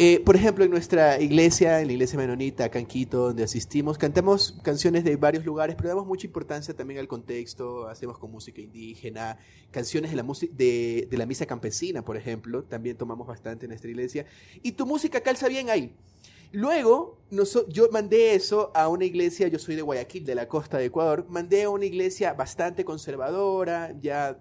eh, 0.02 0.18
por 0.24 0.34
ejemplo, 0.34 0.64
en 0.64 0.70
nuestra 0.70 1.20
iglesia, 1.20 1.82
en 1.82 1.88
la 1.88 1.92
iglesia 1.92 2.18
menonita, 2.18 2.64
acá 2.64 2.78
en 2.78 2.86
Quito, 2.86 3.18
donde 3.18 3.42
asistimos, 3.42 3.98
cantamos 3.98 4.58
canciones 4.62 5.04
de 5.04 5.16
varios 5.16 5.44
lugares, 5.44 5.76
pero 5.76 5.90
damos 5.90 6.06
mucha 6.06 6.26
importancia 6.26 6.74
también 6.74 7.00
al 7.00 7.06
contexto, 7.06 7.86
hacemos 7.86 8.16
con 8.16 8.30
música 8.30 8.62
indígena, 8.62 9.36
canciones 9.70 10.10
de 10.10 10.16
la, 10.16 10.24
de, 10.52 11.06
de 11.10 11.18
la 11.18 11.26
misa 11.26 11.44
campesina, 11.44 12.02
por 12.02 12.16
ejemplo, 12.16 12.64
también 12.64 12.96
tomamos 12.96 13.26
bastante 13.26 13.66
en 13.66 13.70
nuestra 13.72 13.90
iglesia, 13.90 14.24
y 14.62 14.72
tu 14.72 14.86
música 14.86 15.20
calza 15.20 15.48
bien 15.48 15.68
ahí. 15.68 15.94
Luego, 16.50 17.18
yo 17.68 17.90
mandé 17.92 18.34
eso 18.34 18.70
a 18.74 18.88
una 18.88 19.04
iglesia, 19.04 19.48
yo 19.48 19.58
soy 19.58 19.76
de 19.76 19.82
Guayaquil, 19.82 20.24
de 20.24 20.34
la 20.34 20.48
costa 20.48 20.78
de 20.78 20.86
Ecuador, 20.86 21.26
mandé 21.28 21.64
a 21.64 21.68
una 21.68 21.84
iglesia 21.84 22.32
bastante 22.32 22.86
conservadora, 22.86 23.94
ya, 24.00 24.38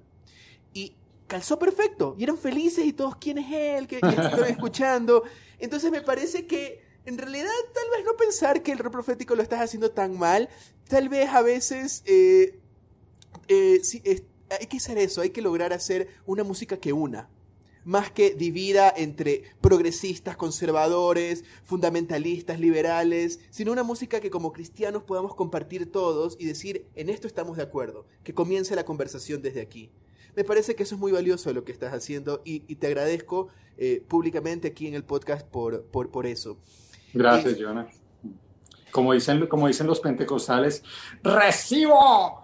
y 0.73 0.95
calzó 1.29 1.57
perfecto, 1.57 2.15
y 2.17 2.23
eran 2.23 2.37
felices 2.37 2.85
y 2.85 2.91
todos, 2.91 3.15
¿quién 3.15 3.37
es 3.37 3.49
él? 3.51 3.87
que 3.87 3.95
están 3.97 4.43
escuchando? 4.49 5.23
Entonces 5.59 5.91
me 5.91 6.01
parece 6.01 6.45
que 6.45 6.81
en 7.05 7.17
realidad 7.17 7.49
tal 7.73 7.89
vez 7.95 8.05
no 8.05 8.17
pensar 8.17 8.61
que 8.61 8.73
el 8.73 8.79
rol 8.79 8.91
profético 8.91 9.35
lo 9.35 9.43
estás 9.43 9.61
haciendo 9.61 9.91
tan 9.91 10.17
mal, 10.17 10.49
tal 10.89 11.07
vez 11.07 11.29
a 11.29 11.41
veces 11.41 12.03
eh, 12.05 12.59
eh, 13.47 13.81
hay 14.59 14.67
que 14.67 14.77
hacer 14.77 14.97
eso, 14.97 15.21
hay 15.21 15.29
que 15.29 15.41
lograr 15.41 15.71
hacer 15.71 16.09
una 16.25 16.43
música 16.43 16.77
que 16.77 16.91
una, 16.91 17.29
más 17.85 18.11
que 18.11 18.33
divida 18.33 18.93
entre 18.95 19.43
progresistas, 19.61 20.35
conservadores, 20.35 21.43
fundamentalistas, 21.63 22.59
liberales, 22.59 23.39
sino 23.51 23.71
una 23.71 23.83
música 23.83 24.19
que 24.19 24.29
como 24.29 24.51
cristianos 24.51 25.03
podamos 25.03 25.35
compartir 25.35 25.91
todos 25.91 26.35
y 26.39 26.45
decir, 26.45 26.87
en 26.95 27.09
esto 27.09 27.27
estamos 27.27 27.57
de 27.57 27.63
acuerdo, 27.63 28.05
que 28.23 28.33
comience 28.33 28.75
la 28.75 28.85
conversación 28.85 29.41
desde 29.41 29.61
aquí. 29.61 29.91
Me 30.39 30.45
parece 30.45 30.73
que 30.73 30.83
eso 30.83 30.95
es 30.95 31.01
muy 31.01 31.11
valioso 31.11 31.51
lo 31.51 31.65
que 31.65 31.73
estás 31.73 31.93
haciendo 31.93 32.41
y, 32.45 32.73
te 32.75 32.87
agradezco 32.87 33.49
eh, 33.77 34.01
públicamente 34.07 34.69
aquí 34.69 34.87
en 34.87 34.93
el 34.93 35.03
podcast 35.03 35.45
por, 35.45 35.83
por, 35.83 36.11
por 36.11 36.25
eso. 36.25 36.57
Gracias, 37.13 37.55
eh, 37.55 37.57
Jonas. 37.59 37.93
Como 38.89 39.11
dicen, 39.11 39.47
como 39.47 39.67
dicen 39.67 39.85
los 39.85 39.99
pentecostales, 39.99 40.81
¡recibo! 41.23 42.41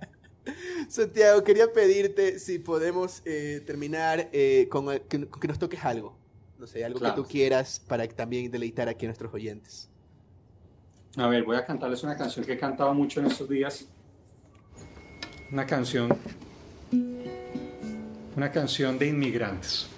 Santiago, 0.88 1.44
quería 1.44 1.70
pedirte 1.70 2.38
si 2.38 2.58
podemos 2.58 3.20
eh, 3.26 3.62
terminar 3.66 4.30
con, 4.70 4.98
que, 5.00 5.48
nos 5.48 5.58
toques 5.58 5.84
algo. 5.84 6.16
No 6.58 6.66
sé, 6.66 6.82
algo 6.82 6.98
que 6.98 7.10
tú 7.10 7.26
quieras 7.26 7.78
para 7.86 8.08
también 8.08 8.50
deleitar 8.50 8.88
aquí 8.88 9.04
a 9.04 9.08
nuestros 9.08 9.34
oyentes. 9.34 9.90
A 11.18 11.28
ver, 11.28 11.44
voy 11.44 11.58
a 11.58 11.66
cantarles 11.66 12.02
una 12.04 12.16
canción 12.16 12.42
que 12.42 12.54
he 12.54 12.58
cantado 12.58 12.94
mucho 12.94 13.20
en 13.20 13.26
estos 13.26 13.46
días. 13.50 13.86
Una 15.50 15.66
canción 15.66 16.08
una 18.36 18.50
canción 18.50 18.98
de 18.98 19.08
inmigrantes. 19.08 19.88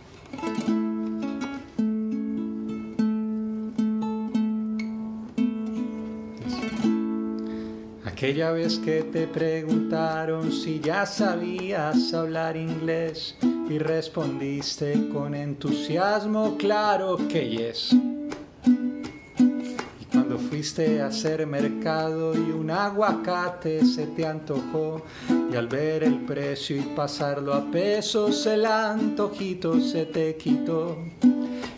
Aquella 8.04 8.52
vez 8.52 8.78
que 8.78 9.02
te 9.02 9.26
preguntaron 9.26 10.50
si 10.50 10.80
ya 10.80 11.04
sabías 11.04 12.14
hablar 12.14 12.56
inglés 12.56 13.36
y 13.68 13.78
respondiste 13.78 15.08
con 15.12 15.34
entusiasmo, 15.34 16.56
claro 16.56 17.18
que 17.28 17.48
yes 17.50 17.94
fuiste 20.64 21.02
a 21.02 21.08
hacer 21.08 21.46
mercado 21.46 22.34
y 22.34 22.50
un 22.50 22.70
aguacate 22.70 23.84
se 23.84 24.06
te 24.06 24.24
antojó 24.24 25.02
y 25.52 25.56
al 25.56 25.68
ver 25.68 26.02
el 26.02 26.24
precio 26.24 26.78
y 26.78 26.80
pasarlo 26.80 27.52
a 27.52 27.70
pesos 27.70 28.46
el 28.46 28.64
antojito 28.64 29.78
se 29.78 30.06
te 30.06 30.36
quitó. 30.36 30.96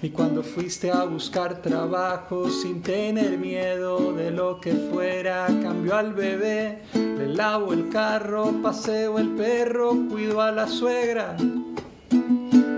Y 0.01 0.11
cuando 0.11 0.45
fuiste 0.45 0.93
a 0.93 1.03
buscar 1.03 1.61
trabajo 1.63 2.49
sin 2.49 2.81
tener 2.81 3.37
miedo 3.39 4.13
de 4.13 4.31
lo 4.31 4.61
que 4.61 4.73
fuera, 4.73 5.47
cambió 5.47 5.97
al 5.97 6.13
bebé, 6.15 6.83
le 6.95 7.27
lavo 7.27 7.73
el 7.73 7.89
carro, 7.89 8.53
paseo 8.63 9.19
el 9.19 9.31
perro, 9.31 9.97
cuido 10.09 10.41
a 10.41 10.53
la 10.53 10.69
suegra. 10.69 11.37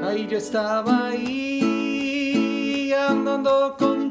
Ahí 0.03 0.27
yo 0.27 0.39
estaba 0.39 1.09
ahí 1.09 2.95
andando 2.95 3.77
contigo 3.79 4.09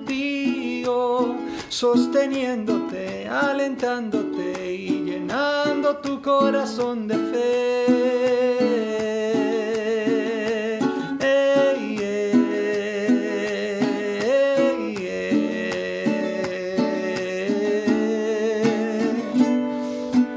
sosteniéndote, 1.69 3.27
alentándote 3.27 4.73
y 4.73 5.03
llenando 5.03 5.97
tu 5.97 6.21
corazón 6.21 7.07
de 7.07 7.15
fe. 7.15 7.97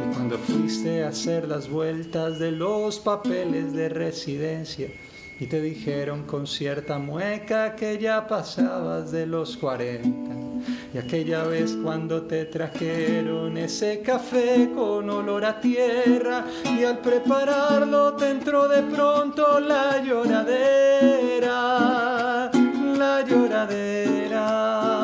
y 0.03 0.15
cuando 0.15 0.39
fuiste 0.39 1.05
a 1.05 1.09
hacer 1.09 1.49
las 1.49 1.69
vueltas 1.69 2.39
de 2.39 2.53
los 2.53 2.99
papeles 2.99 3.73
de 3.73 3.89
residencia, 3.89 4.89
y 5.41 5.47
te 5.47 5.61
dijeron 5.61 6.25
con 6.25 6.47
cierta 6.47 6.99
mueca 6.99 7.75
que 7.75 7.99
ya 7.99 8.29
pasabas 8.29 9.11
de 9.11 9.27
los 9.27 9.57
40 9.57 10.41
y 10.93 10.99
aquella 10.99 11.45
vez 11.45 11.79
cuando 11.83 12.23
te 12.23 12.45
trajeron 12.45 13.57
ese 13.57 14.03
café 14.03 14.69
con 14.75 15.09
olor 15.09 15.47
a 15.47 15.59
tierra 15.59 16.45
y 16.79 16.85
al 16.85 16.99
prepararlo 16.99 18.13
te 18.15 18.29
entró 18.31 18.69
de 18.69 18.83
pronto 18.83 19.61
la 19.61 20.03
lloradera, 20.03 21.31
la 22.99 23.25
lloradera. 23.27 25.00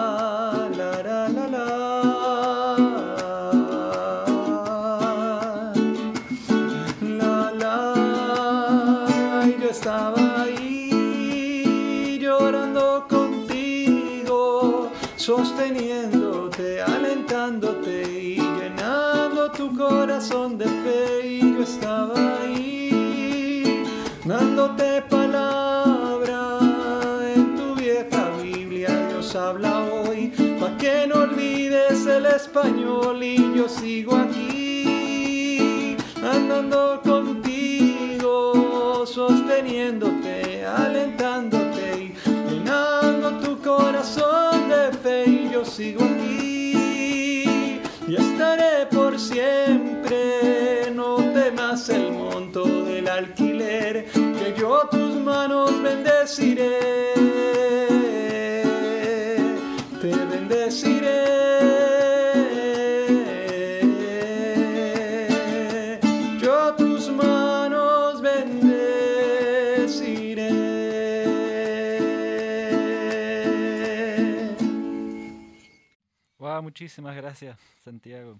Dándote 24.26 25.02
palabra 25.02 26.58
en 27.34 27.56
tu 27.56 27.74
vieja 27.74 28.30
Biblia. 28.42 28.90
Dios 29.08 29.34
habla 29.36 29.84
hoy, 29.84 30.32
para 30.60 30.76
que 30.76 31.06
no 31.06 31.22
olvides 31.22 32.04
el 32.06 32.26
español. 32.26 33.22
Y 33.22 33.56
yo 33.56 33.68
sigo 33.68 34.16
aquí, 34.16 35.96
andando 36.22 37.00
contigo, 37.02 39.06
sosteniéndote, 39.06 40.66
alentándote 40.66 41.98
y 41.98 42.14
llenando 42.50 43.30
tu 43.40 43.58
corazón 43.62 44.36
y 45.26 45.50
yo 45.50 45.64
sigo 45.64 46.04
aquí 46.04 47.80
y 48.08 48.16
estaré 48.16 48.86
por 48.86 49.18
siempre. 49.18 50.90
No 50.94 51.16
temas 51.32 51.88
el 51.88 52.05
bendeciré. 56.38 57.14
Te 60.00 60.10
bendeciré. 60.26 61.26
muchísimas 76.62 77.14
gracias, 77.14 77.56
Santiago. 77.84 78.38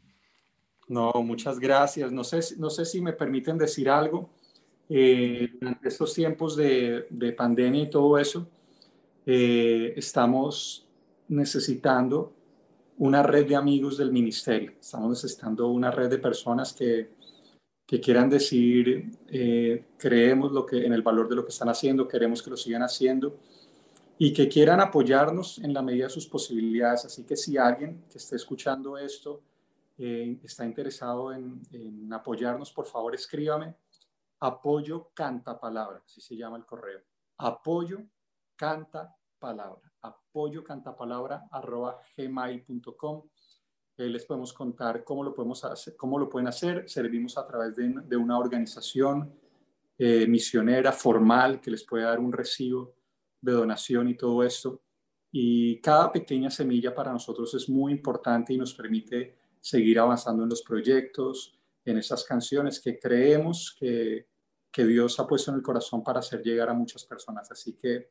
No, 0.89 1.13
muchas 1.23 1.59
gracias. 1.59 2.11
No 2.11 2.25
sé, 2.25 2.41
no 2.59 2.71
sé 2.71 2.85
si 2.85 3.01
me 3.01 3.13
permiten 3.13 3.59
decir 3.59 3.89
algo. 3.91 4.31
Eh, 4.89 5.49
durante 5.61 5.89
estos 5.89 6.15
tiempos 6.15 6.57
de, 6.57 7.07
de, 7.11 7.33
pandemia 7.33 7.83
y 7.83 7.91
todo 7.91 8.19
eso, 8.19 8.49
eh, 9.25 9.95
estamos 9.97 10.87
necesitando 11.29 12.33
una 12.99 13.23
red 13.23 13.47
de 13.47 13.57
amigos 13.57 13.99
del 13.99 14.13
ministerio. 14.13 14.73
Estamos 14.81 15.11
necesitando 15.11 15.69
una 15.69 15.91
red 15.91 16.09
de 16.09 16.19
personas 16.19 16.73
que, 16.73 17.11
que 17.87 18.01
quieran 18.01 18.29
decir, 18.29 19.11
eh, 19.29 19.85
creemos 19.97 20.53
lo 20.53 20.67
que, 20.67 20.85
en 20.85 20.93
el 20.93 21.03
valor 21.03 21.29
de 21.29 21.37
lo 21.37 21.45
que 21.45 21.53
están 21.53 21.69
haciendo, 21.69 22.09
queremos 22.09 22.43
que 22.43 22.51
lo 22.51 22.57
sigan 22.57 22.83
haciendo 22.83 23.39
y 24.19 24.33
que 24.33 24.49
quieran 24.49 24.81
apoyarnos 24.81 25.59
en 25.59 25.73
la 25.73 25.83
medida 25.83 26.05
de 26.05 26.11
sus 26.11 26.27
posibilidades. 26.27 27.05
Así 27.05 27.25
que 27.25 27.37
si 27.37 27.57
alguien 27.57 28.03
que 28.11 28.19
esté 28.19 28.37
escuchando 28.37 28.99
esto 28.99 29.41
eh, 29.99 30.37
está 30.43 30.65
interesado 30.65 31.33
en, 31.33 32.13
apoyarnos, 32.13 32.73
por 32.73 32.87
favor 32.87 33.15
escríbame. 33.15 33.75
Apoyo 34.41 35.11
canta 35.15 35.59
palabra, 35.59 36.03
así 36.05 36.21
se 36.21 36.37
llama 36.37 36.57
el 36.57 36.67
correo. 36.67 37.01
Apoyo 37.39 38.05
canta 38.55 39.17
palabra. 39.39 39.93
Apoyo 40.03 40.63
canta 40.63 40.95
palabra 40.95 41.47
arroba 41.51 42.01
gmail.com. 42.17 43.23
Eh, 43.99 44.09
les 44.09 44.27
podemos 44.27 44.53
contar 44.53 45.03
cómo 45.05 45.25
lo, 45.25 45.33
podemos 45.35 45.65
hacer, 45.65 45.97
cómo 45.97 46.19
lo 46.19 46.29
pueden 46.29 46.49
hacer. 46.49 46.89
Servimos 46.89 47.39
a 47.39 47.47
través 47.47 47.77
de, 47.77 48.17
una 48.17 48.39
organización 48.39 49.33
eh, 49.99 50.27
misionera 50.27 50.93
formal 50.93 51.61
que 51.61 51.71
les 51.71 51.85
puede 51.85 52.05
dar 52.05 52.19
un 52.19 52.33
recibo 52.33 52.95
de 53.41 53.53
donación 53.53 54.09
y 54.09 54.17
todo 54.17 54.43
esto. 54.43 54.83
Y 55.33 55.81
cada 55.81 56.13
pequeña 56.13 56.51
semilla 56.51 56.95
para 56.95 57.13
nosotros 57.13 57.55
es 57.55 57.69
muy 57.69 57.93
importante 57.93 58.53
y 58.53 58.59
nos 58.59 58.75
permite 58.75 59.37
seguir 59.61 59.99
avanzando 59.99 60.43
en 60.43 60.51
los 60.51 60.63
proyectos, 60.63 61.56
en 61.87 61.99
esas 61.99 62.25
canciones 62.25 62.81
que 62.81 62.99
creemos 62.99 63.75
que, 63.79 64.27
que 64.71 64.85
Dios 64.85 65.19
ha 65.19 65.27
puesto 65.27 65.51
en 65.51 65.57
el 65.57 65.63
corazón 65.63 66.05
para 66.05 66.19
hacer 66.19 66.43
llegar 66.43 66.69
a 66.69 66.75
muchas 66.75 67.05
personas. 67.05 67.51
Así 67.51 67.75
que 67.75 68.11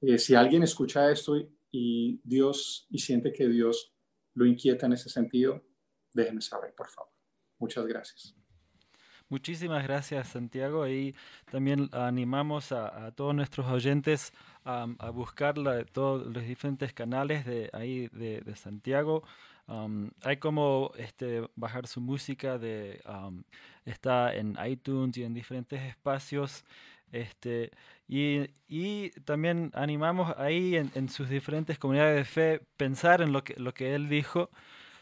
eh, 0.00 0.18
si 0.18 0.34
alguien 0.34 0.62
escucha 0.62 1.10
esto 1.10 1.36
y, 1.70 2.20
Dios 2.22 2.86
y 2.90 2.98
siente 2.98 3.32
que 3.32 3.48
Dios 3.48 3.92
lo 4.34 4.46
inquieta 4.46 4.86
en 4.86 4.92
ese 4.92 5.08
sentido, 5.08 5.64
déjenme 6.12 6.40
saber, 6.40 6.74
por 6.74 6.88
favor. 6.88 7.12
Muchas 7.58 7.84
gracias. 7.86 8.34
Muchísimas 9.28 9.82
gracias, 9.82 10.28
Santiago. 10.28 10.88
Y 10.88 11.14
también 11.50 11.90
animamos 11.92 12.72
a, 12.72 13.12
todos 13.12 13.34
nuestros 13.34 13.66
oyentes 13.66 14.32
a, 14.64 14.86
buscar 15.12 15.56
todos 15.92 16.26
los 16.26 16.44
diferentes 16.44 16.94
canales 16.94 17.44
de 17.44 17.68
ahí 17.72 18.08
de, 18.08 18.54
Santiago. 18.56 19.24
Hay 20.22 20.36
como 20.38 20.92
este, 20.96 21.46
bajar 21.56 21.86
su 21.86 22.00
música 22.00 22.58
de 22.58 23.00
está 23.84 24.34
en 24.34 24.56
iTunes 24.66 25.16
y 25.16 25.24
en 25.24 25.34
diferentes 25.34 25.80
espacios. 25.82 26.64
Este, 27.12 27.70
y, 28.06 29.10
también 29.24 29.70
animamos 29.74 30.34
ahí 30.36 30.76
en, 30.76 30.90
en, 30.94 31.08
sus 31.08 31.28
diferentes 31.28 31.78
comunidades 31.78 32.16
de 32.16 32.24
fe 32.24 32.60
pensar 32.76 33.22
en 33.22 33.32
lo 33.32 33.42
que, 33.42 33.94
él 33.94 34.08
dijo 34.08 34.50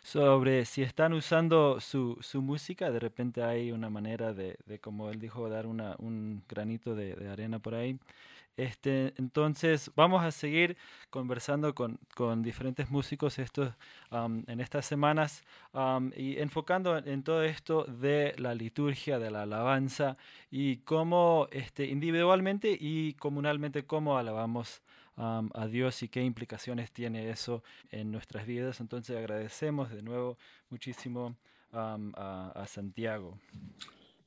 sobre 0.02 0.64
si 0.66 0.82
están 0.82 1.12
usando 1.12 1.80
su, 1.80 2.18
música, 2.34 2.90
de 2.92 3.00
repente 3.00 3.42
hay 3.42 3.72
una 3.72 3.90
manera 3.90 4.32
de, 4.32 4.56
como 4.80 5.10
él 5.10 5.18
dijo, 5.18 5.48
dar 5.48 5.66
un 5.66 6.42
granito 6.48 6.94
de, 6.94 7.28
arena 7.28 7.58
por 7.58 7.74
ahí. 7.74 7.98
Este, 8.56 9.12
entonces 9.18 9.90
vamos 9.94 10.24
a 10.24 10.30
seguir 10.30 10.78
conversando 11.10 11.74
con, 11.74 11.98
con 12.14 12.42
diferentes 12.42 12.90
músicos 12.90 13.38
estos, 13.38 13.74
en 14.10 14.60
estas 14.60 14.86
semanas 14.86 15.44
y 16.16 16.38
enfocando 16.38 16.96
en, 16.96 17.22
todo 17.22 17.42
esto 17.42 17.84
de 17.84 18.34
la 18.38 18.54
liturgia, 18.54 19.18
de 19.18 19.30
la 19.30 19.42
alabanza 19.42 20.16
y 20.50 20.78
cómo 20.78 21.48
este, 21.50 21.86
individualmente 21.86 22.76
y 22.78 23.14
comunalmente 23.14 23.84
cómo 23.84 24.16
alabamos 24.16 24.82
a 25.18 25.66
Dios 25.66 26.02
y 26.02 26.08
qué 26.08 26.22
implicaciones 26.22 26.92
tiene 26.92 27.30
eso 27.30 27.62
en 27.90 28.12
nuestras 28.12 28.46
vidas. 28.46 28.80
Entonces 28.80 29.16
agradecemos 29.16 29.90
de 29.90 30.02
nuevo 30.02 30.36
muchísimo 30.68 31.36
a, 31.72 32.64
Santiago. 32.66 33.38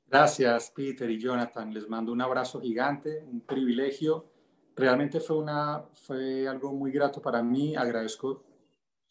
Gracias, 0.09 0.71
Peter 0.75 1.07
y 1.07 1.19
Jonathan. 1.19 1.71
Les 1.71 1.87
mando 1.87 2.11
un 2.11 2.21
abrazo 2.21 2.59
gigante, 2.59 3.23
un 3.23 3.41
privilegio. 3.41 4.25
Realmente 4.75 5.19
fue, 5.19 5.37
una, 5.37 5.83
fue 5.93 6.47
algo 6.47 6.73
muy 6.73 6.91
grato 6.91 7.21
para 7.21 7.43
mí. 7.43 7.75
Agradezco 7.75 8.43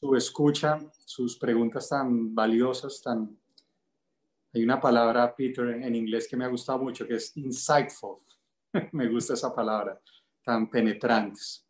su 0.01 0.16
escucha, 0.16 0.81
sus 1.07 1.37
preguntas 1.39 1.89
tan 1.89 2.35
valiosas, 2.35 3.01
tan... 3.01 3.39
Hay 4.53 4.65
una 4.65 4.81
palabra, 4.81 5.37
Peter, 5.37 5.69
en 5.69 5.95
inglés 5.95 6.27
que 6.27 6.37
me 6.37 6.45
ha 6.45 6.49
gustado 6.49 6.81
mucho, 6.81 7.07
que 7.07 7.15
es 7.15 7.37
insightful. 7.37 8.19
me 8.93 9.09
gusta 9.09 9.35
esa 9.35 9.55
palabra, 9.55 10.01
tan 10.43 10.69
penetrantes. 10.69 11.65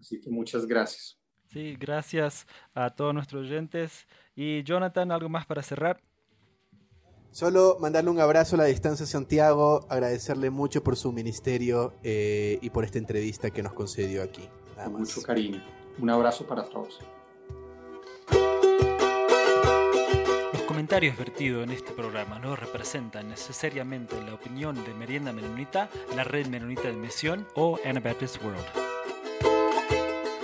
Así 0.00 0.20
que 0.20 0.28
muchas 0.28 0.66
gracias. 0.66 1.20
Sí, 1.46 1.76
gracias 1.78 2.48
a 2.74 2.90
todos 2.90 3.14
nuestros 3.14 3.42
oyentes. 3.42 4.08
Y 4.34 4.64
Jonathan, 4.64 5.12
¿algo 5.12 5.28
más 5.28 5.46
para 5.46 5.62
cerrar? 5.62 6.00
Solo 7.32 7.78
mandarle 7.80 8.10
un 8.10 8.20
abrazo 8.20 8.56
a 8.56 8.58
la 8.58 8.64
distancia 8.66 9.04
a 9.04 9.06
Santiago, 9.06 9.86
agradecerle 9.88 10.50
mucho 10.50 10.84
por 10.84 10.96
su 10.96 11.12
ministerio 11.12 11.94
eh, 12.02 12.58
y 12.60 12.68
por 12.68 12.84
esta 12.84 12.98
entrevista 12.98 13.50
que 13.50 13.62
nos 13.62 13.72
concedió 13.72 14.22
aquí. 14.22 14.46
Con 14.76 14.92
mucho 14.92 15.22
cariño. 15.22 15.62
Un 15.98 16.10
abrazo 16.10 16.46
para 16.46 16.62
todos. 16.64 17.00
Los 20.52 20.62
comentarios 20.66 21.16
vertidos 21.16 21.64
en 21.64 21.70
este 21.70 21.92
programa 21.92 22.38
no 22.38 22.54
representan 22.54 23.30
necesariamente 23.30 24.14
la 24.20 24.34
opinión 24.34 24.74
de 24.84 24.92
Merienda 24.92 25.32
Menonita, 25.32 25.88
la 26.14 26.24
Red 26.24 26.48
Menonita 26.48 26.82
de 26.82 26.92
Misión 26.92 27.46
o 27.54 27.78
Anabaptist 27.82 28.44
World. 28.44 28.91